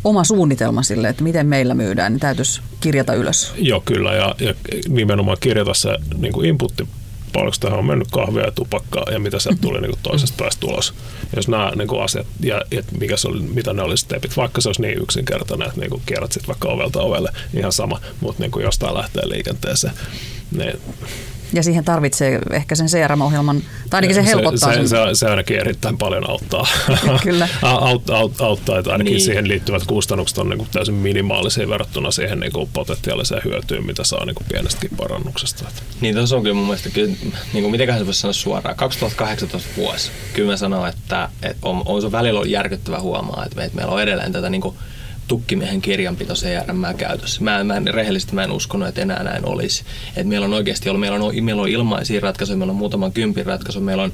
oma 0.04 0.24
suunnitelma 0.24 0.82
sille, 0.82 1.08
että 1.08 1.22
miten 1.22 1.46
meillä 1.46 1.74
myydään, 1.74 2.12
niin 2.12 2.20
täytyisi 2.20 2.60
kirjata 2.80 3.14
ylös. 3.14 3.52
Joo, 3.56 3.80
kyllä, 3.80 4.14
ja, 4.14 4.34
ja 4.40 4.54
nimenomaan 4.88 5.36
kirjata 5.40 5.74
se 5.74 5.96
niin 6.16 6.32
kuin 6.32 6.48
inputti 6.48 6.88
paljonko 7.34 7.56
tähän 7.60 7.78
on 7.78 7.86
mennyt 7.86 8.08
kahvia 8.10 8.44
ja 8.44 8.50
tupakkaa 8.50 9.04
ja 9.12 9.18
mitä 9.18 9.38
sieltä 9.38 9.60
tuli 9.60 9.80
niin 9.80 9.90
kuin 9.90 10.02
toisesta 10.02 10.36
päästä 10.38 10.60
tulos. 10.60 10.94
Jos 11.36 11.48
nämä 11.48 11.72
niin 11.76 11.88
kuin 11.88 12.02
asiat 12.02 12.26
ja 12.40 12.62
et 12.70 12.92
mikä 13.00 13.16
se 13.16 13.28
oli, 13.28 13.40
mitä 13.40 13.72
ne 13.72 13.82
olisi 13.82 14.02
stepit, 14.02 14.36
vaikka 14.36 14.60
se 14.60 14.68
olisi 14.68 14.82
niin 14.82 15.02
yksinkertainen, 15.02 15.68
että 15.68 15.80
niin 15.80 15.90
kuin 15.90 16.02
kierrät 16.06 16.32
sitten 16.32 16.48
vaikka 16.48 16.68
ovelta 16.68 17.00
ovelle, 17.00 17.32
ihan 17.54 17.72
sama, 17.72 18.00
mutta 18.20 18.42
niin 18.42 18.50
kuin 18.50 18.64
jostain 18.64 18.94
lähtee 18.94 19.28
liikenteeseen. 19.28 19.94
Niin 20.56 20.80
ja 21.54 21.62
siihen 21.62 21.84
tarvitsee 21.84 22.40
ehkä 22.52 22.74
sen 22.74 22.86
CRM-ohjelman, 22.86 23.62
tai 23.90 23.98
ainakin 23.98 24.14
se 24.14 24.26
helpottaa 24.26 24.68
se, 24.68 24.74
sen. 24.74 24.88
se, 24.88 24.96
se 25.12 25.26
ainakin 25.26 25.60
erittäin 25.60 25.98
paljon 25.98 26.30
auttaa. 26.30 26.66
Kyllä. 27.22 27.48
Aut, 27.62 28.10
aut, 28.10 28.40
auttaa, 28.40 28.78
että 28.78 28.92
ainakin 28.92 29.12
niin. 29.12 29.24
siihen 29.24 29.48
liittyvät 29.48 29.82
kustannukset 29.86 30.38
on 30.38 30.48
niin 30.48 30.58
kuin 30.58 30.68
täysin 30.72 30.94
minimaalisia 30.94 31.68
verrattuna 31.68 32.10
siihen 32.10 32.40
niin 32.40 32.52
kuin 32.52 32.70
potentiaaliseen 32.72 33.42
hyötyyn, 33.44 33.86
mitä 33.86 34.04
saa 34.04 34.24
niin 34.24 34.34
kuin 34.34 34.46
pienestäkin 34.48 34.96
parannuksesta. 34.96 35.64
Niin, 36.00 36.14
tuossa 36.14 36.36
on 36.36 36.42
kyllä 36.42 36.54
mun 36.54 36.66
mielestä, 36.66 36.90
kyllä, 36.90 37.14
niin 37.52 37.62
kuin 37.62 37.70
mitenköhän 37.70 38.00
se 38.00 38.06
voisi 38.06 38.20
sanoa 38.20 38.32
suoraan, 38.32 38.76
2018 38.76 39.68
vuosi, 39.76 40.10
kyllä 40.32 40.50
mä 40.50 40.56
sanon, 40.56 40.88
että, 40.88 41.28
että 41.42 41.58
on, 41.68 41.82
on 41.84 42.02
se 42.02 42.12
välillä 42.12 42.40
on 42.40 42.50
järkyttävä 42.50 43.00
huomaa, 43.00 43.44
että, 43.44 43.64
että 43.64 43.76
meillä 43.76 43.92
on 43.92 44.02
edelleen 44.02 44.32
tätä 44.32 44.50
niin 44.50 44.60
kuin 44.60 44.76
tukkimiehen 45.28 45.80
kirjanpito 45.80 46.34
CRM 46.34 46.96
käytössä. 46.96 47.44
Mä, 47.44 47.64
mä 47.64 47.76
en, 47.76 47.94
rehellisesti 47.94 48.34
mä 48.34 48.44
en 48.44 48.50
uskonut, 48.50 48.88
että 48.88 49.02
enää 49.02 49.22
näin 49.22 49.48
olisi. 49.48 49.84
Et 50.16 50.26
meillä 50.26 50.44
on 50.44 50.54
oikeasti 50.54 50.88
ollut, 50.88 51.00
meillä 51.00 51.24
on, 51.24 51.44
meillä 51.44 51.62
on 51.62 51.68
ilmaisia 51.68 52.20
ratkaisuja, 52.20 52.56
meillä 52.56 52.72
on 52.72 52.76
muutaman 52.76 53.12
kympin 53.12 53.46
ratkaisu, 53.46 53.80
meillä 53.80 54.02
on 54.02 54.12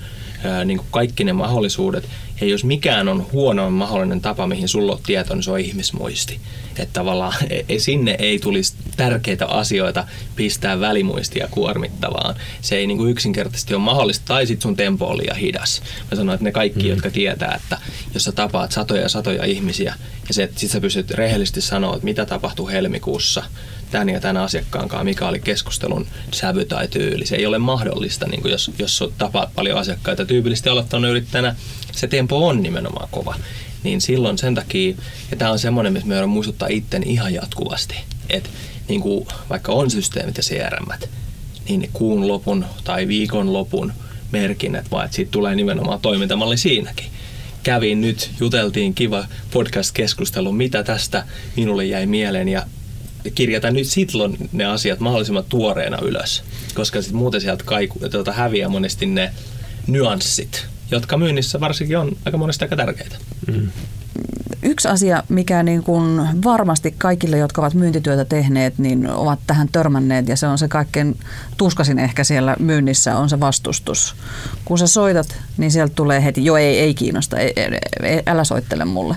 niin 0.64 0.78
kuin 0.78 0.88
kaikki 0.90 1.24
ne 1.24 1.32
mahdollisuudet. 1.32 2.08
Ja 2.40 2.46
jos 2.46 2.64
mikään 2.64 3.08
on 3.08 3.26
huono 3.32 3.70
mahdollinen 3.70 4.20
tapa, 4.20 4.46
mihin 4.46 4.68
sulla 4.68 4.92
on 4.92 5.00
tieto, 5.06 5.34
niin 5.34 5.42
se 5.42 5.50
on 5.50 5.60
ihmismuisti. 5.60 6.40
Että 6.78 6.92
tavallaan 6.92 7.34
ei, 7.68 7.80
sinne 7.80 8.16
ei 8.18 8.38
tulisi 8.38 8.74
tärkeitä 8.96 9.46
asioita 9.46 10.06
pistää 10.36 10.80
välimuistia 10.80 11.48
kuormittavaan. 11.50 12.34
Se 12.60 12.76
ei 12.76 12.86
niin 12.86 12.98
kuin 12.98 13.10
yksinkertaisesti 13.10 13.74
ole 13.74 13.82
mahdollista, 13.82 14.24
tai 14.26 14.46
sitten 14.46 14.62
sun 14.62 14.76
tempo 14.76 15.06
on 15.06 15.18
liian 15.18 15.36
hidas. 15.36 15.82
Mä 16.10 16.16
sanoin, 16.16 16.34
että 16.34 16.44
ne 16.44 16.52
kaikki, 16.52 16.82
mm. 16.82 16.88
jotka 16.88 17.10
tietää, 17.10 17.58
että 17.62 17.78
jos 18.14 18.24
sä 18.24 18.32
tapaat 18.32 18.72
satoja 18.72 19.02
ja 19.02 19.08
satoja 19.08 19.44
ihmisiä, 19.44 19.94
ja 20.28 20.34
se, 20.34 20.42
että 20.42 20.60
sit 20.60 20.70
sä 20.70 20.80
pystyt 20.80 21.10
rehellisesti 21.10 21.60
sanoa, 21.60 21.94
että 21.94 22.04
mitä 22.04 22.26
tapahtui 22.26 22.72
helmikuussa, 22.72 23.42
tämän 23.90 24.08
ja 24.08 24.20
tämän 24.20 24.42
asiakkaan 24.42 24.88
kanssa, 24.88 25.04
mikä 25.04 25.28
oli 25.28 25.40
keskustelun 25.40 26.06
sävy 26.32 26.64
tai 26.64 26.88
tyyli. 26.88 27.26
Se 27.26 27.36
ei 27.36 27.46
ole 27.46 27.58
mahdollista, 27.58 28.26
niin 28.26 28.42
kuin 28.42 28.52
jos, 28.52 28.70
jos 28.78 29.04
tapaat 29.18 29.54
paljon 29.54 29.78
asiakkaita 29.78 30.26
tyypillisesti 30.26 30.68
aloittanut 30.68 31.10
yrittäjänä, 31.10 31.56
se 31.92 32.06
tempo 32.06 32.48
on 32.48 32.62
nimenomaan 32.62 33.08
kova. 33.10 33.34
Niin 33.82 34.00
silloin 34.00 34.38
sen 34.38 34.54
takia, 34.54 34.96
ja 35.30 35.36
tämä 35.36 35.50
on 35.50 35.58
semmoinen, 35.58 35.92
missä 35.92 36.08
me 36.08 36.26
muistuttaa 36.26 36.68
itten 36.68 37.02
ihan 37.02 37.34
jatkuvasti, 37.34 37.94
että 38.30 38.50
niin 38.88 39.00
kuin, 39.00 39.26
vaikka 39.50 39.72
on 39.72 39.90
systeemit 39.90 40.36
ja 40.36 40.42
CRM, 40.42 41.08
niin 41.68 41.90
kuun 41.92 42.28
lopun 42.28 42.64
tai 42.84 43.08
viikon 43.08 43.52
lopun 43.52 43.92
merkinnät, 44.32 44.90
vaan 44.90 45.04
että 45.04 45.14
siitä 45.16 45.30
tulee 45.30 45.54
nimenomaan 45.54 46.00
toimintamalli 46.00 46.56
siinäkin 46.56 47.06
kävin 47.62 48.00
nyt, 48.00 48.30
juteltiin 48.40 48.94
kiva 48.94 49.24
podcast-keskustelu, 49.50 50.52
mitä 50.52 50.82
tästä 50.82 51.24
minulle 51.56 51.84
jäi 51.84 52.06
mieleen 52.06 52.48
ja 52.48 52.66
kirjata 53.34 53.70
nyt 53.70 53.86
silloin 53.86 54.36
ne 54.52 54.64
asiat 54.64 55.00
mahdollisimman 55.00 55.44
tuoreena 55.48 55.98
ylös, 56.02 56.42
koska 56.74 57.02
sit 57.02 57.12
muuten 57.12 57.40
sieltä 57.40 57.64
kaiku, 57.64 57.98
tuota, 58.10 58.32
häviää 58.32 58.68
monesti 58.68 59.06
ne 59.06 59.32
nyanssit, 59.86 60.66
jotka 60.90 61.16
myynnissä 61.16 61.60
varsinkin 61.60 61.98
on 61.98 62.16
aika 62.24 62.38
monesti 62.38 62.64
aika 62.64 62.76
tärkeitä. 62.76 63.16
Mm. 63.46 63.68
Yksi 64.62 64.88
asia, 64.88 65.22
mikä 65.28 65.62
niin 65.62 65.82
kuin 65.82 66.28
varmasti 66.44 66.94
kaikille, 66.98 67.38
jotka 67.38 67.62
ovat 67.62 67.74
myyntityötä 67.74 68.24
tehneet, 68.24 68.78
niin 68.78 69.10
ovat 69.10 69.38
tähän 69.46 69.68
törmänneet 69.72 70.28
ja 70.28 70.36
se 70.36 70.46
on 70.46 70.58
se 70.58 70.68
kaikkein 70.68 71.18
tuskasin 71.56 71.98
ehkä 71.98 72.24
siellä 72.24 72.56
myynnissä 72.58 73.16
on 73.16 73.28
se 73.28 73.40
vastustus. 73.40 74.14
Kun 74.64 74.78
sä 74.78 74.86
soitat, 74.86 75.36
niin 75.56 75.70
sieltä 75.70 75.94
tulee 75.94 76.24
heti, 76.24 76.44
jo 76.44 76.56
ei, 76.56 76.78
ei 76.78 76.94
kiinnosta, 76.94 77.38
ei, 77.38 77.52
ei, 78.02 78.22
älä 78.26 78.44
soittele 78.44 78.84
mulle. 78.84 79.16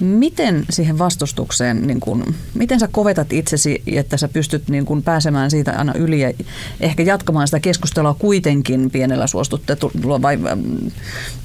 Miten 0.00 0.66
siihen 0.70 0.98
vastustukseen, 0.98 1.86
niin 1.86 2.00
kun, 2.00 2.34
miten 2.54 2.80
sä 2.80 2.88
kovetat 2.88 3.32
itsesi, 3.32 3.82
että 3.86 4.16
sä 4.16 4.28
pystyt 4.28 4.68
niin 4.68 4.84
kun 4.84 5.02
pääsemään 5.02 5.50
siitä 5.50 5.72
aina 5.72 5.94
yli 5.94 6.20
ja 6.20 6.32
ehkä 6.80 7.02
jatkamaan 7.02 7.48
sitä 7.48 7.60
keskustelua 7.60 8.14
kuitenkin 8.14 8.90
pienellä 8.90 9.26
suostuttelulla 9.26 10.22
vai 10.22 10.36
mm, 10.36 10.90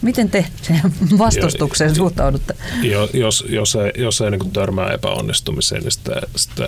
miten 0.01 0.29
te 0.29 0.45
siihen 0.61 0.93
vastustukseen 1.17 1.95
suhtaudutte? 1.95 2.55
Jos, 3.13 3.43
jos 3.49 3.75
ei, 3.75 3.91
jos 4.03 4.21
ei 4.21 4.31
niin 4.31 4.51
törmää 4.51 4.93
epäonnistumiseen, 4.93 5.81
niin 5.81 5.91
sitä, 5.91 6.21
sitä 6.35 6.67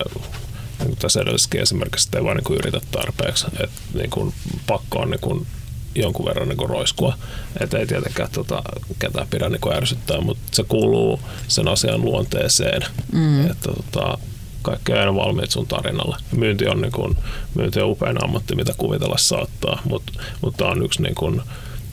niin 0.85 0.97
tässä 0.97 1.21
edellisessäkin 1.21 1.61
esimerkiksi 1.61 2.05
sitä 2.05 2.17
ei 2.17 2.23
vaan 2.23 2.37
niin 2.37 2.57
yritä 2.59 2.81
tarpeeksi. 2.91 3.45
Et, 3.63 3.69
niin 3.93 4.09
kuin, 4.09 4.33
pakko 4.67 4.99
on 4.99 5.09
niin 5.09 5.21
kuin 5.21 5.47
jonkun 5.95 6.25
verran 6.25 6.49
niin 6.49 6.69
roiskua. 6.69 7.17
Että 7.59 7.77
ei 7.77 7.87
tietenkään 7.87 8.29
tota, 8.31 8.63
ketään 8.99 9.27
pidä 9.29 9.49
niin 9.49 9.73
ärsyttää, 9.73 10.21
mutta 10.21 10.43
se 10.51 10.63
kuuluu 10.63 11.19
sen 11.47 11.67
asian 11.67 12.01
luonteeseen. 12.01 12.81
Mm. 13.11 13.51
Että 13.51 13.69
tota, 13.73 14.17
kaikki 14.61 14.91
on 14.91 14.99
aina 14.99 15.15
valmiit 15.15 15.51
sun 15.51 15.67
tarinalle. 15.67 16.17
Myynti 16.35 16.67
on, 16.67 16.81
niin 16.81 16.91
kuin, 16.91 17.17
myynti 17.55 17.81
on 17.81 17.89
upein 17.89 18.23
ammatti, 18.23 18.55
mitä 18.55 18.73
kuvitella 18.77 19.17
saattaa, 19.17 19.81
mutta 19.89 20.13
mut 20.41 20.57
tämä 20.57 20.71
on 20.71 20.85
yksi 20.85 21.01
niin 21.01 21.15
kuin, 21.15 21.41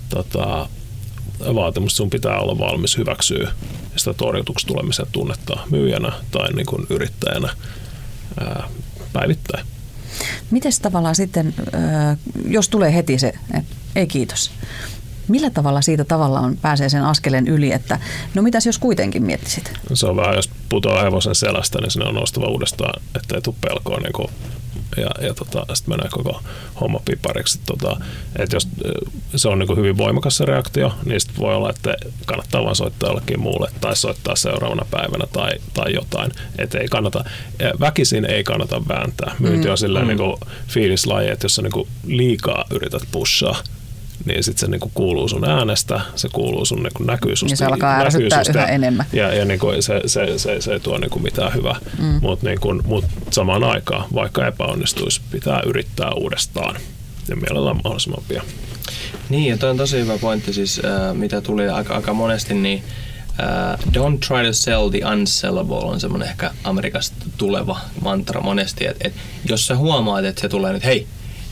tota, 0.08 0.68
vaatimus, 1.54 1.96
sun 1.96 2.10
pitää 2.10 2.38
olla 2.38 2.58
valmis 2.58 2.96
hyväksyä 2.96 3.52
sitä 3.96 4.14
torjutuksi 4.14 4.66
tulemisen 4.66 5.06
tunnetta 5.12 5.58
myyjänä 5.70 6.12
tai 6.30 6.52
niin 6.52 6.66
kuin 6.66 6.86
yrittäjänä 6.90 7.48
ää, 8.40 8.68
päivittäin. 9.12 9.66
Miten 10.50 10.72
tavallaan 10.82 11.14
sitten, 11.14 11.54
jos 12.48 12.68
tulee 12.68 12.94
heti 12.94 13.18
se, 13.18 13.32
että 13.58 13.76
ei 13.96 14.06
kiitos. 14.06 14.50
Millä 15.28 15.50
tavalla 15.50 15.82
siitä 15.82 16.04
tavallaan 16.04 16.56
pääsee 16.56 16.88
sen 16.88 17.04
askeleen 17.04 17.48
yli, 17.48 17.72
että 17.72 17.98
no 18.34 18.42
mitäs 18.42 18.66
jos 18.66 18.78
kuitenkin 18.78 19.22
miettisit? 19.22 19.72
Se 19.94 20.06
on 20.06 20.16
vähän, 20.16 20.36
jos 20.36 20.50
putoaa 20.68 21.02
hevosen 21.02 21.34
selästä, 21.34 21.78
niin 21.80 21.90
sinne 21.90 22.08
on 22.08 22.14
nostava 22.14 22.46
uudestaan, 22.46 23.02
ettei 23.16 23.40
tule 23.40 23.56
pelkoa 23.60 24.00
niin 24.00 24.12
kuin 24.12 24.28
ja, 24.96 25.26
ja 25.26 25.34
tota, 25.34 25.74
sitten 25.74 25.92
menee 25.92 26.08
koko 26.10 26.42
homma 26.80 27.00
pipariksi. 27.04 27.60
Tota, 27.66 27.96
että 28.38 28.56
jos 28.56 28.68
se 29.36 29.48
on 29.48 29.58
niin 29.58 29.76
hyvin 29.76 29.96
voimakas 29.96 30.36
se 30.36 30.44
reaktio, 30.44 30.92
niin 31.04 31.20
sitten 31.20 31.40
voi 31.40 31.54
olla, 31.54 31.70
että 31.70 31.94
kannattaa 32.26 32.64
vain 32.64 32.76
soittaa 32.76 33.08
jollekin 33.08 33.40
muulle 33.40 33.70
tai 33.80 33.96
soittaa 33.96 34.36
seuraavana 34.36 34.86
päivänä 34.90 35.26
tai, 35.32 35.50
tai 35.74 35.94
jotain. 35.94 36.32
Että 36.58 36.78
ei 36.78 36.88
kannata, 36.88 37.24
väkisin 37.80 38.24
ei 38.24 38.44
kannata 38.44 38.88
vääntää. 38.88 39.34
Myynti 39.38 39.68
on 39.68 39.74
mm, 39.74 39.78
silleen 39.78 40.06
mm. 40.06 40.16
niin 40.16 40.36
fiilislaji, 40.68 41.30
että 41.30 41.44
jos 41.44 41.54
sä 41.54 41.62
niin 41.62 41.88
liikaa 42.06 42.64
yrität 42.70 43.02
pushaa, 43.12 43.62
niin 44.24 44.44
sitten 44.44 44.60
se 44.60 44.66
niinku 44.66 44.90
kuuluu 44.94 45.28
sun 45.28 45.48
äänestä, 45.48 46.00
se 46.16 46.28
kuuluu 46.32 46.64
sun 46.64 46.82
niinku 46.82 47.02
näkyy 47.02 47.36
susta. 47.36 47.46
Niin 47.46 47.56
se 47.56 47.64
alkaa 47.64 48.00
ärsyttää 48.00 48.42
yhä 48.54 48.66
enemmän. 48.66 49.06
Ja, 49.12 49.34
ja 49.34 49.44
niinku 49.44 49.66
se, 49.80 50.00
se, 50.06 50.38
se, 50.38 50.60
se, 50.60 50.72
ei 50.72 50.80
tuo 50.80 50.98
niinku 50.98 51.18
mitään 51.18 51.54
hyvää. 51.54 51.76
Mm. 51.98 52.18
Mutta 52.22 52.46
niinku, 52.46 52.74
mut 52.84 53.04
samaan 53.30 53.64
aikaan, 53.64 54.04
vaikka 54.14 54.46
epäonnistuisi, 54.46 55.20
pitää 55.30 55.62
yrittää 55.66 56.10
uudestaan 56.10 56.76
ja 57.28 57.36
mielellään 57.36 57.76
mahdollisimman 57.76 58.24
pian. 58.28 58.46
Niin, 59.28 59.50
ja 59.50 59.58
toi 59.58 59.70
on 59.70 59.76
tosi 59.76 60.00
hyvä 60.00 60.18
pointti, 60.18 60.52
siis, 60.52 60.80
äh, 60.84 61.16
mitä 61.16 61.40
tuli 61.40 61.68
aika, 61.68 61.94
aika 61.94 62.12
monesti, 62.12 62.54
niin 62.54 62.84
Uh, 63.30 63.92
don't 63.92 64.18
try 64.28 64.46
to 64.46 64.52
sell 64.52 64.88
the 64.88 65.00
unsellable 65.12 65.76
on 65.76 66.00
semmoinen 66.00 66.28
ehkä 66.28 66.50
Amerikasta 66.64 67.16
tuleva 67.36 67.80
mantra 68.02 68.40
monesti, 68.40 68.86
että 68.86 69.08
et, 69.08 69.14
jos 69.48 69.66
sä 69.66 69.76
huomaat, 69.76 70.24
että 70.24 70.40
se 70.40 70.48
tulee 70.48 70.72
nyt, 70.72 70.84
hei, 70.84 71.06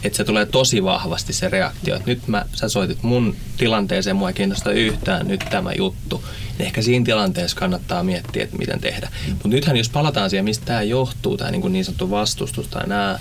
että 0.05 0.17
se 0.17 0.25
tulee 0.25 0.47
tosi 0.47 0.85
vahvasti 0.85 1.33
se 1.33 1.49
reaktio, 1.49 1.97
että 1.97 2.11
nyt 2.11 2.29
mä, 2.29 2.45
sä 2.55 2.69
soitit 2.69 3.03
mun 3.03 3.37
tilanteeseen, 3.57 4.17
mua 4.17 4.29
ei 4.29 4.35
kiinnosta 4.35 4.73
yhtään 4.73 5.29
nyt 5.29 5.45
tämä 5.51 5.73
juttu. 5.73 6.25
Niin 6.59 6.67
ehkä 6.67 6.83
siinä 6.83 7.05
tilanteessa 7.05 7.57
kannattaa 7.57 8.03
miettiä, 8.03 8.45
että 8.45 8.57
miten 8.57 8.81
tehdä. 8.81 9.09
Mutta 9.29 9.49
nythän 9.49 9.77
jos 9.77 9.89
palataan 9.89 10.31
siihen, 10.31 10.45
mistä 10.45 10.67
tämä 10.67 10.83
johtuu, 10.83 11.37
tämä 11.37 11.51
niin, 11.51 11.73
niin 11.73 11.85
sanottu 11.85 12.11
vastustus 12.11 12.69
tai 12.69 12.87
nämä, 12.87 13.19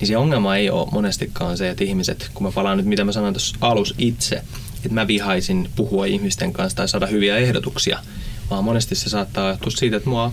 niin 0.00 0.08
se 0.08 0.16
ongelma 0.16 0.56
ei 0.56 0.70
ole 0.70 0.88
monestikaan 0.92 1.56
se, 1.56 1.70
että 1.70 1.84
ihmiset, 1.84 2.30
kun 2.34 2.46
mä 2.46 2.52
palaan 2.52 2.76
nyt, 2.76 2.86
mitä 2.86 3.04
mä 3.04 3.12
sanoin 3.12 3.34
tuossa 3.34 3.56
alus 3.60 3.94
itse, 3.98 4.36
että 4.76 4.94
mä 4.94 5.06
vihaisin 5.06 5.70
puhua 5.76 6.06
ihmisten 6.06 6.52
kanssa 6.52 6.76
tai 6.76 6.88
saada 6.88 7.06
hyviä 7.06 7.36
ehdotuksia, 7.36 7.98
vaan 8.50 8.64
monesti 8.64 8.94
se 8.94 9.10
saattaa 9.10 9.50
johtua 9.50 9.70
siitä, 9.70 9.96
että 9.96 10.08
mua 10.08 10.32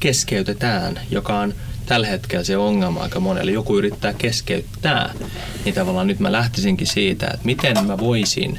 keskeytetään, 0.00 1.00
joka 1.10 1.38
on 1.40 1.54
tällä 1.86 2.06
hetkellä 2.06 2.44
se 2.44 2.56
ongelma 2.56 3.00
aika 3.02 3.20
monelle. 3.20 3.52
Joku 3.52 3.78
yrittää 3.78 4.12
keskeyttää, 4.12 5.14
niin 5.64 5.74
tavallaan 5.74 6.06
nyt 6.06 6.20
mä 6.20 6.32
lähtisinkin 6.32 6.86
siitä, 6.86 7.26
että 7.26 7.44
miten 7.44 7.86
mä 7.86 7.98
voisin 7.98 8.58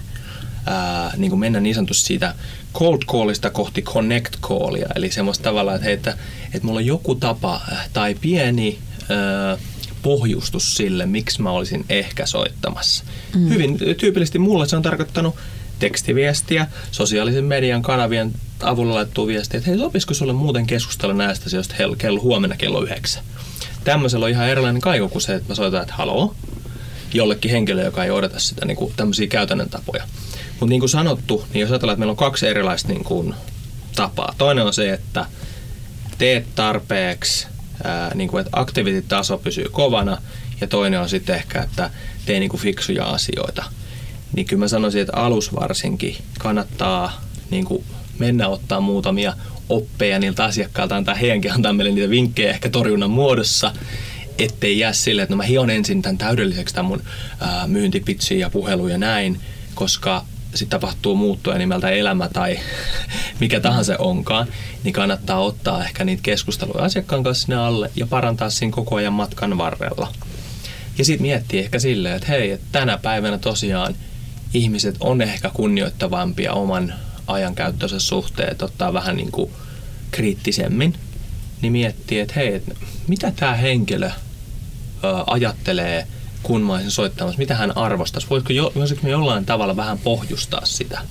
ää, 0.65 1.13
niin 1.17 1.29
kuin 1.29 1.39
mennä 1.39 1.59
niin 1.59 1.75
sanotusti 1.75 2.07
siitä 2.07 2.35
cold 2.73 3.01
callista 3.05 3.49
kohti 3.49 3.81
connect 3.81 4.35
callia, 4.41 4.87
eli 4.95 5.11
semmoista 5.11 5.43
tavalla, 5.43 5.73
että, 5.75 5.85
hei, 5.85 5.93
että, 5.93 6.17
että 6.53 6.65
mulla 6.65 6.79
on 6.79 6.85
joku 6.85 7.15
tapa 7.15 7.61
äh, 7.71 7.89
tai 7.93 8.15
pieni 8.21 8.79
ää, 9.09 9.57
pohjustus 10.01 10.75
sille, 10.75 11.05
miksi 11.05 11.41
mä 11.41 11.51
olisin 11.51 11.85
ehkä 11.89 12.25
soittamassa. 12.25 13.03
Mm. 13.35 13.49
Hyvin 13.49 13.77
tyypillisesti 13.97 14.39
mulle 14.39 14.67
se 14.67 14.75
on 14.75 14.81
tarkoittanut 14.81 15.35
tekstiviestiä, 15.79 16.67
sosiaalisen 16.91 17.45
median 17.45 17.81
kanavien 17.81 18.33
avulla 18.63 18.95
laittuu 18.95 19.27
viestiä, 19.27 19.57
että 19.57 19.69
hei, 19.69 19.79
sopisiko 19.79 20.13
sulle 20.13 20.33
muuten 20.33 20.67
keskustella 20.67 21.13
näistä 21.13 21.45
asioista 21.45 21.75
kello, 21.97 22.21
huomenna 22.21 22.55
kello 22.55 22.83
yhdeksän. 22.83 23.23
Tämmöisellä 23.83 24.23
on 24.23 24.29
ihan 24.29 24.49
erilainen 24.49 24.81
kaiku 24.81 25.09
kuin 25.09 25.21
se, 25.21 25.35
että 25.35 25.49
mä 25.49 25.55
soitan, 25.55 25.81
että 25.81 25.93
haloo, 25.93 26.35
jollekin 27.13 27.51
henkilölle, 27.51 27.85
joka 27.85 28.03
ei 28.03 28.11
odota 28.11 28.39
sitä 28.39 28.65
niin 28.65 28.77
kuin 28.77 28.93
tämmöisiä 28.95 29.27
käytännön 29.27 29.69
tapoja. 29.69 30.03
Mutta 30.49 30.69
niin 30.69 30.79
kuin 30.79 30.89
sanottu, 30.89 31.47
niin 31.53 31.61
jos 31.61 31.71
ajatellaan, 31.71 31.93
että 31.93 31.99
meillä 31.99 32.11
on 32.11 32.17
kaksi 32.17 32.47
erilaista 32.47 32.89
niin 32.89 33.03
kuin, 33.03 33.33
tapaa. 33.95 34.35
Toinen 34.37 34.65
on 34.65 34.73
se, 34.73 34.93
että 34.93 35.25
teet 36.17 36.55
tarpeeksi, 36.55 37.47
ää, 37.83 38.15
niin 38.15 38.29
kuin, 38.29 38.41
että 38.41 38.59
aktiviteettitaso 38.59 39.37
pysyy 39.37 39.65
kovana, 39.71 40.21
ja 40.61 40.67
toinen 40.67 40.99
on 40.99 41.09
sitten 41.09 41.35
ehkä, 41.35 41.61
että 41.61 41.89
tee 42.25 42.39
niin 42.39 42.49
kuin 42.49 42.61
fiksuja 42.61 43.05
asioita. 43.05 43.63
Niin 44.33 44.45
kyllä 44.45 44.59
mä 44.59 44.67
sanoisin, 44.67 45.01
että 45.01 45.15
alus 45.15 45.55
varsinkin 45.55 46.15
kannattaa 46.39 47.21
niin 47.49 47.65
kuin 47.65 47.83
mennä 48.19 48.47
ottaa 48.47 48.81
muutamia 48.81 49.33
oppeja 49.69 50.19
niiltä 50.19 50.43
asiakkailta, 50.43 50.95
antaa 50.95 51.15
heidänkin 51.15 51.51
antaa 51.51 51.73
meille 51.73 51.91
niitä 51.91 52.09
vinkkejä 52.09 52.49
ehkä 52.49 52.69
torjunnan 52.69 53.09
muodossa, 53.09 53.71
ettei 54.39 54.79
jää 54.79 54.93
sille, 54.93 55.21
että 55.21 55.33
no 55.33 55.37
mä 55.37 55.43
hion 55.43 55.69
ensin 55.69 56.01
tämän 56.01 56.17
täydelliseksi 56.17 56.75
tämän 56.75 56.85
mun 56.85 57.03
ää, 57.39 57.67
myyntipitsi 57.67 58.39
ja 58.39 58.49
puhelu 58.49 58.87
ja 58.87 58.97
näin, 58.97 59.39
koska 59.75 60.25
sitten 60.55 60.79
tapahtuu 60.79 61.15
muuttuja 61.15 61.57
nimeltä 61.57 61.89
elämä 61.89 62.29
tai 62.29 62.59
mikä 63.39 63.59
tahansa 63.59 63.95
onkaan, 63.99 64.47
niin 64.83 64.93
kannattaa 64.93 65.39
ottaa 65.39 65.83
ehkä 65.83 66.03
niitä 66.03 66.23
keskusteluja 66.23 66.83
asiakkaan 66.83 67.23
kanssa 67.23 67.45
sinne 67.45 67.55
alle 67.55 67.91
ja 67.95 68.07
parantaa 68.07 68.49
siinä 68.49 68.73
koko 68.73 68.95
ajan 68.95 69.13
matkan 69.13 69.57
varrella. 69.57 70.13
Ja 70.97 71.05
sitten 71.05 71.27
miettii 71.27 71.59
ehkä 71.59 71.79
silleen, 71.79 72.15
että 72.15 72.27
hei, 72.27 72.51
että 72.51 72.67
tänä 72.71 72.97
päivänä 72.97 73.37
tosiaan 73.37 73.95
ihmiset 74.53 74.95
on 74.99 75.21
ehkä 75.21 75.49
kunnioittavampia 75.53 76.53
oman 76.53 76.93
ajankäyttönsä 77.27 77.99
suhteen, 77.99 78.51
että 78.51 78.65
ottaa 78.65 78.93
vähän 78.93 79.15
niin 79.15 79.31
kuin 79.31 79.51
kriittisemmin, 80.11 80.93
niin 81.61 81.71
miettii, 81.71 82.19
että 82.19 82.33
hei, 82.35 82.53
että 82.53 82.75
mitä 83.07 83.31
tämä 83.35 83.53
henkilö 83.53 84.11
ajattelee, 85.27 86.07
kun 86.43 86.61
mä 86.61 86.73
olisin 86.73 86.91
soittamassa, 86.91 87.39
mitä 87.39 87.55
hän 87.55 87.77
arvostaisi, 87.77 88.29
voisiko, 88.29 88.53
jo, 88.53 88.71
voisiko 88.75 89.01
me 89.03 89.09
jollain 89.09 89.45
tavalla 89.45 89.75
vähän 89.75 89.97
pohjustaa 89.97 90.65
sitä. 90.65 91.01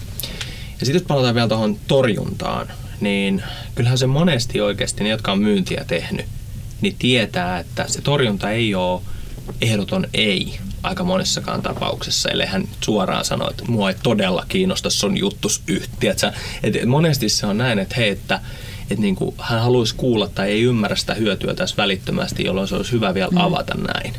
Ja 0.81 0.87
sitten 0.87 0.95
jos 0.95 1.09
palataan 1.09 1.35
vielä 1.35 1.49
tuohon 1.49 1.79
torjuntaan, 1.87 2.69
niin 3.01 3.43
kyllähän 3.75 3.99
se 3.99 4.07
monesti 4.07 4.61
oikeasti 4.61 5.05
ne, 5.05 5.11
jotka 5.11 5.33
on 5.33 5.39
myyntiä 5.39 5.85
tehnyt, 5.87 6.27
niin 6.81 6.97
tietää, 6.99 7.59
että 7.59 7.85
se 7.89 8.03
torjunta 8.03 8.51
ei 8.51 8.75
ole 8.75 9.03
ehdoton 9.61 10.07
ei 10.15 10.59
aika 10.83 11.05
monessakaan 11.05 11.63
tapauksessa, 11.63 12.29
ellei 12.29 12.47
hän 12.47 12.69
suoraan 12.81 13.25
sano, 13.25 13.51
että 13.51 13.65
mua 13.69 13.91
ei 13.91 13.97
todella 14.03 14.45
kiinnosta 14.49 14.91
sun 14.91 15.17
juttus 15.17 15.63
yhtiä. 15.67 16.15
Monesti 16.87 17.29
se 17.29 17.47
on 17.47 17.59
näin, 17.59 17.79
että 17.79 17.95
hei, 17.97 18.11
että 18.11 18.41
että 18.91 19.03
niin 19.03 19.17
kuin 19.17 19.35
hän 19.39 19.61
haluaisi 19.61 19.95
kuulla 19.95 20.29
tai 20.29 20.51
ei 20.51 20.63
ymmärrä 20.63 20.97
sitä 20.97 21.15
hyötyä 21.15 21.55
tässä 21.55 21.77
välittömästi, 21.77 22.45
jolloin 22.45 22.69
se 22.69 22.75
olisi 22.75 22.93
hyvä 22.93 23.15
vielä 23.15 23.31
mm. 23.31 23.37
avata 23.37 23.75
mm. 23.75 23.85
näin. 23.95 24.15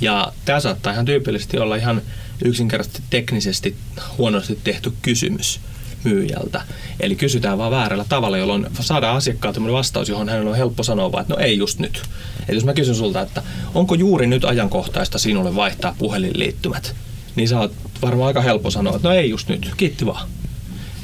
Ja 0.00 0.32
tämä 0.44 0.60
saattaa 0.60 0.92
ihan 0.92 1.04
tyypillisesti 1.04 1.58
olla 1.58 1.76
ihan 1.76 2.02
yksinkertaisesti 2.44 3.02
teknisesti 3.10 3.76
huonosti 4.18 4.58
tehty 4.64 4.92
kysymys 5.02 5.60
myyjältä. 6.04 6.62
Eli 7.00 7.16
kysytään 7.16 7.58
vaan 7.58 7.70
väärällä 7.70 8.04
tavalla, 8.08 8.38
jolloin 8.38 8.66
saadaan 8.80 9.16
asiakkaalta 9.16 9.60
vastaus, 9.62 10.08
johon 10.08 10.28
hänen 10.28 10.48
on 10.48 10.56
helppo 10.56 10.82
sanoa 10.82 11.12
vaan, 11.12 11.22
että 11.22 11.34
no 11.34 11.40
ei 11.40 11.58
just 11.58 11.78
nyt. 11.78 12.02
Eli 12.48 12.56
jos 12.56 12.64
mä 12.64 12.74
kysyn 12.74 12.94
sulta, 12.94 13.20
että 13.20 13.42
onko 13.74 13.94
juuri 13.94 14.26
nyt 14.26 14.44
ajankohtaista 14.44 15.18
sinulle 15.18 15.54
vaihtaa 15.54 15.94
puhelinliittymät, 15.98 16.94
niin 17.36 17.48
sä 17.48 17.60
oot 17.60 17.72
varmaan 18.02 18.26
aika 18.26 18.40
helppo 18.40 18.70
sanoa, 18.70 18.96
että 18.96 19.08
no 19.08 19.14
ei 19.14 19.30
just 19.30 19.48
nyt, 19.48 19.70
kiitti 19.76 20.06
vaan. 20.06 20.28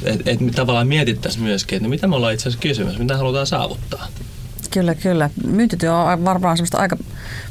Että 0.05 0.31
et 0.31 0.41
me 0.41 0.51
tavallaan 0.51 0.89
mietittäisiin 0.89 1.45
myöskin, 1.45 1.77
että 1.77 1.89
mitä 1.89 2.07
me 2.07 2.17
ollaan 2.17 2.35
itse 2.35 2.49
asiassa 2.49 2.63
kysymys, 2.63 2.99
mitä 2.99 3.17
halutaan 3.17 3.47
saavuttaa. 3.47 4.09
Kyllä, 4.71 4.95
kyllä. 4.95 5.31
Myyntityö 5.47 5.97
on 5.97 6.25
varmaan 6.25 6.57
semmoista 6.57 6.79
aika 6.79 6.97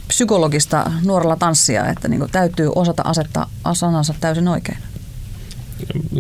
psykologista 0.08 0.92
nuorella 1.06 1.36
tanssia, 1.36 1.88
että 1.88 2.08
niin 2.08 2.26
täytyy 2.32 2.72
osata 2.76 3.02
asettaa 3.06 3.50
sanansa 3.74 4.14
täysin 4.20 4.48
oikein 4.48 4.78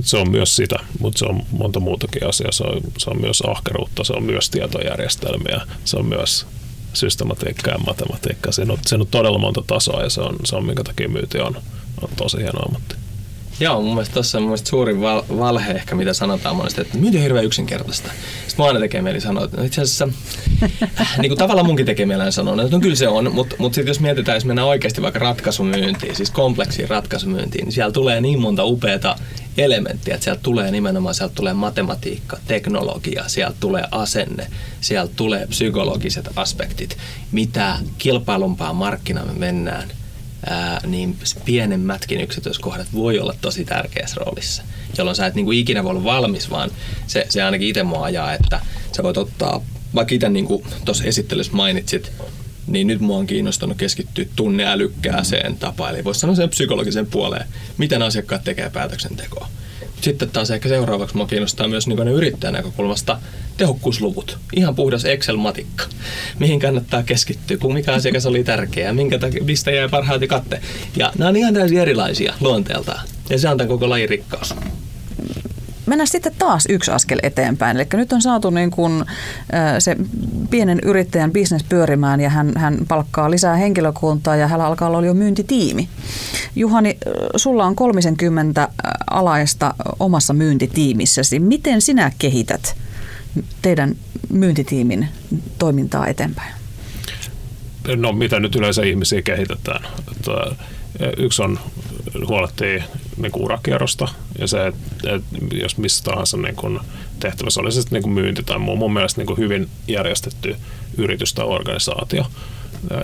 se 0.01 0.17
on 0.17 0.31
myös 0.31 0.55
sitä, 0.55 0.75
mutta 0.99 1.19
se 1.19 1.25
on 1.25 1.41
monta 1.51 1.79
muutakin 1.79 2.27
asiaa. 2.27 2.51
Se 2.51 2.63
on, 2.63 2.81
se 2.97 3.09
on 3.09 3.21
myös 3.21 3.43
ahkeruutta, 3.47 4.03
se 4.03 4.13
on 4.13 4.23
myös 4.23 4.49
tietojärjestelmiä, 4.49 5.61
se 5.85 5.97
on 5.97 6.05
myös 6.05 6.47
systematiikkaa 6.93 7.73
ja 7.73 7.79
matematiikkaa. 7.79 8.51
Siinä 8.51 8.73
on, 8.73 8.79
on 8.99 9.07
todella 9.07 9.37
monta 9.37 9.63
tasoa 9.67 10.03
ja 10.03 10.09
se 10.09 10.21
on, 10.21 10.35
se 10.43 10.55
on 10.55 10.65
minkä 10.65 10.83
takia 10.83 11.09
myyti 11.09 11.39
on, 11.39 11.55
on 12.01 12.09
tosi 12.17 12.37
hieno 12.37 12.59
ammatti. 12.65 12.95
Joo, 13.59 13.81
mun 13.81 13.93
mielestä 13.93 14.13
tuossa 14.13 14.37
on 14.37 14.41
mun 14.41 14.49
mielestä 14.49 14.69
suurin 14.69 15.01
val- 15.01 15.23
valhe 15.37 15.71
ehkä, 15.71 15.95
mitä 15.95 16.13
sanotaan 16.13 16.55
monesti, 16.55 16.81
että 16.81 16.97
myynti 16.97 17.17
on 17.17 17.23
hirveän 17.23 17.45
yksinkertaista. 17.45 18.09
Sitten 18.47 18.63
mä 18.63 18.67
aina 18.67 18.79
tekee 18.79 19.01
mieli 19.01 19.21
sanoa, 19.21 19.43
että 19.43 19.57
no 19.57 19.63
itse 19.63 19.81
asiassa, 19.81 20.07
niin 21.17 21.29
kuin 21.29 21.37
tavallaan 21.37 21.65
munkin 21.65 21.85
tekee 21.85 22.05
mieli 22.05 22.31
sanoa, 22.31 22.61
että 22.61 22.75
no 22.75 22.81
kyllä 22.81 22.95
se 22.95 23.07
on, 23.07 23.33
mutta 23.33 23.55
mut 23.59 23.73
sitten 23.73 23.89
jos 23.89 23.99
mietitään, 23.99 24.35
jos 24.35 24.45
mennään 24.45 24.67
oikeasti 24.67 25.01
vaikka 25.01 25.19
ratkaisumyyntiin, 25.19 26.15
siis 26.15 26.31
kompleksiin 26.31 26.89
ratkaisumyyntiin, 26.89 27.65
niin 27.65 27.73
siellä 27.73 27.91
tulee 27.91 28.21
niin 28.21 28.39
monta 28.41 28.63
upeata 28.65 29.15
elementtiä, 29.57 30.13
että 30.13 30.23
sieltä 30.23 30.41
tulee 30.41 30.71
nimenomaan, 30.71 31.15
sieltä 31.15 31.35
tulee 31.35 31.53
matematiikka, 31.53 32.37
teknologia, 32.47 33.23
sieltä 33.27 33.57
tulee 33.59 33.83
asenne, 33.91 34.47
sieltä 34.81 35.13
tulee 35.15 35.47
psykologiset 35.47 36.29
aspektit, 36.35 36.97
mitä 37.31 37.77
kilpailumpaa 37.97 38.73
markkina 38.73 39.25
me 39.25 39.33
mennään– 39.33 39.91
ää, 40.49 40.81
niin 40.87 41.17
pienemmätkin 41.45 42.21
yksityiskohdat 42.21 42.87
voi 42.93 43.19
olla 43.19 43.35
tosi 43.41 43.65
tärkeässä 43.65 44.15
roolissa, 44.25 44.63
jolloin 44.97 45.15
sä 45.15 45.25
et 45.25 45.35
niin 45.35 45.45
kuin 45.45 45.57
ikinä 45.57 45.83
voi 45.83 45.91
olla 45.91 46.03
valmis, 46.03 46.49
vaan 46.49 46.71
se, 47.07 47.25
se 47.29 47.43
ainakin 47.43 47.67
itse 47.67 47.83
mua 47.83 48.03
ajaa, 48.03 48.33
että 48.33 48.59
sä 48.95 49.03
voit 49.03 49.17
ottaa, 49.17 49.61
vaikka 49.95 50.15
itse 50.15 50.29
niin 50.29 50.47
tuossa 50.85 51.03
esittelyssä 51.03 51.53
mainitsit, 51.53 52.11
niin 52.67 52.87
nyt 52.87 52.99
mua 52.99 53.17
on 53.17 53.27
kiinnostanut 53.27 53.77
keskittyä 53.77 54.25
tunneälykkääseen 54.35 55.57
tapaan, 55.57 55.93
eli 55.93 56.03
voisi 56.03 56.19
sanoa 56.19 56.35
sen 56.35 56.49
psykologisen 56.49 57.07
puoleen, 57.07 57.45
miten 57.77 58.01
asiakkaat 58.01 58.43
tekee 58.43 58.69
päätöksentekoa. 58.69 59.47
Sitten 60.01 60.29
taas 60.29 60.51
ehkä 60.51 60.69
seuraavaksi 60.69 61.17
mua 61.17 61.27
kiinnostaa 61.27 61.67
myös 61.67 61.87
niin 61.87 62.07
yrittäjän 62.07 62.53
näkökulmasta 62.53 63.19
tehokkuusluvut. 63.57 64.37
Ihan 64.55 64.75
puhdas 64.75 65.05
Excel-matikka. 65.05 65.83
Mihin 66.39 66.59
kannattaa 66.59 67.03
keskittyä, 67.03 67.57
kun 67.57 67.73
mikä 67.73 67.93
asiakas 67.93 68.25
oli 68.25 68.43
tärkeä, 68.43 68.93
minkä 68.93 69.19
takia, 69.19 69.43
mistä 69.43 69.71
jäi 69.71 69.89
parhaiten 69.89 70.27
katte. 70.27 70.61
Ja 70.97 71.11
nämä 71.17 71.29
on 71.29 71.35
ihan 71.35 71.53
täysin 71.53 71.77
erilaisia 71.77 72.33
luonteeltaan. 72.39 73.07
Ja 73.29 73.37
se 73.37 73.47
tämän 73.47 73.67
koko 73.67 73.89
lajin 73.89 74.09
rikkaus 74.09 74.55
mennään 75.85 76.07
sitten 76.07 76.35
taas 76.39 76.65
yksi 76.69 76.91
askel 76.91 77.19
eteenpäin. 77.23 77.77
Eli 77.77 77.87
nyt 77.93 78.13
on 78.13 78.21
saatu 78.21 78.49
niin 78.49 78.71
kuin 78.71 79.05
se 79.79 79.97
pienen 80.49 80.79
yrittäjän 80.83 81.31
bisnes 81.31 81.63
pyörimään 81.63 82.21
ja 82.21 82.29
hän, 82.29 82.51
hän 82.57 82.77
palkkaa 82.87 83.31
lisää 83.31 83.55
henkilökuntaa 83.55 84.35
ja 84.35 84.47
hänellä 84.47 84.67
alkaa 84.67 84.87
olla 84.87 85.05
jo 85.05 85.13
myyntitiimi. 85.13 85.89
Juhani, 86.55 86.97
sulla 87.35 87.65
on 87.65 87.75
30 87.75 88.69
alaista 89.09 89.73
omassa 89.99 90.33
myyntitiimissäsi. 90.33 91.39
Miten 91.39 91.81
sinä 91.81 92.11
kehität 92.17 92.75
teidän 93.61 93.95
myyntitiimin 94.29 95.07
toimintaa 95.59 96.07
eteenpäin? 96.07 96.53
No 97.95 98.11
mitä 98.11 98.39
nyt 98.39 98.55
yleensä 98.55 98.83
ihmisiä 98.83 99.21
kehitetään. 99.21 99.87
Yksi 101.17 101.41
on 101.41 101.59
huolehtii 102.27 102.83
niin 103.17 103.31
kuin 103.31 103.43
urakierrosta 103.43 104.07
ja 104.39 104.47
se, 104.47 104.67
että, 104.67 105.15
että 105.15 105.55
jos 105.55 105.77
missä 105.77 106.03
tahansa 106.03 106.37
niin 106.37 106.55
kuin 106.55 106.79
tehtävässä 107.19 107.61
oli 107.61 107.71
se 107.71 107.81
sitten 107.81 107.95
niin 107.95 108.03
kuin 108.03 108.13
myynti 108.13 108.43
tai 108.43 108.59
muu, 108.59 108.75
mun 108.75 108.93
mielestä 108.93 109.21
niin 109.21 109.27
kuin 109.27 109.37
hyvin 109.37 109.69
järjestetty 109.87 110.55
yritys 110.97 111.33
tai 111.33 111.45
organisaatio, 111.45 112.25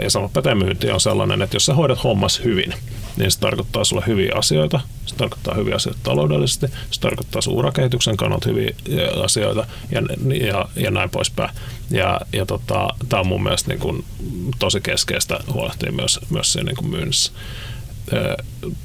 Ja 0.02 0.10
sama 0.10 0.30
pätee 0.30 0.56
myynti 0.56 0.92
on 0.92 1.02
sellainen, 1.02 1.42
että 1.42 1.56
jos 1.56 1.66
sä 1.66 1.74
hoidat 1.74 2.04
hommas 2.04 2.44
hyvin, 2.44 2.74
niin 3.18 3.32
se 3.32 3.40
tarkoittaa 3.40 3.84
sulle 3.84 4.04
hyviä 4.08 4.32
asioita, 4.36 4.80
se 5.06 5.16
tarkoittaa 5.16 5.56
hyviä 5.56 5.76
asioita 5.76 6.00
taloudellisesti, 6.04 6.68
se 6.92 7.02
tarkoittaa 7.02 7.42
sun 7.42 7.54
urakehityksen 7.54 8.18
kannalta 8.18 8.50
hyviä 8.50 8.74
asioita 9.24 9.68
ja, 9.92 10.02
ja, 10.48 10.66
ja 10.76 10.92
näin 10.92 11.10
poispäin. 11.10 11.50
Ja, 11.92 12.22
ja 12.34 12.46
tota, 12.46 12.88
tämä 13.10 13.20
on 13.20 13.28
mun 13.28 13.44
mielestä 13.44 13.70
niin 13.70 13.80
kuin 13.80 14.06
tosi 14.60 14.82
keskeistä 14.82 15.40
huolehtia 15.54 15.92
myös, 15.92 16.20
myös 16.30 16.54
siinä 16.54 16.66
niin 16.66 16.78
kuin 16.78 16.92
myynnissä. 16.92 17.32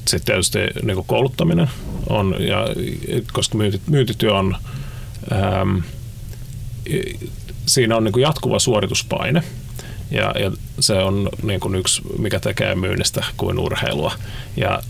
Sitten 0.05 0.25
tietysti 0.25 0.59
niin 0.83 0.95
kuin 0.95 1.07
kouluttaminen 1.07 1.69
on, 2.09 2.35
ja 2.39 2.67
koska 3.33 3.57
myynti, 3.57 3.81
myyntityö 3.87 4.33
on, 4.33 4.57
ähm, 5.31 5.77
siinä 7.65 7.97
on 7.97 8.03
niin 8.03 8.13
kuin 8.13 8.21
jatkuva 8.21 8.59
suorituspaine, 8.59 9.43
ja, 10.11 10.33
ja 10.39 10.51
se 10.79 10.93
on 10.93 11.29
niin 11.43 11.59
kuin 11.59 11.75
yksi, 11.75 12.01
mikä 12.17 12.39
tekee 12.39 12.75
myynnistä 12.75 13.23
kuin 13.37 13.59
urheilua. 13.59 14.13
Ja 14.57 14.81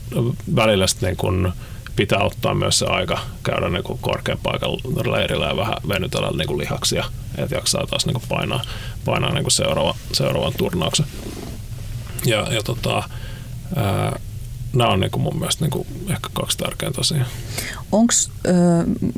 välillä 0.55 0.87
sitten 0.87 1.07
niin 1.07 1.17
kuin 1.17 1.51
pitää 1.95 2.19
ottaa 2.19 2.53
myös 2.53 2.79
se 2.79 2.85
aika 2.85 3.19
käydä 3.43 3.69
niin 3.69 3.83
kuin 3.83 3.99
korkean 4.01 4.39
paikalla 4.43 5.11
leirillä 5.11 5.45
ja 5.45 5.57
vähän 5.57 5.75
venytellä 5.87 6.31
niin 6.37 6.47
kuin 6.47 6.57
lihaksia, 6.57 7.05
että 7.37 7.55
jaksaa 7.55 7.87
taas 7.87 8.05
niin 8.05 8.13
kuin 8.13 8.25
painaa, 8.29 8.61
painaa 9.05 9.33
niin 9.33 9.43
kuin 9.43 9.51
seuraava, 9.51 9.95
seuraavan 10.13 10.53
turnauksen. 10.57 11.05
Ja, 12.25 12.47
ja 12.53 12.63
tota, 12.63 13.03
ää, 13.75 14.19
nämä 14.73 14.89
on 14.89 14.99
niin 14.99 15.11
kuin 15.11 15.23
mun 15.23 15.39
mielestä 15.39 15.63
niin 15.63 15.71
kuin 15.71 15.87
ehkä 16.09 16.29
kaksi 16.33 16.57
tärkeintä 16.57 17.01
asiaa. 17.01 17.25
Onks, 17.91 18.31
ö, 18.47 18.51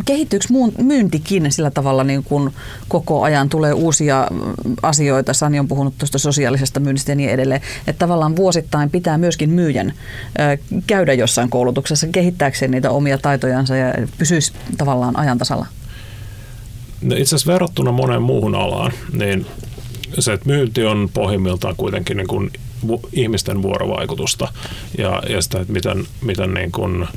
kehittyykö 0.05 0.45
myyntikin 0.77 1.51
sillä 1.51 1.71
tavalla 1.71 2.03
niin 2.03 2.23
kuin 2.23 2.53
koko 2.88 3.23
ajan 3.23 3.49
tulee 3.49 3.73
uusia 3.73 4.27
asioita? 4.81 5.33
Sani 5.33 5.60
on 5.60 5.67
puhunut 5.67 5.97
tuosta 5.97 6.17
sosiaalisesta 6.17 6.79
myynnistä 6.79 7.12
ja 7.12 7.15
niin 7.15 7.29
edelleen. 7.29 7.62
Että 7.88 7.99
tavallaan 7.99 8.36
vuosittain 8.36 8.89
pitää 8.89 9.17
myöskin 9.17 9.49
myyjän 9.49 9.93
ö, 10.39 10.57
käydä 10.88 11.13
jossain 11.13 11.49
koulutuksessa 11.49 12.07
kehittääkseen 12.07 12.71
niitä 12.71 12.91
omia 12.91 13.17
taitojansa 13.17 13.75
ja 13.75 13.93
pysyisi 14.17 14.53
tavallaan 14.77 15.19
ajan 15.19 15.38
tasalla. 15.38 15.65
No 17.01 17.15
itse 17.15 17.36
asiassa 17.36 17.51
verrattuna 17.51 17.91
moneen 17.91 18.21
muuhun 18.21 18.55
alaan, 18.55 18.91
niin 19.19 19.45
se, 20.19 20.33
että 20.33 20.49
myynti 20.49 20.86
on 20.86 21.10
pohjimmiltaan 21.13 21.75
kuitenkin 21.75 22.17
niin 22.17 22.27
kuin 22.27 22.51
ihmisten 23.13 23.61
vuorovaikutusta 23.61 24.53
ja, 24.97 25.23
ja 25.29 25.41
sitä, 25.41 25.59
että 25.59 25.73
miten, 25.73 26.07
miten, 26.21 26.53
niin 26.53 26.71
kuin, 26.71 27.07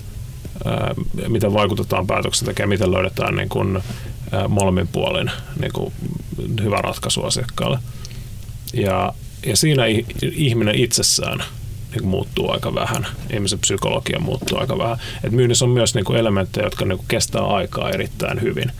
ää, 0.64 0.94
miten 1.28 1.52
vaikutetaan 1.52 2.06
päätöksentekijään, 2.06 2.68
miten 2.68 2.92
löydetään 2.92 3.34
niin 3.36 3.48
kuin, 3.48 3.82
ää, 4.32 4.48
molemmin 4.48 4.88
puolin 4.88 5.30
niin 5.60 5.72
kuin, 5.72 5.92
hyvä 6.62 6.76
ratkaisu 6.76 7.24
asiakkaalle. 7.24 7.78
Ja, 8.74 9.14
ja 9.46 9.56
siinä 9.56 9.82
ihminen 10.22 10.74
itsessään 10.74 11.44
niin 11.90 12.00
kuin 12.00 12.10
muuttuu 12.10 12.50
aika 12.50 12.74
vähän. 12.74 13.06
Ihmisen 13.32 13.58
psykologia 13.58 14.20
muuttuu 14.20 14.58
aika 14.58 14.78
vähän. 14.78 14.98
Et 15.24 15.32
myynnissä 15.32 15.64
on 15.64 15.70
myös 15.70 15.94
niin 15.94 16.04
kuin 16.04 16.18
elementtejä, 16.18 16.66
jotka 16.66 16.84
niin 16.84 16.98
kuin 16.98 17.08
kestää 17.08 17.42
aikaa 17.42 17.90
erittäin 17.90 18.40
hyvin. 18.40 18.72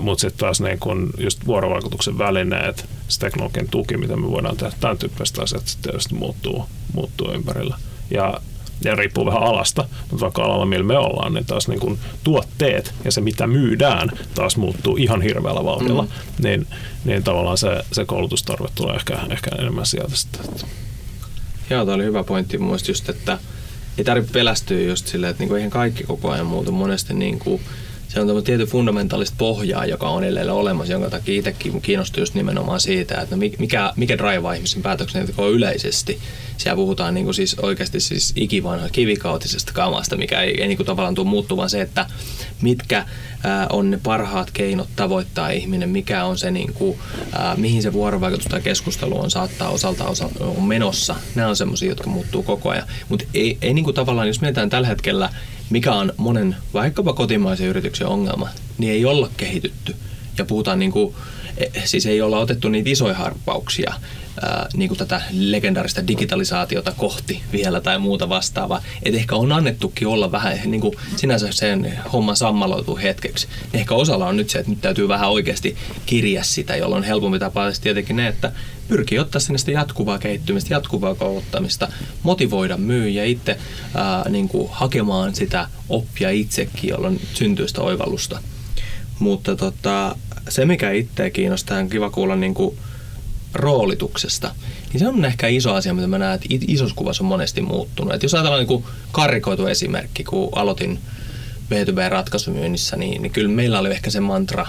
Mutta 0.00 0.20
sitten 0.20 0.38
taas 0.38 0.60
niin 0.60 0.78
kun 0.78 1.10
just 1.18 1.46
vuorovaikutuksen 1.46 2.18
välineet, 2.18 2.88
se 3.08 3.20
teknologian 3.20 3.68
tuki, 3.68 3.96
mitä 3.96 4.16
me 4.16 4.30
voidaan 4.30 4.56
tehdä, 4.56 4.76
tämän 4.80 4.98
tyyppiset 4.98 5.38
asiat 5.38 5.68
sitten 5.68 5.90
tietysti 5.90 6.14
muuttuu, 6.14 6.64
muuttuu 6.92 7.32
ympärillä. 7.32 7.76
Ja, 8.10 8.40
ja 8.84 8.94
riippuu 8.94 9.26
vähän 9.26 9.42
alasta, 9.42 9.84
mutta 10.10 10.24
vaikka 10.24 10.42
alalla, 10.42 10.66
millä 10.66 10.84
me 10.84 10.98
ollaan, 10.98 11.34
niin 11.34 11.46
taas 11.46 11.68
niin 11.68 11.80
kun 11.80 11.98
tuotteet 12.24 12.94
ja 13.04 13.12
se, 13.12 13.20
mitä 13.20 13.46
myydään, 13.46 14.10
taas 14.34 14.56
muuttuu 14.56 14.96
ihan 14.96 15.22
hirveällä 15.22 15.64
vauhdilla. 15.64 16.02
Mm. 16.02 16.08
Niin, 16.42 16.66
niin 17.04 17.22
tavallaan 17.22 17.58
se, 17.58 17.84
se 17.92 18.04
koulutustarve 18.04 18.68
tulee 18.74 18.96
ehkä, 18.96 19.18
ehkä 19.30 19.50
enemmän 19.58 19.86
sieltä 19.86 20.16
sitten. 20.16 20.42
Joo, 21.70 21.84
tämä 21.84 21.94
oli 21.94 22.04
hyvä 22.04 22.24
pointti 22.24 22.58
mun 22.58 22.78
just, 22.88 23.08
että 23.08 23.38
ei 23.98 24.04
tarvitse 24.04 24.32
pelästyä 24.32 24.80
just 24.80 25.06
silleen, 25.06 25.30
että 25.30 25.40
niinku 25.42 25.54
eihän 25.54 25.70
kaikki 25.70 26.04
koko 26.04 26.30
ajan 26.30 26.46
muutu. 26.46 26.72
Monesti 26.72 27.14
niinku, 27.14 27.60
se 28.08 28.20
on 28.20 28.44
tietty 28.44 28.66
fundamentaalista 28.66 29.34
pohjaa, 29.38 29.86
joka 29.86 30.08
on 30.08 30.24
edelleen 30.24 30.50
olemassa, 30.50 30.92
jonka 30.92 31.10
takia 31.10 31.38
itsekin 31.38 31.80
kiinnostuu 31.80 32.22
just 32.22 32.34
nimenomaan 32.34 32.80
siitä, 32.80 33.20
että 33.20 33.36
no 33.36 33.42
mikä, 33.58 33.92
mikä 33.96 34.18
draivaa 34.18 34.54
ihmisen 34.54 34.82
päätöksentekoa 34.82 35.48
yleisesti. 35.48 36.18
Siellä 36.56 36.76
puhutaan 36.76 37.14
niin 37.14 37.24
kuin 37.24 37.34
siis 37.34 37.58
oikeasti 37.58 38.00
siis 38.00 38.32
ikivanha 38.36 38.88
kivikautisesta 38.88 39.72
kamasta, 39.72 40.16
mikä 40.16 40.40
ei, 40.40 40.60
ei 40.60 40.68
niin 40.68 40.76
kuin 40.76 40.86
tavallaan 40.86 41.14
tule 41.14 41.28
muuttumaan 41.28 41.70
se, 41.70 41.80
että 41.80 42.06
mitkä 42.62 43.06
ää, 43.44 43.66
on 43.70 43.90
ne 43.90 44.00
parhaat 44.02 44.50
keinot 44.50 44.88
tavoittaa 44.96 45.48
ihminen, 45.48 45.88
mikä 45.88 46.24
on 46.24 46.38
se, 46.38 46.50
niin 46.50 46.72
kuin, 46.74 46.98
ää, 47.32 47.56
mihin 47.56 47.82
se 47.82 47.92
vuorovaikutus 47.92 48.46
tai 48.46 48.60
keskustelu 48.60 49.20
on 49.20 49.30
saattaa 49.30 49.68
osalta 49.68 50.04
osa, 50.04 50.28
on 50.40 50.64
menossa. 50.64 51.16
Nämä 51.34 51.48
on 51.48 51.56
semmoisia, 51.56 51.88
jotka 51.88 52.10
muuttuu 52.10 52.42
koko 52.42 52.70
ajan. 52.70 52.88
Mutta 53.08 53.24
ei, 53.34 53.58
ei 53.62 53.74
niin 53.74 53.84
kuin 53.84 53.94
tavallaan, 53.94 54.28
jos 54.28 54.40
mietitään 54.40 54.70
tällä 54.70 54.88
hetkellä 54.88 55.30
mikä 55.70 55.92
on 55.94 56.12
monen 56.16 56.56
vaikkapa 56.74 57.12
kotimaisen 57.12 57.66
yrityksen 57.66 58.06
ongelma, 58.06 58.48
niin 58.78 58.92
ei 58.92 59.04
olla 59.04 59.30
kehitytty. 59.36 59.96
Ja 60.38 60.44
puhutaan 60.44 60.78
niin 60.78 60.92
kuin, 60.92 61.14
e, 61.56 61.66
siis 61.84 62.06
ei 62.06 62.22
olla 62.22 62.38
otettu 62.38 62.68
niitä 62.68 62.90
isoja 62.90 63.14
harppauksia, 63.14 63.94
ää, 64.42 64.68
niin 64.74 64.88
kuin 64.88 64.98
tätä 64.98 65.22
legendaarista 65.30 66.06
digitalisaatiota 66.06 66.92
kohti 66.92 67.42
vielä 67.52 67.80
tai 67.80 67.98
muuta 67.98 68.28
vastaavaa. 68.28 68.82
Että 69.02 69.18
ehkä 69.18 69.36
on 69.36 69.52
annettukin 69.52 70.08
olla 70.08 70.32
vähän 70.32 70.58
niin 70.64 70.80
kuin 70.80 70.94
sinänsä 71.16 71.48
sen 71.50 71.98
homma 72.12 72.34
sammaloituu 72.34 72.96
hetkeksi. 72.96 73.48
Ehkä 73.72 73.94
osalla 73.94 74.26
on 74.26 74.36
nyt 74.36 74.50
se, 74.50 74.58
että 74.58 74.70
nyt 74.70 74.80
täytyy 74.80 75.08
vähän 75.08 75.30
oikeasti 75.30 75.76
kirja 76.06 76.44
sitä, 76.44 76.76
jolloin 76.76 77.02
helpompi 77.02 77.38
tapa 77.38 77.62
tietenkin 77.80 78.16
ne, 78.16 78.28
että 78.28 78.52
pyrkii 78.88 79.18
ottaa 79.18 79.40
sinne 79.40 79.58
sitä 79.58 79.70
jatkuvaa 79.70 80.18
kehittymistä, 80.18 80.74
jatkuvaa 80.74 81.14
kouluttamista, 81.14 81.88
motivoida 82.22 82.76
myyjä 82.76 83.24
itse 83.24 83.58
ää, 83.94 84.28
niin 84.28 84.48
kuin 84.48 84.68
hakemaan 84.72 85.34
sitä 85.34 85.68
oppia 85.88 86.30
itsekin, 86.30 86.90
jolloin 86.90 87.20
syntyy 87.34 87.68
sitä 87.68 87.80
oivallusta. 87.80 88.38
Mutta 89.18 89.56
tota, 89.56 90.16
se, 90.48 90.64
mikä 90.64 90.90
itseä 90.90 91.30
kiinnostaa, 91.30 91.78
on 91.78 91.90
kiva 91.90 92.10
kuulla 92.10 92.36
niin 92.36 92.54
kuin 92.54 92.78
roolituksesta, 93.54 94.54
niin 94.92 94.98
se 94.98 95.08
on 95.08 95.24
ehkä 95.24 95.48
iso 95.48 95.74
asia, 95.74 95.94
mitä 95.94 96.06
mä 96.06 96.18
näen, 96.18 96.34
että 96.34 96.48
isossa 96.68 96.96
kuvassa 96.96 97.24
on 97.24 97.28
monesti 97.28 97.62
muuttunut. 97.62 98.14
Et 98.14 98.22
jos 98.22 98.34
ajatellaan 98.34 98.66
niin 98.66 98.84
karikoitu 99.12 99.66
esimerkki, 99.66 100.24
kun 100.24 100.48
aloitin 100.54 100.98
B2B-ratkaisumyynnissä, 101.70 102.96
niin, 102.96 103.22
niin 103.22 103.32
kyllä 103.32 103.48
meillä 103.48 103.78
oli 103.78 103.90
ehkä 103.90 104.10
se 104.10 104.20
mantra, 104.20 104.66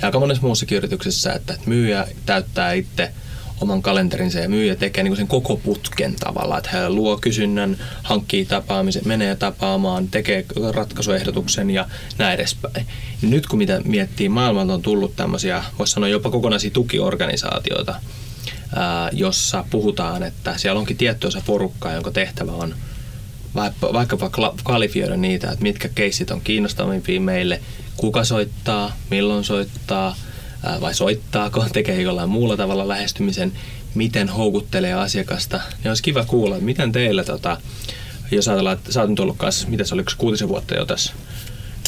ja 0.00 0.08
aika 0.08 0.20
monessa 0.20 0.42
muussakin 0.42 0.78
yrityksessä, 0.78 1.32
että 1.32 1.54
myyjä 1.66 2.06
täyttää 2.26 2.72
itse 2.72 3.12
oman 3.62 3.82
kalenterinsa 3.82 4.38
ja 4.38 4.48
myyjä 4.48 4.76
tekee 4.76 5.04
niin 5.04 5.16
sen 5.16 5.26
koko 5.26 5.56
putken 5.56 6.14
tavalla, 6.14 6.58
että 6.58 6.70
hän 6.70 6.94
luo 6.94 7.16
kysynnän, 7.16 7.76
hankkii 8.02 8.44
tapaamisen, 8.44 9.02
menee 9.06 9.36
tapaamaan, 9.36 10.08
tekee 10.08 10.44
ratkaisuehdotuksen 10.72 11.70
ja 11.70 11.88
näin 12.18 12.34
edespäin. 12.34 12.86
Nyt 13.22 13.46
kun 13.46 13.58
mitä 13.58 13.80
miettii, 13.84 14.28
maailmalta 14.28 14.74
on 14.74 14.82
tullut 14.82 15.16
tämmöisiä, 15.16 15.64
voisi 15.78 15.92
sanoa 15.92 16.08
jopa 16.08 16.30
kokonaisia 16.30 16.70
tukiorganisaatioita, 16.70 17.94
jossa 19.12 19.64
puhutaan, 19.70 20.22
että 20.22 20.58
siellä 20.58 20.78
onkin 20.78 20.96
tietty 20.96 21.26
osa 21.26 21.42
porukkaa, 21.46 21.92
jonka 21.92 22.10
tehtävä 22.10 22.52
on 22.52 22.74
vaikkapa 23.92 24.30
kvalifioida 24.64 25.16
niitä, 25.16 25.50
että 25.50 25.62
mitkä 25.62 25.88
keissit 25.94 26.30
on 26.30 26.40
kiinnostavimpia 26.40 27.20
meille, 27.20 27.60
kuka 27.96 28.24
soittaa, 28.24 28.96
milloin 29.10 29.44
soittaa, 29.44 30.16
vai 30.80 30.94
soittaako, 30.94 31.64
tekee 31.72 32.02
jollain 32.02 32.30
muulla 32.30 32.56
tavalla 32.56 32.88
lähestymisen, 32.88 33.52
miten 33.94 34.28
houkuttelee 34.28 34.94
asiakasta. 34.94 35.60
Ja 35.84 35.90
olisi 35.90 36.02
kiva 36.02 36.24
kuulla, 36.24 36.54
että 36.54 36.64
miten 36.64 36.92
teillä, 36.92 37.24
tota, 37.24 37.56
jos 38.30 38.48
ajatellaan, 38.48 38.76
että 38.78 38.92
sä 38.92 39.00
oot 39.00 39.10
nyt 39.10 39.20
ollut 39.20 39.36
kanssa, 39.36 39.68
mitä 39.68 39.84
se 39.84 39.94
oli, 39.94 40.04
kuutisen 40.18 40.48
vuotta 40.48 40.74
jo 40.74 40.86
tässä 40.86 41.12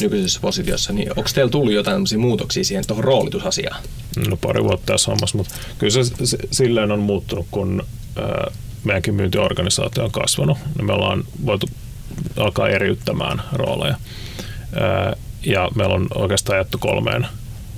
nykyisessä 0.01 0.39
positiossa, 0.41 0.93
niin 0.93 1.09
onko 1.09 1.29
teillä 1.33 1.51
tullut 1.51 1.73
jotain 1.73 2.01
muutoksia 2.17 2.63
siihen 2.63 2.87
tuohon 2.87 3.03
roolitusasiaan? 3.03 3.83
No 4.29 4.37
pari 4.37 4.63
vuotta 4.63 4.93
tässä 4.93 5.11
hommassa, 5.11 5.37
mutta 5.37 5.55
kyllä 5.77 5.91
se, 6.03 6.03
se 6.25 6.37
silleen 6.51 6.91
on 6.91 6.99
muuttunut, 6.99 7.47
kun 7.51 7.85
ää, 8.15 8.51
meidänkin 8.83 9.15
myyntiorganisaatio 9.15 10.03
on 10.03 10.11
kasvanut, 10.11 10.57
niin 10.77 10.85
me 10.85 10.93
ollaan 10.93 11.23
voitu 11.45 11.67
alkaa 12.37 12.69
eriyttämään 12.69 13.41
rooleja. 13.51 13.95
Ää, 14.79 15.15
ja 15.45 15.69
meillä 15.75 15.95
on 15.95 16.07
oikeastaan 16.15 16.57
jätty 16.57 16.77
kolmeen 16.77 17.27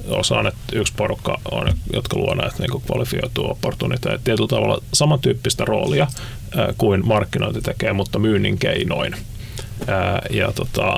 osaan, 0.08 0.48
että 0.48 0.62
yksi 0.74 0.94
porukka 0.98 1.40
on, 1.52 1.74
jotka 1.94 2.18
luo 2.18 2.34
näitä 2.34 2.56
niin 2.60 2.82
kvalifioitua 2.86 3.48
opportuniteetteja. 3.48 4.24
Tietyllä 4.24 4.48
tavalla 4.48 4.84
samantyyppistä 4.94 5.66
roolia 5.66 6.08
ää, 6.58 6.74
kuin 6.78 7.08
markkinointi 7.08 7.62
tekee, 7.62 7.94
mutta 7.94 8.20
myynnin 8.20 8.58
keinoin. 8.58 9.16
Ää, 9.88 10.22
ja 10.30 10.52
tota, 10.52 10.98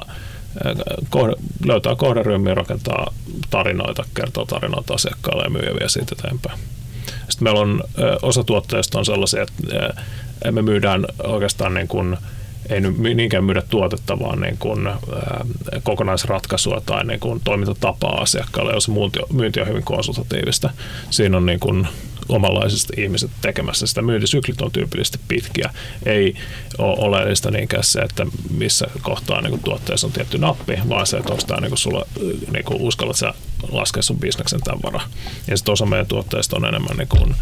kohde, 1.09 1.33
löytää 1.65 1.95
kohderyhmiä, 1.95 2.55
rakentaa 2.55 3.13
tarinoita, 3.49 4.03
kertoo 4.13 4.45
tarinoita 4.45 4.93
asiakkaalle 4.93 5.43
ja 5.43 5.49
myyjä 5.49 5.73
vie 5.79 5.89
siitä 5.89 6.15
eteenpäin. 6.19 6.59
Sitten 7.29 7.43
meillä 7.43 7.59
on 7.59 7.83
osa 8.21 8.43
tuotteista 8.43 8.99
on 8.99 9.05
sellaisia, 9.05 9.41
että 9.43 9.93
me 10.51 10.61
myydään 10.61 11.05
oikeastaan 11.23 11.73
niin 11.73 11.87
kuin, 11.87 12.17
ei 12.69 12.81
niinkään 13.15 13.43
myydä 13.43 13.61
tuotetta, 13.69 14.19
vaan 14.19 14.41
niin 14.41 14.57
kuin, 14.57 14.87
ää, 14.87 14.95
kokonaisratkaisua 15.83 16.81
tai 16.85 17.05
niin 17.05 17.19
kuin 17.19 17.41
toimintatapaa 17.43 18.21
asiakkaalle, 18.21 18.73
jos 18.73 18.89
myynti, 19.33 19.61
on 19.61 19.67
hyvin 19.67 19.83
konsultatiivista. 19.83 20.69
Siinä 21.09 21.37
on 21.37 21.45
niin 21.45 21.59
kuin 21.59 21.87
omanlaisesti 22.29 22.93
ihmiset 23.01 23.31
tekemässä 23.41 23.87
sitä. 23.87 24.01
Myyntisyklit 24.01 24.61
on 24.61 24.71
tyypillisesti 24.71 25.19
pitkiä. 25.27 25.73
Ei 26.05 26.35
ole 26.77 26.97
oleellista 26.99 27.51
niinkään 27.51 27.83
se, 27.83 27.99
että 27.99 28.25
missä 28.49 28.87
kohtaa 29.01 29.41
niin 29.41 29.51
kuin 29.51 29.63
tuotteessa 29.63 30.07
on 30.07 30.13
tietty 30.13 30.37
nappi, 30.37 30.79
vaan 30.89 31.07
se, 31.07 31.17
että 31.17 31.31
onko 31.31 31.43
tämä 31.47 31.61
niin 31.61 31.69
kuin 31.69 31.77
sulla, 31.77 32.05
niin 32.51 32.65
kuin 32.65 32.81
uskallat 32.81 33.15
sä 33.15 33.33
laskea 33.71 34.03
sun 34.03 34.19
bisneksen 34.19 34.61
tämän 34.63 34.79
varan. 34.83 35.09
Ja 35.47 35.57
sitten 35.57 35.71
osa 35.71 35.85
meidän 35.85 36.07
tuotteista 36.07 36.55
on 36.55 36.65
enemmän 36.65 36.97
niin 36.97 37.07
kuin, 37.07 37.35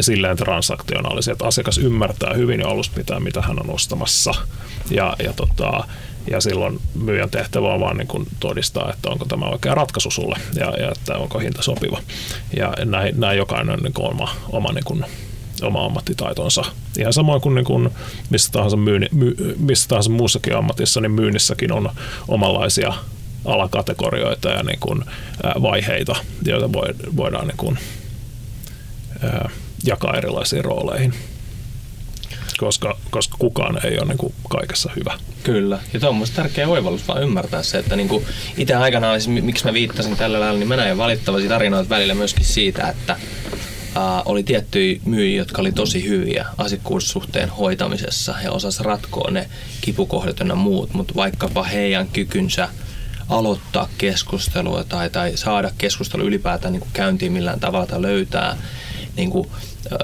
silleen 0.00 0.36
transaktionaalisia, 0.36 1.32
että 1.32 1.46
asiakas 1.46 1.78
ymmärtää 1.78 2.34
hyvin 2.34 2.60
jo 2.60 2.68
alusta 2.68 2.94
pitää, 2.96 3.20
mitä 3.20 3.42
hän 3.42 3.60
on 3.60 3.70
ostamassa. 3.70 4.34
Ja, 4.90 5.16
ja 5.24 5.32
tota, 5.32 5.84
ja 6.30 6.40
silloin 6.40 6.80
myyjän 6.94 7.30
tehtävä 7.30 7.74
on 7.74 7.80
vaan 7.80 7.96
niin 7.96 8.08
kuin 8.08 8.26
todistaa, 8.40 8.92
että 8.92 9.10
onko 9.10 9.24
tämä 9.24 9.46
oikea 9.46 9.74
ratkaisu 9.74 10.10
sulle 10.10 10.36
ja, 10.54 10.70
ja 10.70 10.92
että 10.92 11.16
onko 11.18 11.38
hinta 11.38 11.62
sopiva. 11.62 12.00
Ja 12.56 12.74
näin, 12.84 13.20
näin 13.20 13.38
jokainen 13.38 13.74
on 13.74 13.82
niin 13.82 13.94
kuin 13.94 14.06
oma, 14.10 14.34
oma, 14.48 14.72
niin 14.72 14.84
kuin, 14.84 15.04
oma 15.62 15.84
ammattitaitonsa. 15.84 16.64
Ihan 16.98 17.12
samoin 17.12 17.40
kuin, 17.40 17.54
niin 17.54 17.64
kuin 17.64 17.90
missä, 18.30 18.52
tahansa 18.52 18.76
myynni, 18.76 19.08
my, 19.12 19.34
missä 19.58 19.88
tahansa 19.88 20.10
muussakin 20.10 20.56
ammatissa, 20.56 21.00
niin 21.00 21.12
myynnissäkin 21.12 21.72
on 21.72 21.90
omanlaisia 22.28 22.94
alakategorioita 23.44 24.48
ja 24.48 24.62
niin 24.62 24.80
kuin, 24.80 25.04
vaiheita, 25.62 26.16
joita 26.44 26.72
voidaan 27.16 27.46
niin 27.46 27.56
kuin, 27.56 27.78
jakaa 29.84 30.16
erilaisiin 30.16 30.64
rooleihin. 30.64 31.14
Koska, 32.58 32.98
koska 33.10 33.36
kukaan 33.38 33.86
ei 33.86 33.98
ole 33.98 34.08
niin 34.08 34.18
kuin 34.18 34.34
kaikessa 34.48 34.90
hyvä. 34.96 35.18
Kyllä, 35.42 35.78
ja 35.92 36.00
tuo 36.00 36.08
on 36.08 36.16
myös 36.16 36.30
tärkeä 36.30 36.68
oivallus 36.68 37.08
vaan 37.08 37.22
ymmärtää 37.22 37.62
se, 37.62 37.78
että 37.78 37.96
niin 37.96 38.26
itse 38.56 38.74
aikanaan, 38.74 39.20
siis 39.20 39.42
miksi 39.42 39.64
mä 39.64 39.72
viittasin 39.72 40.16
tällä 40.16 40.40
lailla, 40.40 40.58
niin 40.58 40.68
mä 40.68 40.76
näin 40.76 40.98
valittavasti 40.98 41.48
tarinoita 41.48 41.88
välillä 41.88 42.14
myöskin 42.14 42.44
siitä, 42.44 42.88
että 42.88 43.16
Uh, 43.96 44.22
oli 44.24 44.42
tiettyjä 44.42 45.00
myyjiä, 45.04 45.38
jotka 45.38 45.62
oli 45.62 45.72
tosi 45.72 46.08
hyviä 46.08 46.46
asiakkuussuhteen 46.58 47.48
hoitamisessa. 47.48 48.34
Ja 48.44 48.52
osasi 48.52 48.82
ratkoa 48.82 49.30
ne 49.30 49.48
kipukohdat 49.80 50.38
ja 50.38 50.54
muut, 50.54 50.94
mutta 50.94 51.14
vaikkapa 51.14 51.62
heidän 51.62 52.08
kykynsä 52.08 52.68
aloittaa 53.28 53.88
keskustelua 53.98 54.84
tai, 54.84 55.10
tai 55.10 55.32
saada 55.34 55.70
keskustelu 55.78 56.22
ylipäätään 56.22 56.72
niin 56.72 56.80
kuin 56.80 56.92
käyntiin 56.92 57.32
millään 57.32 57.60
tavalla 57.60 57.86
tai 57.86 58.02
löytää 58.02 58.56
niin 59.16 59.30
kuin, 59.30 59.48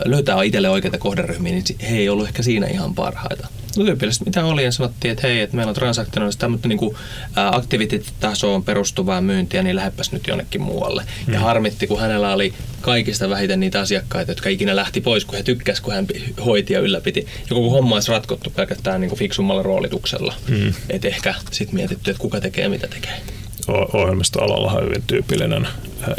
löytää 0.04 0.42
itselle 0.42 0.68
oikeita 0.68 0.98
kohderyhmiä, 0.98 1.52
niin 1.52 1.64
he 1.90 1.96
ei 1.96 2.08
ollut 2.08 2.26
ehkä 2.26 2.42
siinä 2.42 2.66
ihan 2.66 2.94
parhaita. 2.94 3.48
No 3.76 3.84
tyypillisesti 3.84 4.24
mitä 4.24 4.44
oli 4.44 4.64
ja 4.64 4.72
sanottiin, 4.72 5.12
että 5.12 5.26
hei, 5.26 5.40
että 5.40 5.56
meillä 5.56 5.70
on 5.70 5.74
transaktionaalista 5.74 6.40
tämmöistä 6.40 6.68
niin 6.68 6.78
kuin, 6.78 6.96
aktiviteettitasoon 7.36 8.64
perustuvaa 8.64 9.20
myyntiä, 9.20 9.62
niin 9.62 9.76
lähepäs 9.76 10.12
nyt 10.12 10.26
jonnekin 10.26 10.60
muualle. 10.60 11.04
Mm. 11.26 11.34
Ja 11.34 11.40
harmitti, 11.40 11.86
kun 11.86 12.00
hänellä 12.00 12.34
oli 12.34 12.54
kaikista 12.80 13.30
vähiten 13.30 13.60
niitä 13.60 13.80
asiakkaita, 13.80 14.30
jotka 14.30 14.48
ikinä 14.48 14.76
lähti 14.76 15.00
pois, 15.00 15.24
kun 15.24 15.36
he 15.36 15.42
tykkäsivät, 15.42 15.84
kun 15.84 15.94
hän 15.94 16.06
hoiti 16.44 16.72
ja 16.72 16.80
ylläpiti. 16.80 17.20
Ja 17.20 17.54
koko 17.54 17.70
homma 17.70 17.94
olisi 17.94 18.10
ratkottu 18.10 18.50
pelkästään 18.50 19.00
niin 19.00 19.08
kuin 19.08 19.18
fiksummalla 19.18 19.62
roolituksella. 19.62 20.34
Mm. 20.48 20.74
Että 20.90 21.08
ehkä 21.08 21.34
sitten 21.50 21.74
mietitty, 21.74 22.10
että 22.10 22.20
kuka 22.20 22.40
tekee 22.40 22.68
mitä 22.68 22.88
tekee 22.88 23.20
ohjelmistoalalla 23.68 24.72
on 24.72 24.84
hyvin 24.84 25.02
tyypillinen 25.06 25.68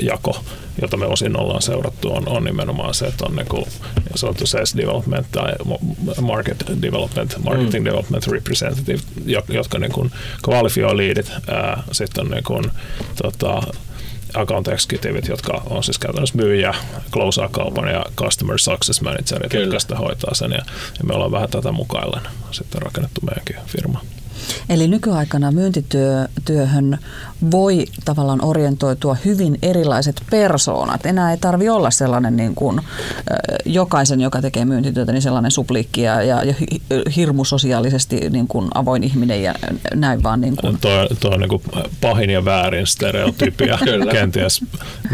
jako, 0.02 0.44
jota 0.82 0.98
me 0.98 1.06
osin 1.06 1.40
ollaan 1.40 1.62
seurattu, 1.62 2.14
on, 2.14 2.28
on 2.28 2.44
nimenomaan 2.44 2.94
se, 2.94 3.06
että 3.06 3.26
on 3.26 3.36
niin 3.36 3.66
sanottu 4.16 4.48
sales 4.48 4.78
development 4.78 5.28
tai 5.32 5.54
market 6.22 6.66
development, 6.82 7.38
marketing 7.44 7.84
mm. 7.84 7.86
development 7.86 8.28
representative, 8.28 9.00
jotka 9.50 9.80
niin 9.80 9.92
kuin 9.92 10.12
kvalifioi 10.44 10.98
liidit. 10.98 11.32
Sitten 11.92 12.26
on 12.26 12.32
niin 12.32 12.44
kuin, 12.44 12.66
tota, 13.22 13.62
account 14.34 14.68
executiveit, 14.68 15.28
jotka 15.28 15.62
on 15.70 15.84
siis 15.84 16.00
käytännössä 16.00 16.38
myyjä, 16.38 16.74
close 17.12 17.42
kaupan 17.52 17.88
ja 17.88 18.06
customer 18.16 18.60
success 18.60 19.02
managerit, 19.02 19.54
jotka 19.54 19.80
sitä 19.80 19.96
hoitaa 19.96 20.34
sen. 20.34 20.52
Ja, 20.52 20.58
ja 20.98 21.04
me 21.04 21.14
ollaan 21.14 21.32
vähän 21.32 21.50
tätä 21.50 21.72
mukaillen 21.72 22.32
sitten 22.52 22.82
rakennettu 22.82 23.22
meidänkin 23.22 23.56
firma. 23.68 24.02
Eli 24.70 24.88
nykyaikana 24.88 25.52
myyntityöhön 25.52 26.98
voi 27.52 27.86
tavallaan 28.06 28.46
orientoitua 28.46 29.18
hyvin 29.26 29.58
erilaiset 29.62 30.22
persoonat. 30.32 31.06
Enää 31.06 31.32
ei 31.32 31.38
tarvi 31.38 31.70
olla 31.70 31.92
sellainen 31.92 32.38
niin 32.38 32.56
kuin, 32.56 32.82
jokaisen, 33.66 34.22
joka 34.22 34.42
tekee 34.42 34.66
myyntityötä, 34.66 35.12
niin 35.12 35.22
sellainen 35.22 35.52
supliikki 35.52 36.02
ja, 36.02 36.24
ja, 36.24 36.44
ja 36.44 36.54
hirmu 37.16 37.46
sosiaalisesti 37.46 38.30
niin 38.30 38.48
kuin 38.48 38.68
avoin 38.74 39.04
ihminen 39.04 39.44
ja 39.44 39.56
näin 39.96 40.24
vaan. 40.24 40.42
Niin 40.42 40.56
kuin. 40.56 40.78
Tuo, 40.82 40.92
tuo 41.20 41.32
on 41.32 41.40
niin 41.40 41.50
kuin 41.50 41.64
pahin 42.02 42.30
ja 42.30 42.46
väärin 42.46 42.88
stereotypia 42.88 43.80
kenties, 44.12 44.62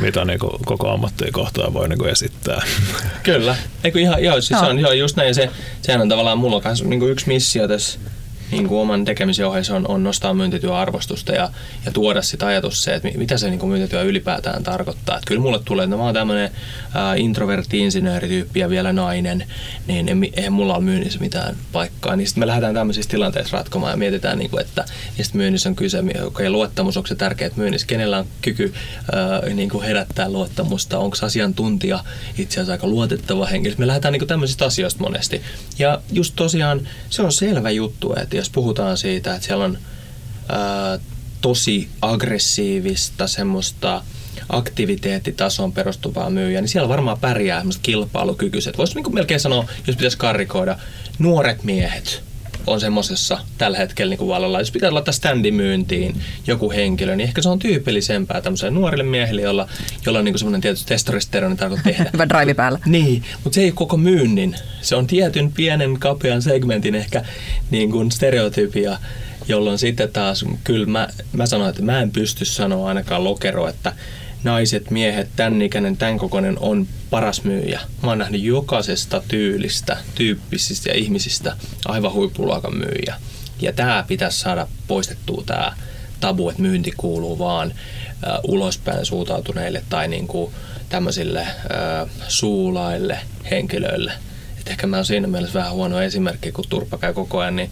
mitä 0.02 0.26
niin 0.26 0.40
kuin 0.40 0.52
koko 0.66 0.90
ammattia 0.90 1.32
kohtaan 1.32 1.74
voi 1.74 1.90
niin 1.90 2.00
kuin 2.00 2.12
esittää. 2.12 2.62
Kyllä. 3.24 3.56
Eikö 3.84 4.00
ihan, 4.00 4.24
joo, 4.24 4.42
siis 4.42 4.52
no. 4.52 4.60
se 4.60 4.66
on 4.66 4.80
joo, 4.80 4.92
just 4.92 5.16
näin. 5.16 5.36
Se, 5.36 5.50
sehän 5.82 6.02
on 6.02 6.10
tavallaan 6.10 6.38
mulla 6.38 6.56
on 6.56 6.90
niin 6.90 7.00
kuin 7.00 7.12
yksi 7.12 7.28
missio 7.28 7.68
tässä 7.68 8.00
niin 8.52 8.68
kuin 8.68 8.82
oman 8.82 9.06
tekemisen 9.06 9.48
ohjeessa 9.48 9.76
on, 9.76 9.88
on 9.88 10.04
nostaa 10.04 10.34
myyntityöarvostusta 10.34 11.32
ja, 11.32 11.50
ja 11.86 11.92
tuoda 11.92 12.22
sitä 12.22 12.48
ajatus 12.48 12.84
se, 12.84 12.96
että 12.96 13.10
mitä 13.16 13.38
se 13.38 13.50
niin 13.50 13.60
kuin 13.60 13.70
myyntityö 13.70 14.04
ylipäätään 14.04 14.64
tarkoittaa. 14.64 15.16
Että 15.16 15.28
kyllä 15.28 15.42
mulle 15.42 15.60
tulee, 15.66 15.84
että 15.84 15.92
no, 15.92 15.98
mä 15.98 16.04
oon 16.04 16.14
tämmöinen 16.14 16.52
introvertti 17.16 17.80
insinöörityyppi 17.80 18.60
ja 18.60 18.70
vielä 18.70 18.94
nainen, 18.94 19.46
niin 19.88 20.30
eihän 20.34 20.54
mulla 20.54 20.76
ole 20.76 20.84
myynnissä 20.84 21.20
mitään 21.20 21.56
paikkaa. 21.72 22.16
Niin 22.16 22.28
sitten 22.28 22.42
me 22.42 22.48
lähdetään 22.48 22.74
tämmöisissä 22.74 23.12
tilanteissa 23.12 23.58
ratkomaan 23.58 23.92
ja 23.92 23.98
mietitään, 23.98 24.40
niin 24.40 24.50
kuin, 24.50 24.62
että 24.62 24.86
mistä 25.18 25.38
myynnissä 25.38 25.70
on 25.70 25.76
kyse, 25.76 26.04
okay, 26.26 26.50
luottamus, 26.50 26.98
onko 26.98 27.08
se 27.08 27.16
tärkeää 27.16 27.52
myynnissä, 27.56 27.88
kenellä 27.88 28.18
on 28.18 28.26
kyky 28.42 28.74
ää, 29.12 29.54
niin 29.54 29.70
kuin 29.70 29.84
herättää 29.84 30.30
luottamusta, 30.30 31.00
onko 31.00 31.18
asiantuntija 31.22 32.04
itse 32.38 32.54
asiassa 32.54 32.72
aika 32.72 32.88
luotettava 32.88 33.46
henkilö. 33.46 33.76
Me 33.78 33.88
lähdetään 33.88 34.12
niin 34.12 34.20
kuin 34.20 34.28
tämmöisistä 34.28 34.66
asioista 34.66 35.04
monesti. 35.04 35.42
Ja 35.80 36.02
just 36.12 36.34
tosiaan 36.36 36.88
se 37.10 37.22
on 37.22 37.32
selvä 37.32 37.70
juttu, 37.70 38.14
että 38.22 38.37
jos 38.40 38.50
puhutaan 38.50 38.98
siitä, 38.98 39.36
että 39.36 39.48
siellä 39.48 39.66
on 39.66 39.78
ää, 40.50 41.00
tosi 41.42 41.90
aggressiivista 42.02 43.28
semmoista 43.28 44.04
aktiviteettitason 44.50 45.74
perustuvaa 45.74 46.30
myyjää, 46.30 46.62
niin 46.62 46.70
siellä 46.70 46.90
varmaan 46.90 47.20
pärjää 47.20 47.60
semmoiset 47.60 47.82
kilpailukykyiset. 47.84 48.78
Voisi 48.78 48.96
niin 48.96 49.16
melkein 49.16 49.40
sanoa, 49.40 49.66
jos 49.88 49.96
pitäisi 49.96 50.18
karikoida, 50.18 50.80
nuoret 51.20 51.64
miehet 51.64 52.27
on 52.68 52.82
semmoisessa 52.82 53.40
tällä 53.58 53.78
hetkellä 53.78 54.16
niin 54.16 54.28
vallalla. 54.28 54.60
Jos 54.60 54.72
pitää 54.72 54.94
laittaa 54.94 55.12
standimyyntiin 55.12 56.22
joku 56.48 56.72
henkilö, 56.72 57.16
niin 57.16 57.28
ehkä 57.28 57.42
se 57.42 57.50
on 57.50 57.60
tyypillisempää 57.60 58.42
tämmöiselle 58.42 58.74
nuorille 58.74 59.04
miehille, 59.04 59.42
jolla, 59.42 59.68
jolla 60.06 60.20
on 60.20 60.26
niin 60.26 60.38
semmoinen 60.38 60.62
tietty 60.62 60.84
testosteroni 60.86 61.56
tarkoitus 61.56 61.84
tehdä. 61.84 62.10
Hyvä 62.14 62.30
drive 62.30 62.54
päällä. 62.54 62.80
Niin, 62.86 63.24
mutta 63.44 63.56
se 63.56 63.62
ei 63.62 63.68
ole 63.68 63.74
koko 63.74 63.98
myynnin. 63.98 64.56
Se 64.82 64.96
on 64.96 65.08
tietyn 65.08 65.52
pienen 65.52 66.00
kapean 66.00 66.42
segmentin 66.42 66.96
ehkä 66.96 67.26
niin 67.72 67.92
kuin 67.92 68.12
stereotypia, 68.12 68.98
jolloin 69.48 69.78
sitten 69.78 70.12
taas 70.12 70.46
kyllä 70.64 70.86
mä, 70.86 71.08
mä 71.34 71.46
sanoin, 71.46 71.70
että 71.70 71.82
mä 71.82 72.02
en 72.02 72.12
pysty 72.12 72.46
sanoa 72.46 72.88
ainakaan 72.88 73.24
lokero, 73.24 73.68
että 73.68 73.94
naiset, 74.44 74.92
miehet, 74.92 75.30
tämän 75.36 75.62
ikäinen, 75.62 75.98
tämän 75.98 76.18
kokoinen 76.18 76.60
on 76.60 76.88
paras 77.10 77.44
myyjä. 77.44 77.82
Mä 78.04 78.10
oon 78.10 78.18
nähnyt 78.18 78.42
jokaisesta 78.42 79.24
tyylistä, 79.28 79.98
tyyppisistä 80.16 80.90
ja 80.90 80.96
ihmisistä 80.96 81.58
aivan 81.86 82.14
huippuluokan 82.14 82.78
myyjä. 82.78 83.16
Ja 83.62 83.74
tämä 83.74 84.06
pitäisi 84.08 84.40
saada 84.40 84.68
poistettua 84.88 85.44
tämä 85.46 85.74
tabu, 86.20 86.50
että 86.50 86.62
myynti 86.62 86.92
kuuluu 86.98 87.40
vaan 87.40 87.72
äh, 88.28 88.40
ulospäin 88.44 89.06
suuntautuneille 89.06 89.84
tai 89.90 90.08
niinku 90.08 90.54
tämmöisille 90.90 91.40
äh, 91.40 92.10
suulaille 92.28 93.20
henkilöille. 93.52 94.12
Et 94.60 94.68
ehkä 94.68 94.88
mä 94.88 94.96
oon 94.96 95.06
siinä 95.06 95.28
mielessä 95.28 95.60
vähän 95.60 95.74
huono 95.74 96.02
esimerkki, 96.02 96.52
kun 96.52 96.66
turpa 96.70 96.98
käy 96.98 97.14
koko 97.14 97.40
ajan, 97.40 97.56
niin, 97.56 97.72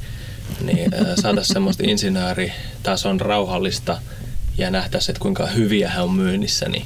niin 0.61 0.93
äh, 0.93 1.15
saataisiin 1.15 1.53
semmoista 1.53 1.83
insinööritason 1.91 3.21
rauhallista 3.21 3.97
ja 4.57 4.71
nähtäisiin, 4.71 5.13
että 5.13 5.21
kuinka 5.21 5.45
hyviä 5.45 5.89
hän 5.89 6.03
on 6.03 6.13
myynnissä, 6.13 6.69
niin, 6.69 6.85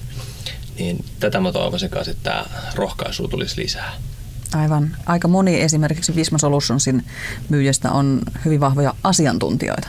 niin 0.79 1.05
tätä 1.19 1.39
mä 1.39 1.51
toivoisin 1.51 1.89
kanssa, 1.89 2.11
että 2.11 2.23
tämä 2.23 2.45
rohkaisu 2.75 3.27
tulisi 3.27 3.61
lisää. 3.61 3.93
Aivan. 4.55 4.95
Aika 5.05 5.27
moni 5.27 5.61
esimerkiksi 5.61 6.15
Visma 6.15 6.37
Solutionsin 6.37 7.05
myyjästä 7.49 7.91
on 7.91 8.21
hyvin 8.45 8.59
vahvoja 8.59 8.93
asiantuntijoita. 9.03 9.87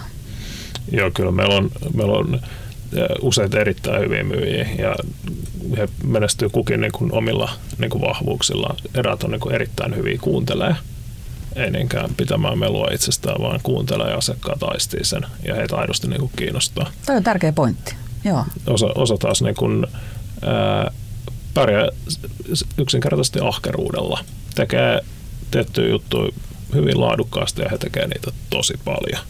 Joo, 0.92 1.10
kyllä 1.10 1.32
meillä 1.32 1.54
on, 1.54 1.70
meillä 1.94 2.18
on 2.18 2.40
useita 3.20 3.60
erittäin 3.60 4.02
hyviä 4.02 4.24
myyjiä 4.24 4.68
ja 4.78 4.94
he 5.76 5.88
menestyy 6.04 6.48
kukin 6.48 6.80
niin 6.80 6.92
kuin 6.92 7.12
omilla 7.12 7.50
niin 7.78 7.90
kuin 7.90 8.02
vahvuuksillaan. 8.02 8.76
Erät 8.94 9.24
on 9.24 9.30
niin 9.30 9.40
kuin 9.40 9.54
erittäin 9.54 9.96
hyviä 9.96 10.18
kuuntelee 10.20 10.74
ei 11.60 11.70
niinkään 11.70 12.10
pitämään 12.16 12.58
melua 12.58 12.88
itsestään, 12.92 13.42
vaan 13.42 13.60
kuuntelee 13.62 14.14
asiakkaat 14.14 14.62
aistii 14.62 15.04
sen 15.04 15.26
ja 15.42 15.54
heitä 15.54 15.76
aidosti 15.76 16.08
niin 16.08 16.20
kuin 16.20 16.32
kiinnostaa. 16.36 16.90
Tämä 17.06 17.16
on 17.16 17.24
tärkeä 17.24 17.52
pointti. 17.52 17.94
Joo. 18.24 18.44
Osa, 18.66 18.86
osa 18.94 19.16
taas 19.16 19.42
niin 19.42 19.54
kuin, 19.54 19.86
ää, 20.42 20.90
pärjää 21.54 21.88
yksinkertaisesti 22.78 23.38
ahkeruudella. 23.42 24.24
Tekee 24.54 25.00
tiettyjä 25.50 25.90
juttuja 25.90 26.32
hyvin 26.74 27.00
laadukkaasti 27.00 27.62
ja 27.62 27.68
he 27.68 27.78
tekee 27.78 28.06
niitä 28.06 28.30
tosi 28.50 28.74
paljon. 28.84 29.22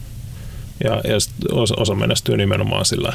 Ja, 0.84 0.90
ja 0.90 1.16
osa, 1.52 1.74
osa 1.76 1.94
menestyy 1.94 2.36
nimenomaan 2.36 2.84
sillä 2.84 3.12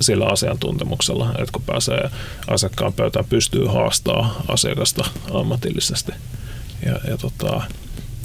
sillä 0.00 0.26
asiantuntemuksella, 0.26 1.30
että 1.30 1.52
kun 1.52 1.62
pääsee 1.62 2.10
asiakkaan 2.46 2.92
pöytään, 2.92 3.24
pystyy 3.24 3.66
haastaa 3.66 4.42
asiakasta 4.48 5.04
ammatillisesti. 5.34 6.12
Ja, 6.86 7.00
ja 7.10 7.16
tota, 7.16 7.62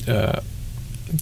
ää, 0.07 0.41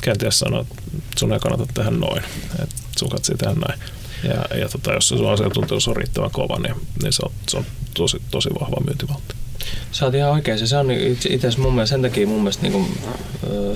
kenties 0.01 0.39
sanoa, 0.39 0.61
että 0.61 0.75
sun 1.17 1.34
ei 1.34 1.39
kannata 1.39 1.65
tehdä 1.73 1.91
noin, 1.91 2.23
että 2.63 2.75
sun 2.99 3.09
kannattaa 3.09 3.38
tehdä 3.38 3.67
näin. 3.67 3.80
Ja, 4.23 4.57
ja 4.57 4.69
tota, 4.69 4.93
jos 4.93 5.07
se 5.07 5.17
sun 5.17 5.32
asiantuntijuus 5.32 5.88
on 5.88 5.95
riittävän 5.95 6.32
kova, 6.32 6.59
niin, 6.59 6.75
niin 7.03 7.13
se 7.13 7.21
on, 7.25 7.32
se 7.49 7.57
on 7.57 7.65
tosi, 7.93 8.21
tosi 8.32 8.49
vahva 8.59 8.78
myyntivaltti. 8.86 9.36
Sä 9.91 10.05
oot 10.05 10.15
ihan 10.15 10.32
oikein. 10.32 10.67
Se 10.67 10.78
on 10.78 10.91
itse 10.91 11.30
asiassa 11.38 11.61
mun 11.61 11.73
mielestä 11.73 11.93
sen 11.93 12.01
takia 12.01 12.28
mun 12.28 12.41
mielestä 12.41 12.63
niin 12.63 12.97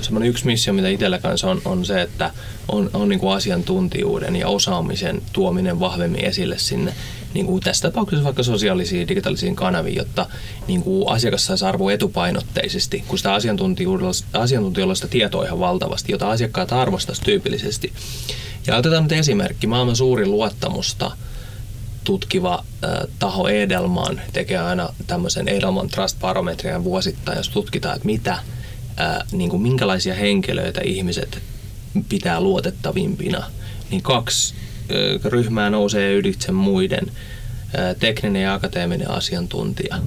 semmoinen 0.02 0.28
yksi 0.28 0.46
missio, 0.46 0.72
mitä 0.72 0.88
itsellä 0.88 1.18
kanssa 1.18 1.50
on, 1.50 1.62
on 1.64 1.84
se, 1.84 2.02
että 2.02 2.30
on, 2.68 2.90
on 2.92 3.08
niin 3.08 3.18
kuin 3.18 3.36
asiantuntijuuden 3.36 4.36
ja 4.36 4.48
osaamisen 4.48 5.22
tuominen 5.32 5.80
vahvemmin 5.80 6.24
esille 6.24 6.58
sinne 6.58 6.94
niin 7.34 7.46
kuin 7.46 7.62
tässä 7.62 7.88
tapauksessa 7.88 8.24
vaikka 8.24 8.42
sosiaalisiin 8.42 9.08
digitaalisiin 9.08 9.56
kanaviin, 9.56 9.96
jotta 9.96 10.26
niin 10.66 10.82
kuin 10.82 11.08
asiakas 11.08 11.46
saisi 11.46 11.64
arvoa 11.64 11.92
etupainotteisesti, 11.92 13.04
kun 13.08 13.18
sitä 13.18 13.34
asiantuntijoilla 14.32 14.94
sitä 14.94 15.08
tietoa 15.08 15.44
ihan 15.44 15.58
valtavasti, 15.58 16.12
jota 16.12 16.30
asiakkaat 16.30 16.72
arvostaisi 16.72 17.22
tyypillisesti. 17.22 17.92
Ja 18.66 18.76
otetaan 18.76 19.02
nyt 19.02 19.12
esimerkki. 19.12 19.66
Maailman 19.66 19.96
suurin 19.96 20.30
luottamusta 20.30 21.10
tutkiva 22.04 22.64
äh, 22.84 22.90
taho 23.18 23.48
Edelman 23.48 24.20
tekee 24.32 24.58
aina 24.58 24.88
tämmöisen 25.06 25.48
Edelman 25.48 25.88
Trust 25.88 26.18
Barometrian 26.20 26.84
vuosittain, 26.84 27.36
jos 27.36 27.48
tutkitaan, 27.48 27.96
että 27.96 28.06
mitä, 28.06 28.32
äh, 28.32 28.42
niin 29.32 29.50
kuin 29.50 29.62
minkälaisia 29.62 30.14
henkilöitä 30.14 30.80
ihmiset 30.84 31.42
pitää 32.08 32.40
luotettavimpina, 32.40 33.44
niin 33.90 34.02
kaksi 34.02 34.54
ryhmää 35.24 35.70
nousee 35.70 36.14
ylitse 36.14 36.52
muiden, 36.52 37.06
tekninen 37.98 38.42
ja 38.42 38.54
akateeminen 38.54 39.10
asiantuntija. 39.10 39.98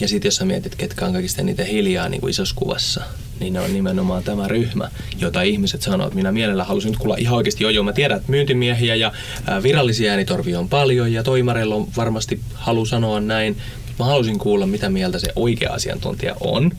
Ja 0.00 0.08
sitten 0.08 0.26
jos 0.28 0.36
sä 0.36 0.44
mietit, 0.44 0.74
ketkä 0.74 1.06
on 1.06 1.12
kaikista 1.12 1.42
niitä 1.42 1.64
hiljaa 1.64 2.08
niin 2.08 2.20
kuin 2.20 2.30
isossa 2.30 2.54
kuvassa, 2.54 3.04
niin 3.40 3.52
ne 3.52 3.60
on 3.60 3.72
nimenomaan 3.72 4.24
tämä 4.24 4.48
ryhmä, 4.48 4.90
jota 5.18 5.42
ihmiset 5.42 5.82
sanoo, 5.82 6.06
että 6.06 6.16
minä 6.16 6.32
mielellä 6.32 6.64
halusin 6.64 6.90
nyt 6.90 6.98
kuulla 6.98 7.16
ihan 7.18 7.36
oikeasti, 7.36 7.64
jo, 7.64 7.70
jo 7.70 7.82
mä 7.82 7.92
tiedän, 7.92 8.16
että 8.16 8.30
myyntimiehiä 8.30 8.94
ja 8.94 9.12
virallisia 9.62 10.10
äänitorvia 10.10 10.58
on 10.58 10.68
paljon 10.68 11.12
ja 11.12 11.22
toimareilla 11.22 11.74
on 11.74 11.88
varmasti 11.96 12.40
halu 12.54 12.86
sanoa 12.86 13.20
näin, 13.20 13.56
mutta 13.76 14.04
mä 14.04 14.04
halusin 14.04 14.38
kuulla, 14.38 14.66
mitä 14.66 14.88
mieltä 14.88 15.18
se 15.18 15.28
oikea 15.36 15.72
asiantuntija 15.72 16.36
on, 16.40 16.72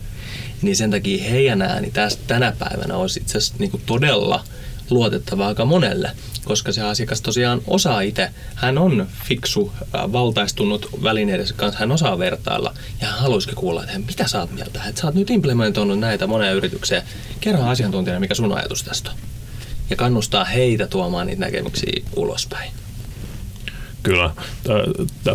niin 0.61 0.75
sen 0.75 0.91
takia 0.91 1.23
heidän 1.23 1.61
ääni 1.61 1.91
tästä, 1.91 2.23
tänä 2.27 2.53
päivänä 2.59 2.95
olisi 2.95 3.19
itse 3.19 3.37
asiassa 3.37 3.55
niin 3.59 3.81
todella 3.85 4.43
luotettava 4.89 5.47
aika 5.47 5.65
monelle 5.65 6.11
koska 6.45 6.71
se 6.71 6.81
asiakas 6.81 7.21
tosiaan 7.21 7.61
osaa 7.67 8.01
itse. 8.01 8.29
Hän 8.55 8.77
on 8.77 9.07
fiksu, 9.23 9.71
äh, 9.81 10.11
valtaistunut 10.11 10.89
välineiden 11.03 11.47
kanssa, 11.55 11.79
hän 11.79 11.91
osaa 11.91 12.19
vertailla 12.19 12.73
ja 13.01 13.07
hän 13.07 13.19
haluaisikin 13.19 13.55
kuulla, 13.55 13.83
että 13.83 13.99
mitä 13.99 14.27
sä 14.27 14.39
oot 14.39 14.51
mieltä, 14.51 14.81
että 14.89 15.01
sä 15.01 15.07
oot 15.07 15.15
nyt 15.15 15.29
implementoinut 15.29 15.99
näitä 15.99 16.27
monia 16.27 16.51
yrityksiä. 16.51 17.03
Kerro 17.39 17.63
asiantuntijana, 17.63 18.19
mikä 18.19 18.35
sun 18.35 18.57
ajatus 18.57 18.83
tästä 18.83 19.11
on. 19.11 19.17
Ja 19.89 19.95
kannustaa 19.95 20.45
heitä 20.45 20.87
tuomaan 20.87 21.27
niitä 21.27 21.45
näkemyksiä 21.45 22.01
ulospäin. 22.15 22.71
Kyllä. 24.03 24.31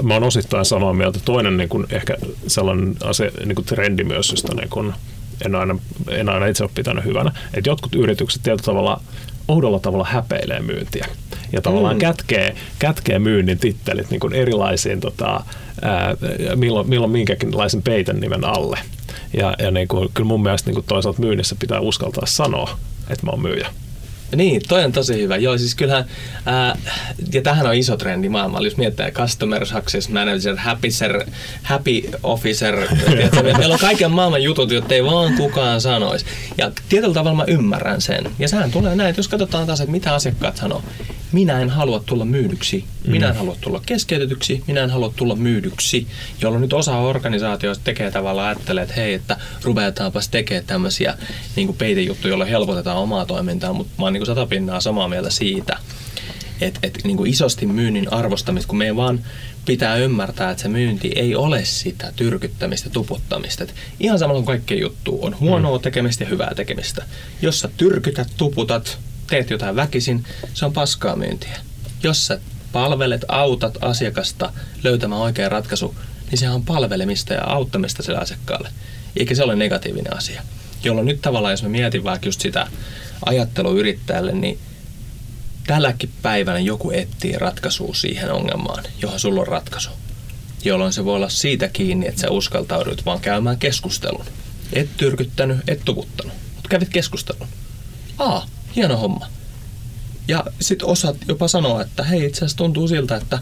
Mä 0.02 0.14
oon 0.14 0.24
osittain 0.24 0.64
samaa 0.64 0.92
mieltä. 0.92 1.18
Toinen 1.24 1.56
niin 1.56 1.68
kuin 1.68 1.86
ehkä 1.90 2.16
sellainen 2.46 2.96
asia, 3.04 3.30
niin 3.44 3.54
kuin 3.54 3.66
trendi 3.66 4.04
myös, 4.04 4.30
josta 4.30 4.54
niin 4.54 4.68
kuin 4.68 4.94
en, 5.44 5.54
aina, 5.54 5.78
en 6.08 6.28
aina 6.28 6.46
itse 6.46 6.64
ole 6.64 6.70
pitänyt 6.74 7.04
hyvänä. 7.04 7.32
Että 7.54 7.70
jotkut 7.70 7.94
yritykset 7.94 8.42
tietyllä 8.42 8.66
tavalla 8.66 9.00
oudolla 9.50 9.80
tavalla 9.80 10.04
häpeilee 10.04 10.60
myyntiä. 10.60 11.06
Ja 11.52 11.60
tavallaan 11.60 11.96
mm. 11.96 12.00
kätkee, 12.00 12.54
kätkee 12.78 13.18
myynnin 13.18 13.58
tittelit 13.58 14.10
niin 14.10 14.20
kuin 14.20 14.32
erilaisiin, 14.32 15.00
tota, 15.00 15.44
ää, 15.82 16.16
milloin, 16.54 16.88
milloin 16.88 17.12
minkäkinlaisen 17.12 17.82
peiten 17.82 18.20
nimen 18.20 18.44
alle. 18.44 18.78
Ja, 19.36 19.54
ja 19.58 19.70
niin 19.70 19.88
kuin, 19.88 20.08
kyllä 20.14 20.26
mun 20.26 20.42
mielestä 20.42 20.70
niin 20.70 20.74
kuin 20.74 20.86
toisaalta 20.88 21.20
myynnissä 21.20 21.56
pitää 21.58 21.80
uskaltaa 21.80 22.26
sanoa, 22.26 22.78
että 23.10 23.26
mä 23.26 23.30
oon 23.30 23.42
myyjä. 23.42 23.68
Niin, 24.36 24.62
toi 24.68 24.84
on 24.84 24.92
tosi 24.92 25.22
hyvä. 25.22 25.36
Joo, 25.36 25.58
siis 25.58 25.74
kyllähän, 25.74 26.04
ää, 26.46 26.78
ja 27.32 27.42
tähän 27.42 27.66
on 27.66 27.74
iso 27.74 27.96
trendi 27.96 28.28
maailmalla, 28.28 28.66
jos 28.66 28.76
miettii 28.76 29.10
Customer 29.10 29.66
Success 29.66 30.08
Manager, 30.08 30.56
Happy, 30.56 30.88
happy 31.62 32.02
Officer, 32.22 32.86
tiedätkö, 33.06 33.42
meillä 33.42 33.72
on 33.74 33.80
kaiken 33.80 34.10
maailman 34.10 34.42
jutut, 34.42 34.70
jotta 34.70 34.94
ei 34.94 35.04
vaan 35.04 35.34
kukaan 35.36 35.80
sanoisi. 35.80 36.26
Ja 36.58 36.70
tietyllä 36.88 37.14
tavalla 37.14 37.36
mä 37.36 37.44
ymmärrän 37.46 38.00
sen. 38.00 38.30
Ja 38.38 38.48
sehän 38.48 38.70
tulee 38.70 38.96
näin, 38.96 39.10
että 39.10 39.18
jos 39.18 39.28
katsotaan 39.28 39.66
taas, 39.66 39.80
että 39.80 39.92
mitä 39.92 40.14
asiakkaat 40.14 40.56
sanoo. 40.56 40.82
Minä 41.32 41.60
en 41.60 41.70
halua 41.70 42.02
tulla 42.06 42.24
myydyksi, 42.24 42.84
minä 43.06 43.26
en 43.26 43.34
mm. 43.34 43.38
halua 43.38 43.56
tulla 43.60 43.82
keskeytetyksi, 43.86 44.64
minä 44.66 44.80
en 44.80 44.90
halua 44.90 45.12
tulla 45.16 45.36
myydyksi, 45.36 46.06
jolloin 46.40 46.60
nyt 46.60 46.72
osa 46.72 46.98
organisaatioista 46.98 47.84
tekee 47.84 48.10
tavallaan 48.10 48.48
ajattelee, 48.48 48.82
että 48.82 48.94
hei, 48.94 49.14
että 49.14 49.36
ruvetaanpas 49.62 50.28
tekemään 50.28 50.64
tämmöisiä 50.66 51.18
niin 51.56 51.74
peitejuttuja, 51.74 52.30
joilla 52.30 52.44
helpotetaan 52.44 52.96
omaa 52.96 53.26
toimintaa, 53.26 53.72
mutta 53.72 53.92
mä 53.98 54.04
oon 54.04 54.12
niin 54.20 54.26
satapinnaa 54.26 54.80
samaa 54.80 55.08
mieltä 55.08 55.30
siitä, 55.30 55.78
että, 56.60 56.80
että 56.82 57.00
niin 57.04 57.26
isosti 57.26 57.66
myynnin 57.66 58.12
arvostamista, 58.12 58.68
kun 58.68 58.78
meidän 58.78 58.96
vaan 58.96 59.24
pitää 59.66 59.96
ymmärtää, 59.96 60.50
että 60.50 60.62
se 60.62 60.68
myynti 60.68 61.12
ei 61.16 61.34
ole 61.34 61.64
sitä 61.64 62.12
tyrkyttämistä, 62.16 62.90
tuputtamista. 62.90 63.64
Et 63.64 63.74
ihan 64.00 64.18
samalla 64.18 64.42
kuin 64.42 64.46
kaikkea 64.46 64.78
juttu 64.78 65.18
on 65.22 65.40
huonoa 65.40 65.78
mm. 65.78 65.82
tekemistä 65.82 66.24
ja 66.24 66.30
hyvää 66.30 66.52
tekemistä. 66.56 67.04
Jos 67.42 67.60
sä 67.60 67.68
tyrkytät, 67.76 68.28
tuputat, 68.36 68.98
teet 69.26 69.50
jotain 69.50 69.76
väkisin, 69.76 70.24
se 70.54 70.64
on 70.64 70.72
paskaa 70.72 71.16
myyntiä. 71.16 71.56
Jos 72.02 72.26
sä 72.26 72.40
palvelet, 72.72 73.24
autat 73.28 73.78
asiakasta 73.80 74.52
löytämään 74.82 75.20
oikea 75.20 75.48
ratkaisu, 75.48 75.94
niin 76.30 76.38
sehän 76.38 76.54
on 76.54 76.64
palvelemista 76.64 77.34
ja 77.34 77.44
auttamista 77.44 78.02
sille 78.02 78.18
asiakkaalle. 78.18 78.68
Eikä 79.16 79.34
se 79.34 79.42
ole 79.42 79.56
negatiivinen 79.56 80.16
asia. 80.16 80.42
Jolloin 80.84 81.06
nyt 81.06 81.22
tavallaan, 81.22 81.52
jos 81.52 81.62
mä 81.62 81.68
mietin 81.68 82.04
vaikka 82.04 82.28
just 82.28 82.40
sitä 82.40 82.66
ajattelua 83.26 83.72
yrittäjälle, 83.72 84.32
niin 84.32 84.58
tälläkin 85.66 86.10
päivänä 86.22 86.58
joku 86.58 86.90
etsii 86.90 87.32
ratkaisua 87.38 87.94
siihen 87.94 88.32
ongelmaan, 88.32 88.84
johon 89.02 89.20
sulla 89.20 89.40
on 89.40 89.46
ratkaisu. 89.46 89.90
Jolloin 90.64 90.92
se 90.92 91.04
voi 91.04 91.16
olla 91.16 91.28
siitä 91.28 91.68
kiinni, 91.68 92.08
että 92.08 92.20
sä 92.20 92.30
uskaltaudut 92.30 93.06
vaan 93.06 93.20
käymään 93.20 93.58
keskustelun. 93.58 94.24
Et 94.72 94.96
tyrkyttänyt, 94.96 95.58
et 95.68 95.80
tuvuttanut, 95.84 96.32
mutta 96.54 96.68
kävit 96.68 96.88
keskustelun. 96.88 97.48
Aa, 98.18 98.46
hieno 98.76 98.96
homma. 98.96 99.26
Ja 100.28 100.44
sitten 100.60 100.88
osaat 100.88 101.16
jopa 101.28 101.48
sanoa, 101.48 101.82
että 101.82 102.02
hei, 102.02 102.26
itse 102.26 102.38
asiassa 102.38 102.56
tuntuu 102.56 102.88
siltä, 102.88 103.16
että 103.16 103.38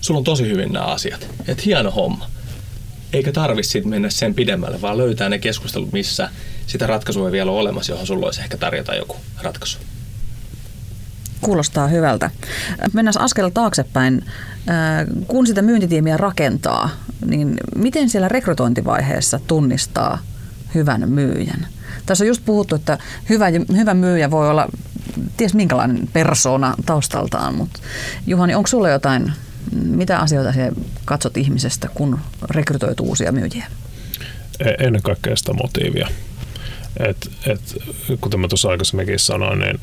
sulla 0.00 0.18
on 0.18 0.24
tosi 0.24 0.48
hyvin 0.48 0.72
nämä 0.72 0.84
asiat. 0.84 1.28
Että 1.48 1.62
hieno 1.66 1.90
homma. 1.90 2.30
Eikä 3.12 3.32
tarvitse 3.32 3.70
sitten 3.70 3.90
mennä 3.90 4.10
sen 4.10 4.34
pidemmälle, 4.34 4.80
vaan 4.80 4.98
löytää 4.98 5.28
ne 5.28 5.38
keskustelut, 5.38 5.92
missä 5.92 6.30
sitä 6.66 6.86
ratkaisua 6.86 7.26
ei 7.26 7.32
vielä 7.32 7.50
ole 7.50 7.60
olemassa, 7.60 7.92
johon 7.92 8.06
sulla 8.06 8.26
olisi 8.26 8.40
ehkä 8.40 8.56
tarjota 8.56 8.94
joku 8.94 9.16
ratkaisu. 9.42 9.78
Kuulostaa 11.40 11.88
hyvältä. 11.88 12.30
Mennään 12.92 13.20
askel 13.20 13.48
taaksepäin. 13.48 14.24
Kun 15.26 15.46
sitä 15.46 15.62
myyntitiimiä 15.62 16.16
rakentaa, 16.16 16.90
niin 17.26 17.56
miten 17.76 18.10
siellä 18.10 18.28
rekrytointivaiheessa 18.28 19.40
tunnistaa 19.46 20.18
hyvän 20.74 21.10
myyjän? 21.10 21.66
Tässä 22.06 22.24
on 22.24 22.28
just 22.28 22.44
puhuttu, 22.44 22.74
että 22.74 22.98
hyvä, 23.28 23.46
hyvä 23.76 23.94
myyjä 23.94 24.30
voi 24.30 24.50
olla 24.50 24.66
ties 25.36 25.54
minkälainen 25.54 26.08
persona 26.12 26.74
taustaltaan, 26.86 27.54
mutta 27.54 27.80
Juhani, 28.26 28.54
onko 28.54 28.66
sulla 28.66 28.90
jotain, 28.90 29.32
mitä 29.72 30.18
asioita 30.18 30.52
sinä 30.52 30.70
katsot 31.04 31.36
ihmisestä, 31.36 31.88
kun 31.94 32.18
rekrytoit 32.50 33.00
uusia 33.00 33.32
myyjiä? 33.32 33.66
E, 34.60 34.86
ennen 34.86 35.02
kaikkea 35.02 35.36
sitä 35.36 35.52
motiivia. 35.52 36.08
Et, 37.08 37.30
et, 37.46 37.60
kuten 38.20 38.40
mä 38.40 38.48
tuossa 38.48 38.68
aikaisemminkin 38.68 39.18
sanoin, 39.18 39.58
niin 39.58 39.80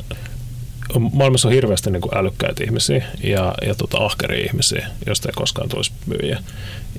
maailmassa 1.00 1.48
on 1.48 1.54
hirveästi 1.54 1.92
niin 1.92 2.16
älykkäitä 2.16 2.64
ihmisiä 2.64 3.06
ja, 3.24 3.54
ja 3.68 3.76
tota, 3.76 3.98
ahkeria 3.98 4.46
ihmisiä, 4.46 4.88
joista 5.06 5.30
ei 5.30 5.34
koskaan 5.34 5.70
tulisi 5.70 5.92
myyjiä. 6.06 6.44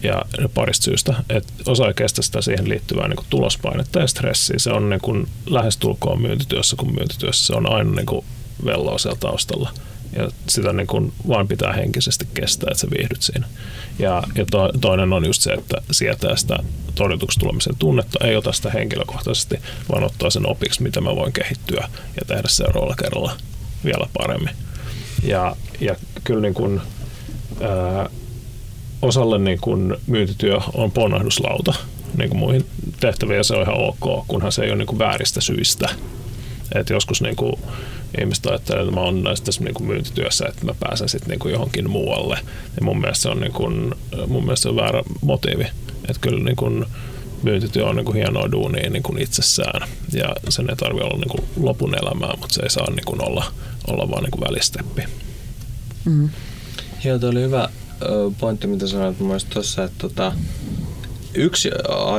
Ja 0.03 0.23
parista 0.55 0.85
syystä, 0.85 1.15
että 1.29 1.53
osa 1.67 1.87
ei 1.87 1.95
kestä 1.95 2.23
sitä 2.23 2.43
siihen 2.43 2.69
liittyvää 2.69 3.09
niin 3.09 3.27
tulospainetta 3.31 3.99
ja 3.99 4.07
stressiä. 4.07 4.59
Se 4.59 4.71
on 4.71 4.91
niin 4.91 5.29
lähestulkoon 5.47 6.23
myyntityössä 6.23 6.77
kuin 6.77 6.95
myyntityössä. 6.95 7.47
Se 7.47 7.53
on 7.53 7.73
aina 7.73 7.91
niin 7.91 8.07
kuin 8.07 8.25
velloa 8.65 8.99
siellä 8.99 9.19
taustalla. 9.21 9.71
Ja 10.17 10.31
sitä 10.49 10.73
niin 10.73 10.87
kuin 10.87 11.13
vaan 11.29 11.49
pitää 11.49 11.73
henkisesti 11.73 12.29
kestää, 12.35 12.69
että 12.71 12.81
sä 12.81 12.87
viihdyt 12.99 13.23
siinä. 13.23 13.47
Ja, 13.99 14.23
ja 14.35 14.45
to, 14.51 14.71
toinen 14.81 15.13
on 15.13 15.27
just 15.27 15.43
se, 15.43 15.53
että 15.53 15.77
sietää 15.91 16.37
sitä 16.37 16.59
torjutuksi 16.95 17.41
tulemisen 17.41 17.77
tunnetta, 17.79 18.27
ei 18.27 18.37
ota 18.37 18.53
sitä 18.53 18.71
henkilökohtaisesti, 18.71 19.59
vaan 19.93 20.05
ottaa 20.05 20.31
sen 20.31 20.51
opiksi, 20.51 20.83
mitä 20.83 21.01
mä 21.01 21.17
voin 21.17 21.33
kehittyä 21.33 21.89
ja 22.17 22.23
tehdä 22.27 22.49
seuraavalla 22.49 22.97
kerralla 23.03 23.33
vielä 23.85 24.07
paremmin. 24.19 24.55
Ja, 25.23 25.57
ja 25.81 25.97
kyllä 26.25 26.41
niin 26.41 26.55
kuin, 26.55 26.81
ää, 27.61 28.11
osalle 29.03 29.39
niin 29.39 29.59
kuin 29.61 29.97
myyntityö 30.07 30.59
on 30.75 30.91
ponnahduslauta 30.91 31.75
niin 32.17 32.31
kuin 32.31 32.39
muihin 32.39 32.67
tehtäviin 33.01 33.37
ja 33.37 33.45
se 33.45 33.55
on 33.55 33.63
ihan 33.63 33.77
ok, 33.77 34.25
kunhan 34.29 34.53
se 34.53 34.63
ei 34.63 34.71
ole 34.71 34.79
niin 34.79 34.87
kuin 34.87 34.99
vääristä 34.99 35.41
syistä. 35.41 35.89
Et 36.75 36.91
joskus 36.91 37.23
niin 37.23 37.37
kuin, 37.37 37.53
ihmiset 38.21 38.47
ajattelee, 38.47 38.83
että 38.83 38.95
mä 38.95 39.01
oon 39.01 39.25
tässä 39.45 39.65
niin 39.65 39.75
kuin 39.75 39.87
myyntityössä, 39.87 40.47
että 40.49 40.65
mä 40.65 40.75
pääsen 40.81 41.09
sitten 41.09 41.29
niin 41.29 41.39
kuin 41.39 41.53
johonkin 41.53 41.91
muualle. 41.91 42.39
Ja 42.77 42.85
mun 42.85 43.01
mielestä 43.01 43.23
se 43.23 43.29
on, 43.29 43.41
niin 43.41 43.53
kuin, 43.53 43.95
mun 44.27 44.45
mielestä 44.45 44.63
se 44.63 44.69
on 44.69 44.77
väärä 44.77 45.03
motiivi. 45.23 45.65
Että 46.09 46.21
kyllä 46.21 46.45
niin 46.45 46.57
kuin, 46.57 46.85
myyntityö 47.43 47.87
on 47.87 47.97
niin 47.97 48.05
kuin 48.05 48.17
hienoa 48.17 48.53
duunia 48.53 48.91
niin 48.91 49.03
kuin 49.03 49.23
itsessään 49.23 49.89
ja 50.13 50.35
sen 50.49 50.71
ei 50.71 50.77
tarvitse 50.77 51.05
olla 51.05 51.19
niin 51.19 51.29
kuin 51.29 51.45
lopun 51.57 51.95
elämää, 52.03 52.35
mutta 52.41 52.55
se 52.55 52.63
ei 52.63 52.71
saa 52.71 52.91
niin 52.91 53.05
kuin 53.05 53.29
olla, 53.29 53.45
olla 53.87 54.11
vaan 54.11 54.23
niin 54.23 54.31
kuin 54.31 54.45
välisteppi. 54.49 55.03
Mm. 56.05 56.29
Joo, 57.05 57.19
tuo 57.19 57.31
oli 57.31 57.41
hyvä 57.41 57.69
pointti, 58.41 58.67
mitä 58.67 58.87
sanoit 58.87 59.21
mun 59.21 59.39
tuossa, 59.51 59.85
että 59.85 59.99
tota, 59.99 60.33
yksi 61.35 61.71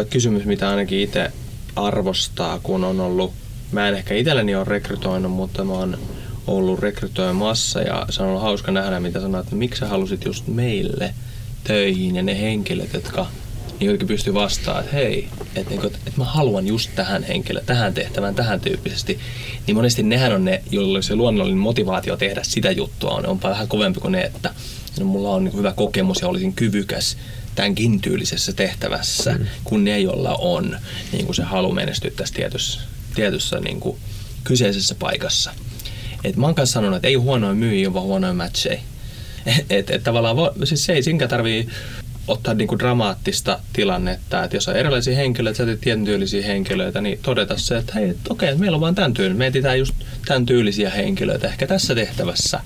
kysymys, 0.10 0.46
mitä 0.46 0.70
ainakin 0.70 1.00
itse 1.00 1.32
arvostaa, 1.76 2.60
kun 2.60 2.84
on 2.84 3.00
ollut, 3.00 3.34
mä 3.76 3.88
en 3.88 3.96
ehkä 3.96 4.14
itselleni 4.14 4.56
ole 4.56 4.66
rekrytoinut, 4.66 5.32
mutta 5.32 5.64
mä 5.64 5.74
oon 5.74 5.98
ollut 6.48 6.80
rekrytoimassa 6.80 7.82
ja 7.82 8.06
se 8.10 8.24
on 8.24 8.30
ollut 8.30 8.42
hauska 8.42 8.72
nähdä, 8.72 9.00
mitä 9.00 9.22
sanoit, 9.22 9.44
että 9.44 9.56
miksi 9.56 9.80
sä 9.80 9.88
halusit 9.88 10.26
just 10.26 10.48
meille 10.48 11.14
töihin 11.64 12.16
ja 12.16 12.24
ne 12.24 12.42
henkilöt, 12.42 12.94
jotka 12.94 13.28
niin 13.80 13.86
jotenkin 13.86 14.08
pystyy 14.08 14.34
vastaamaan, 14.34 14.86
että 14.86 14.96
hei, 14.96 15.28
että, 15.56 15.70
niin 15.70 15.82
kuin, 15.82 15.86
että, 15.86 16.00
että 16.08 16.22
mä 16.22 16.26
haluan 16.26 16.68
just 16.68 16.90
tähän 16.96 17.24
henkilöön, 17.24 17.66
tähän 17.66 17.94
tehtävään, 17.94 18.36
tähän 18.36 18.62
tyyppisesti. 18.62 19.20
Niin 19.68 19.76
monesti 19.76 20.04
nehän 20.04 20.34
on 20.34 20.46
ne, 20.46 20.64
joilla 20.72 21.02
se 21.02 21.16
luonnollinen 21.16 21.60
motivaatio 21.60 22.18
tehdä 22.18 22.44
sitä 22.44 22.72
juttua 22.72 23.12
on, 23.12 23.26
onpa 23.26 23.50
vähän 23.50 23.68
kovempi 23.68 24.00
kuin 24.00 24.12
ne, 24.12 24.22
että 24.22 24.54
no, 25.00 25.06
mulla 25.06 25.30
on 25.30 25.44
niin 25.44 25.58
hyvä 25.58 25.74
kokemus 25.74 26.22
ja 26.22 26.28
olisin 26.28 26.54
kyvykäs 26.54 27.18
tämänkin 27.56 28.02
tyylisessä 28.02 28.54
tehtävässä, 28.54 29.32
mm. 29.32 29.46
kun 29.64 29.84
ne, 29.84 30.00
joilla 30.00 30.36
on 30.36 30.78
niin 31.12 31.26
kuin 31.26 31.36
se 31.36 31.44
halu 31.44 31.72
menestyä 31.72 32.12
tässä 32.12 32.34
tietyssä, 32.34 32.82
tietyssä 33.16 33.60
niin 33.60 33.80
kuin 33.80 33.98
kyseisessä 34.44 34.96
paikassa. 35.00 35.52
Et 36.24 36.36
mä 36.36 36.46
oon 36.46 36.56
kanssa 36.56 36.74
sanonut, 36.74 36.96
että 36.96 37.08
ei 37.08 37.16
huonoin 37.16 37.58
myyjiä, 37.58 37.94
vaan 37.94 38.06
huonoin 38.06 38.36
matcheja. 38.36 38.80
Et, 39.46 39.66
et, 39.70 39.90
et 39.90 40.04
tavallaan, 40.04 40.38
siis 40.64 40.86
se 40.86 40.94
ei 40.94 41.04
sinkä 41.04 41.28
tarvii 41.28 41.68
ottaa 42.28 42.54
niin 42.54 42.68
kuin 42.68 42.80
dramaattista 42.80 43.60
tilannetta, 43.74 44.44
että 44.44 44.58
jos 44.58 44.68
on 44.68 44.76
erilaisia 44.76 45.16
henkilöitä, 45.16 45.58
sä 45.58 45.66
tietyn 45.66 46.06
tyylisiä 46.06 46.46
henkilöitä, 46.46 47.02
niin 47.02 47.20
todeta 47.22 47.58
se, 47.58 47.78
että 47.78 47.94
hei, 47.94 48.16
okei, 48.30 48.50
okay, 48.50 48.60
meillä 48.60 48.76
on 48.76 48.82
vaan 48.82 48.96
tämän 48.96 49.14
tyylinen, 49.14 49.38
me 49.38 49.48
etsitään 49.48 49.80
just 49.80 49.94
tämän 50.26 50.46
tyylisiä 50.46 50.90
henkilöitä. 50.90 51.48
Ehkä 51.48 51.68
tässä 51.68 51.96
tehtävässä 51.96 52.60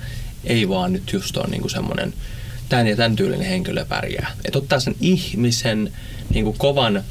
ei 0.43 0.69
vaan 0.69 0.93
nyt 0.93 1.13
just 1.13 1.37
ole 1.37 1.47
niin 1.47 1.61
kuin 1.61 1.71
semmoinen 1.71 2.13
tämän 2.69 2.87
ja 2.87 2.95
tämän 2.95 3.15
tyylinen 3.15 3.47
henkilö 3.47 3.85
pärjää. 3.85 4.31
Että 4.45 4.59
ottaa 4.59 4.79
sen 4.79 4.95
ihmisen 5.01 5.93
niin 6.33 6.45
kuin 6.45 6.57
kovan 6.57 7.03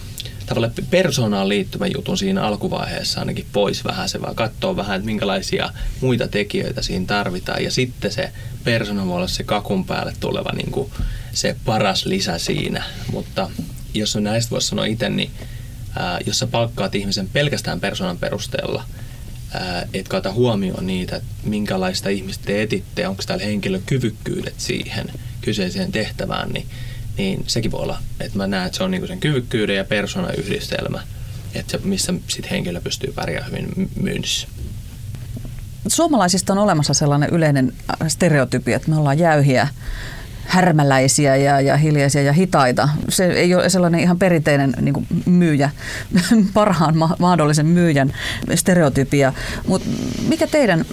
tavallaan 0.48 0.72
persoonaan 0.90 1.48
liittyvän 1.48 1.90
jutun 1.96 2.18
siinä 2.18 2.42
alkuvaiheessa 2.42 3.20
ainakin 3.20 3.46
pois 3.52 3.84
vähän 3.84 4.08
se, 4.08 4.22
vaan 4.22 4.34
katsoo 4.34 4.76
vähän, 4.76 4.96
että 4.96 5.06
minkälaisia 5.06 5.70
muita 6.00 6.28
tekijöitä 6.28 6.82
siinä 6.82 7.06
tarvitaan. 7.06 7.64
Ja 7.64 7.70
sitten 7.70 8.12
se 8.12 8.32
persona 8.64 9.06
voi 9.06 9.16
olla 9.16 9.26
se 9.26 9.42
kakun 9.42 9.84
päälle 9.84 10.12
tuleva 10.20 10.52
niin 10.52 10.70
kuin 10.70 10.90
se 11.32 11.56
paras 11.64 12.06
lisä 12.06 12.38
siinä. 12.38 12.84
Mutta 13.12 13.50
jos 13.94 14.16
on 14.16 14.24
näistä 14.24 14.50
voisi 14.50 14.68
sanoa 14.68 14.84
itse, 14.84 15.08
niin 15.08 15.30
ää, 15.96 16.18
jos 16.26 16.38
sä 16.38 16.46
palkkaat 16.46 16.94
ihmisen 16.94 17.28
pelkästään 17.28 17.80
persoonan 17.80 18.18
perusteella, 18.18 18.84
ää, 19.54 19.86
etkä 19.94 20.16
ota 20.16 20.32
huomioon 20.32 20.86
niitä, 20.86 21.16
että 21.16 21.28
minkälaista 21.44 22.08
ihmistä 22.08 22.44
te 22.46 22.62
etitte, 22.62 23.08
onko 23.08 23.22
täällä 23.26 23.44
henkilökyvykkyydet 23.44 24.54
siihen 24.56 25.06
kyseiseen 25.40 25.92
tehtävään, 25.92 26.48
niin, 26.48 26.66
niin 27.18 27.44
sekin 27.46 27.70
voi 27.70 27.82
olla, 27.82 27.98
että 28.20 28.38
mä 28.38 28.46
näen, 28.46 28.66
että 28.66 28.76
se 28.76 28.84
on 28.84 28.90
niinku 28.90 29.06
sen 29.06 29.20
kyvykkyyden 29.20 29.76
ja 29.76 29.84
persoonan 29.84 30.34
yhdistelmä, 30.34 31.02
että 31.54 31.72
se, 31.72 31.78
missä 31.84 32.14
sit 32.28 32.50
henkilö 32.50 32.80
pystyy 32.80 33.12
pärjäämään 33.12 33.50
hyvin 33.50 33.90
myynnissä. 34.02 34.48
Suomalaisista 35.88 36.52
on 36.52 36.58
olemassa 36.58 36.94
sellainen 36.94 37.30
yleinen 37.30 37.72
stereotypia, 38.08 38.76
että 38.76 38.90
me 38.90 38.96
ollaan 38.96 39.18
jäyhiä 39.18 39.68
härmäläisiä 40.44 41.36
ja, 41.36 41.60
ja 41.60 41.76
hiljaisia 41.76 42.22
ja 42.22 42.32
hitaita. 42.32 42.88
Se 43.08 43.26
ei 43.26 43.54
ole 43.54 43.70
sellainen 43.70 44.00
ihan 44.00 44.18
perinteinen 44.18 44.74
niin 44.80 45.06
myyjä, 45.26 45.70
parhaan 46.54 46.96
ma- 46.96 47.16
mahdollisen 47.18 47.66
myyjän 47.66 48.12
stereotypia. 48.54 49.32
Mutta 49.66 49.88
mikä 50.28 50.46
teidän 50.46 50.84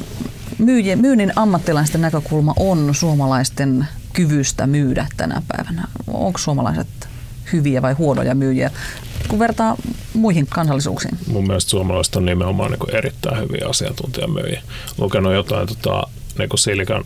myyjien, 0.58 1.02
myynnin 1.02 1.34
ammattilaisten 1.36 2.02
näkökulma 2.02 2.54
on 2.60 2.96
suomalaisten 2.96 3.88
kyvystä 4.16 4.68
myydä 4.68 5.08
tänä 5.18 5.42
päivänä? 5.48 5.88
Onko 6.08 6.38
suomalaiset 6.38 6.88
hyviä 7.54 7.82
vai 7.82 7.94
huonoja 7.94 8.36
myyjiä, 8.36 8.72
kun 9.28 9.40
vertaa 9.40 9.76
muihin 10.14 10.48
kansallisuuksiin? 10.50 11.18
Mun 11.28 11.48
mielestä 11.48 11.70
suomalaiset 11.70 12.16
on 12.16 12.26
nimenomaan 12.26 12.72
niin 12.72 12.96
erittäin 12.96 13.38
hyviä 13.38 13.68
asiantuntijamyyjiä. 13.70 14.62
Lukenut 14.98 15.34
jotain 15.34 15.68
tota, 15.68 16.04
niin 16.38 16.50
Silikan 16.56 17.04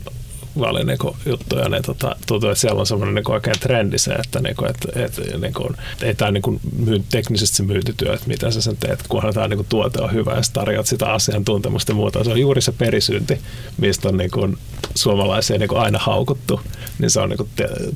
Valley 0.59 0.83
niin 0.83 0.97
juttuja, 1.25 1.69
niin 1.69 1.83
tota, 1.83 2.15
tuntuu, 2.27 2.49
että 2.49 2.61
siellä 2.61 2.79
on 2.79 2.87
semmoinen 2.87 3.15
niin 3.15 3.31
oikein 3.31 3.59
trendi 3.59 3.97
se, 3.97 4.11
että, 4.11 4.39
niin 4.39 4.55
kuin, 4.55 4.69
että, 4.69 4.87
että 4.95 5.21
niin 5.37 5.53
kuin, 5.53 5.75
ei 6.01 6.15
tämä 6.15 6.31
niin 6.31 6.41
kuin, 6.41 6.59
myy, 6.85 7.03
teknisesti 7.11 7.57
se 7.57 7.63
myyntityö, 7.63 8.13
että 8.13 8.27
mitä 8.27 8.51
sä 8.51 8.61
sen 8.61 8.77
teet, 8.77 9.03
kunhan 9.09 9.33
tämä 9.33 9.47
niin 9.47 9.65
tuote 9.69 10.01
on 10.01 10.13
hyvä 10.13 10.33
ja 10.33 10.43
sä 10.43 10.53
tarjoat 10.53 10.87
sitä 10.87 11.13
asiantuntemusta 11.13 11.91
ja 11.91 11.95
muuta. 11.95 12.23
Se 12.23 12.31
on 12.31 12.39
juuri 12.39 12.61
se 12.61 12.71
perisynti, 12.71 13.39
mistä 13.77 14.09
on 14.09 14.17
niin 14.17 14.31
kuin, 14.31 14.57
suomalaisia 14.95 15.57
niin 15.57 15.69
kuin 15.69 15.81
aina 15.81 15.99
haukuttu, 15.99 16.61
niin 16.99 17.09
se 17.09 17.19
on 17.19 17.29
niin 17.29 17.37
kuin, 17.37 17.49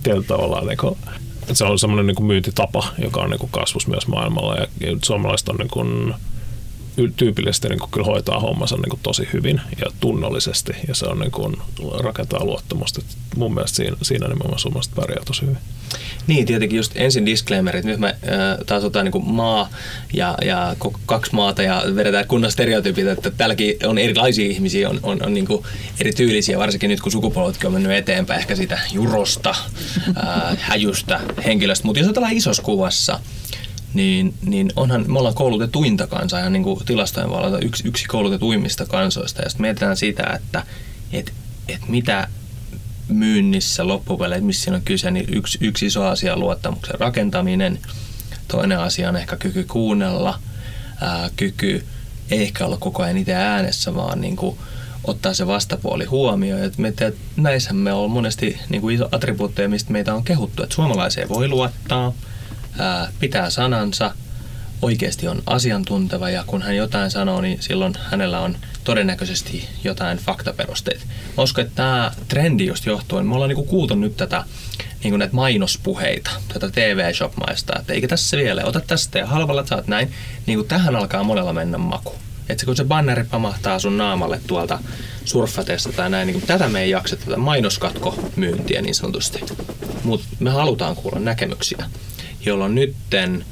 tietyllä 0.03 0.27
tavalla 0.27 0.61
niin 0.61 0.77
kuin, 0.77 0.97
se 1.53 1.65
on 1.65 1.79
semmoinen 1.79 2.07
niin 2.07 2.25
myyntitapa, 2.25 2.87
joka 2.97 3.21
on 3.21 3.29
niin 3.29 3.49
myös 3.87 4.07
maailmalla 4.07 4.55
ja 4.55 4.67
suomalaiset 5.03 5.49
on 5.49 5.55
niin 5.55 5.69
kuin, 5.69 6.13
tyypillisesti 7.15 7.69
niin 7.69 7.79
kuin 7.79 7.91
kyllä 7.91 8.05
hoitaa 8.05 8.39
hommansa 8.39 8.75
niin 8.75 8.89
kuin 8.89 8.99
tosi 9.03 9.27
hyvin 9.33 9.61
ja 9.79 9.91
tunnollisesti 9.99 10.73
ja 10.87 10.95
se 10.95 11.05
on 11.05 11.19
niin 11.19 11.31
kuin, 11.31 11.55
rakentaa 11.99 12.45
luottamusta. 12.45 13.01
Mun 13.35 13.53
mielestä 13.53 13.75
siinä, 13.75 13.97
siinä 14.01 14.27
nimenomaan 14.27 14.59
suomalaiset 14.59 14.95
pärjää 14.95 15.23
tosi 15.25 15.41
hyvin. 15.41 15.57
Niin, 16.27 16.45
tietenkin 16.45 16.77
just 16.77 16.91
ensin 16.95 17.25
disclaimerit. 17.25 17.85
Nyt 17.85 17.99
me 17.99 18.07
äh, 18.07 18.57
taas 18.65 18.83
otetaan 18.83 19.05
niin 19.05 19.25
maa 19.25 19.69
ja, 20.13 20.37
ja 20.45 20.75
kaksi 21.05 21.35
maata 21.35 21.63
ja 21.63 21.83
vedetään 21.95 22.27
kunnon 22.27 22.51
stereotypit, 22.51 23.07
että 23.07 23.31
täälläkin 23.31 23.75
on 23.85 23.97
erilaisia 23.97 24.49
ihmisiä, 24.49 24.89
on, 24.89 24.99
on, 25.03 25.25
on 25.25 25.33
niin 25.33 25.47
kuin 25.47 25.63
eri 25.99 26.13
tyylisiä, 26.13 26.59
varsinkin 26.59 26.89
nyt 26.89 27.01
kun 27.01 27.11
sukupolvetkin 27.11 27.67
on 27.67 27.73
mennyt 27.73 27.91
eteenpäin 27.91 28.39
ehkä 28.39 28.55
siitä 28.55 28.79
jurosta, 28.91 29.49
äh, 29.49 30.57
häjystä 30.59 31.19
henkilöstä. 31.45 31.85
Mutta 31.85 31.99
jos 31.99 32.09
otetaan 32.09 32.33
isossa 32.33 32.63
kuvassa, 32.63 33.19
niin, 33.93 34.33
niin 34.45 34.71
onhan, 34.75 35.05
me 35.07 35.19
ollaan 35.19 35.35
koulutetuinta 35.35 36.07
kansaa 36.07 36.39
ihan 36.39 36.53
niin 36.53 36.63
kuin 36.63 36.85
tilastojen 36.85 37.29
valita 37.29 37.59
yksi, 37.59 37.87
yksi 37.87 38.05
koulutetuimmista 38.05 38.85
kansoista. 38.85 39.41
Ja 39.41 39.49
sitten 39.49 39.61
mietitään 39.61 39.97
sitä, 39.97 40.23
että 40.35 40.63
et, 41.11 41.33
et 41.67 41.87
mitä 41.87 42.27
myynnissä 43.07 43.87
loppupeleissä, 43.87 44.45
missä 44.45 44.63
siinä 44.63 44.77
on 44.77 44.83
kyse, 44.83 45.11
niin 45.11 45.25
yksi, 45.29 45.57
yksi 45.61 45.85
iso 45.85 46.05
asia 46.05 46.33
on 46.33 46.39
luottamuksen 46.39 46.99
rakentaminen. 46.99 47.79
Toinen 48.47 48.79
asia 48.79 49.09
on 49.09 49.15
ehkä 49.15 49.37
kyky 49.37 49.63
kuunnella, 49.63 50.39
ää, 51.01 51.29
kyky 51.35 51.85
ei 52.31 52.41
ehkä 52.41 52.65
olla 52.65 52.77
koko 52.77 53.03
ajan 53.03 53.17
itse 53.17 53.33
äänessä, 53.33 53.95
vaan 53.95 54.21
niin 54.21 54.35
kuin 54.35 54.57
ottaa 55.03 55.33
se 55.33 55.47
vastapuoli 55.47 56.05
huomioon. 56.05 56.63
Et 56.63 56.77
me 56.77 56.91
te, 56.91 57.13
näissähän 57.35 57.75
me 57.75 57.93
on 57.93 58.11
monesti 58.11 58.59
niin 58.69 58.81
kuin 58.81 58.95
iso 58.95 59.09
attribuutteja, 59.11 59.69
mistä 59.69 59.91
meitä 59.91 60.13
on 60.13 60.23
kehuttu, 60.23 60.63
että 60.63 60.75
suomalaiseen 60.75 61.29
voi 61.29 61.47
luottaa– 61.47 62.13
ää, 62.79 63.11
pitää 63.19 63.49
sanansa, 63.49 64.15
oikeasti 64.81 65.27
on 65.27 65.43
asiantunteva 65.45 66.29
ja 66.29 66.43
kun 66.47 66.61
hän 66.61 66.75
jotain 66.75 67.11
sanoo, 67.11 67.41
niin 67.41 67.61
silloin 67.61 67.93
hänellä 68.09 68.39
on 68.39 68.57
todennäköisesti 68.83 69.69
jotain 69.83 70.17
faktaperusteita. 70.17 71.05
Mä 71.37 71.43
uskon, 71.43 71.63
että 71.63 71.75
tämä 71.75 72.11
trendi 72.27 72.65
just 72.65 72.85
johtuen, 72.85 73.25
me 73.25 73.33
ollaan 73.33 73.49
niinku 73.49 73.63
kuultu 73.63 73.95
nyt 73.95 74.17
tätä 74.17 74.43
niin 75.03 75.19
näitä 75.19 75.35
mainospuheita, 75.35 76.31
tätä 76.53 76.69
TV-shop-maista, 76.69 77.79
että 77.79 77.93
eikä 77.93 78.07
tässä 78.07 78.37
vielä, 78.37 78.63
ota 78.65 78.81
tästä 78.87 79.19
ja 79.19 79.27
halvalla 79.27 79.65
saat 79.65 79.87
näin, 79.87 80.11
niin 80.45 80.59
kuin 80.59 80.67
tähän 80.67 80.95
alkaa 80.95 81.23
monella 81.23 81.53
mennä 81.53 81.77
maku. 81.77 82.15
Että 82.49 82.65
kun 82.65 82.75
se 82.75 82.83
banneri 82.83 83.23
pamahtaa 83.23 83.79
sun 83.79 83.97
naamalle 83.97 84.41
tuolta 84.47 84.79
surffatessa 85.25 85.91
tai 85.91 86.09
näin, 86.09 86.27
niin 86.27 86.41
tätä 86.41 86.69
me 86.69 86.81
ei 86.81 86.89
jaksa, 86.89 87.15
tätä 87.15 87.37
mainoskatko 87.37 88.29
myyntiä 88.35 88.81
niin 88.81 88.95
sanotusti. 88.95 89.39
Mutta 90.03 90.25
me 90.39 90.49
halutaan 90.49 90.95
kuulla 90.95 91.19
näkemyksiä 91.19 91.85
jolloin 92.45 92.75
nytten 92.75 93.45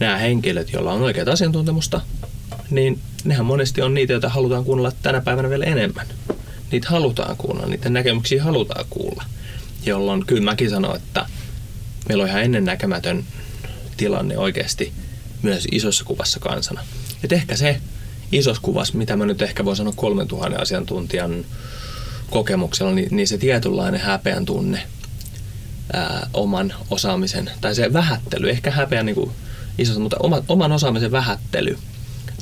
nämä 0.00 0.18
henkilöt, 0.18 0.72
joilla 0.72 0.92
on 0.92 1.02
oikeat 1.02 1.28
asiantuntemusta, 1.28 2.00
niin 2.70 3.00
nehän 3.24 3.46
monesti 3.46 3.82
on 3.82 3.94
niitä, 3.94 4.12
joita 4.12 4.28
halutaan 4.28 4.64
kuunnella 4.64 4.92
tänä 5.02 5.20
päivänä 5.20 5.50
vielä 5.50 5.64
enemmän. 5.64 6.06
Niitä 6.72 6.88
halutaan 6.88 7.36
kuunnella, 7.36 7.70
niiden 7.70 7.92
näkemyksiä 7.92 8.44
halutaan 8.44 8.84
kuulla. 8.90 9.24
Jolloin 9.86 10.26
kyllä 10.26 10.42
mäkin 10.42 10.70
sanon, 10.70 10.96
että 10.96 11.26
meillä 12.08 12.22
on 12.22 12.28
ihan 12.28 12.42
ennennäkemätön 12.42 13.24
tilanne 13.96 14.38
oikeasti 14.38 14.92
myös 15.42 15.68
isossa 15.70 16.04
kuvassa 16.04 16.40
kansana. 16.40 16.80
Et 17.24 17.32
ehkä 17.32 17.56
se 17.56 17.80
isossa 18.32 18.62
kuvassa, 18.62 18.98
mitä 18.98 19.16
mä 19.16 19.26
nyt 19.26 19.42
ehkä 19.42 19.64
voin 19.64 19.76
sanoa 19.76 19.92
3000 19.96 20.58
asiantuntijan 20.58 21.44
kokemuksella, 22.30 22.92
niin, 22.92 23.08
niin 23.10 23.28
se 23.28 23.38
tietynlainen 23.38 24.00
häpeän 24.00 24.44
tunne– 24.44 24.82
ää, 25.92 26.30
oman 26.34 26.74
osaamisen, 26.90 27.50
tai 27.60 27.74
se 27.74 27.92
vähättely, 27.92 28.50
ehkä 28.50 28.70
häpeä 28.70 29.02
niin 29.02 29.14
kuin 29.14 29.30
isossa, 29.78 30.00
mutta 30.00 30.16
oma, 30.20 30.42
oman 30.48 30.72
osaamisen 30.72 31.12
vähättely, 31.12 31.78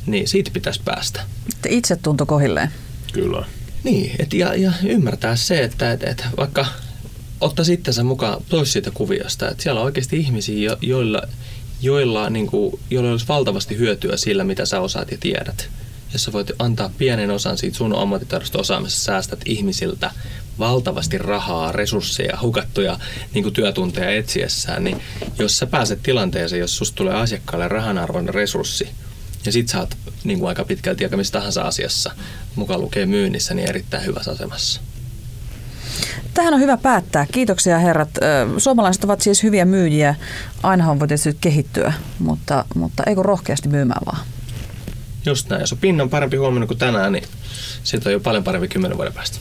niin 0.06 0.28
siitä 0.28 0.50
pitäisi 0.54 0.80
päästä. 0.84 1.20
Itse 1.68 1.96
tuntui 1.96 2.26
kohilleen. 2.26 2.72
Kyllä. 3.12 3.44
Niin, 3.84 4.12
et, 4.18 4.34
ja, 4.34 4.54
ja 4.54 4.72
ymmärtää 4.84 5.36
se, 5.36 5.62
että 5.62 5.92
et, 5.92 6.02
et 6.02 6.24
vaikka 6.36 6.66
ottaa 7.40 7.64
itsensä 7.72 8.04
mukaan 8.04 8.42
pois 8.50 8.72
siitä 8.72 8.90
kuviosta, 8.90 9.50
että 9.50 9.62
siellä 9.62 9.80
on 9.80 9.84
oikeasti 9.84 10.16
ihmisiä, 10.16 10.58
jo, 10.70 10.76
joilla, 10.80 11.22
joilla, 11.82 12.30
niin 12.30 12.46
kuin, 12.46 12.80
joilla 12.90 13.10
olisi 13.10 13.28
valtavasti 13.28 13.78
hyötyä 13.78 14.16
sillä, 14.16 14.44
mitä 14.44 14.66
sä 14.66 14.80
osaat 14.80 15.10
ja 15.10 15.18
tiedät. 15.20 15.68
Jos 16.12 16.24
sä 16.24 16.32
voit 16.32 16.50
antaa 16.58 16.90
pienen 16.98 17.30
osan 17.30 17.58
siitä 17.58 17.76
sun 17.76 17.98
ammattitaidosta 17.98 18.58
osaamisesta, 18.58 19.04
säästät 19.04 19.40
ihmisiltä 19.46 20.10
valtavasti 20.58 21.18
rahaa, 21.18 21.72
resursseja, 21.72 22.38
hukattuja 22.42 22.98
niin 23.34 23.42
kuin 23.42 23.54
työtunteja 23.54 24.10
etsiessään, 24.10 24.84
niin 24.84 25.02
jos 25.38 25.58
sä 25.58 25.66
pääset 25.66 26.02
tilanteeseen, 26.02 26.60
jos 26.60 26.76
susta 26.76 26.96
tulee 26.96 27.14
asiakkaalle 27.14 27.68
rahanarvoinen 27.68 28.34
resurssi, 28.34 28.88
ja 29.46 29.52
sit 29.52 29.68
sä 29.68 29.80
oot 29.80 29.96
niin 30.24 30.38
kuin 30.38 30.48
aika 30.48 30.64
pitkälti 30.64 31.04
aika 31.04 31.16
missä 31.16 31.32
tahansa 31.32 31.62
asiassa, 31.62 32.10
mukaan 32.54 32.80
lukee 32.80 33.06
myynnissä, 33.06 33.54
niin 33.54 33.68
erittäin 33.68 34.06
hyvässä 34.06 34.30
asemassa. 34.30 34.80
Tähän 36.34 36.54
on 36.54 36.60
hyvä 36.60 36.76
päättää. 36.76 37.26
Kiitoksia 37.32 37.78
herrat. 37.78 38.10
Suomalaiset 38.58 39.04
ovat 39.04 39.20
siis 39.20 39.42
hyviä 39.42 39.64
myyjiä. 39.64 40.14
Ainahan 40.62 41.00
voi 41.00 41.08
tietysti 41.08 41.36
kehittyä, 41.40 41.92
mutta, 42.18 42.64
mutta 42.74 43.02
eikö 43.06 43.22
rohkeasti 43.22 43.68
myymään 43.68 44.00
vaan. 44.06 44.26
Just 45.26 45.48
näin. 45.48 45.60
Jos 45.60 45.72
on 45.72 45.78
pinnan 45.78 46.10
parempi 46.10 46.36
huomenna 46.36 46.66
kuin 46.66 46.78
tänään, 46.78 47.12
niin 47.12 47.24
siitä 47.84 48.08
on 48.08 48.12
jo 48.12 48.20
paljon 48.20 48.44
parempi 48.44 48.68
kymmenen 48.68 48.96
vuoden 48.96 49.12
päästä. 49.12 49.38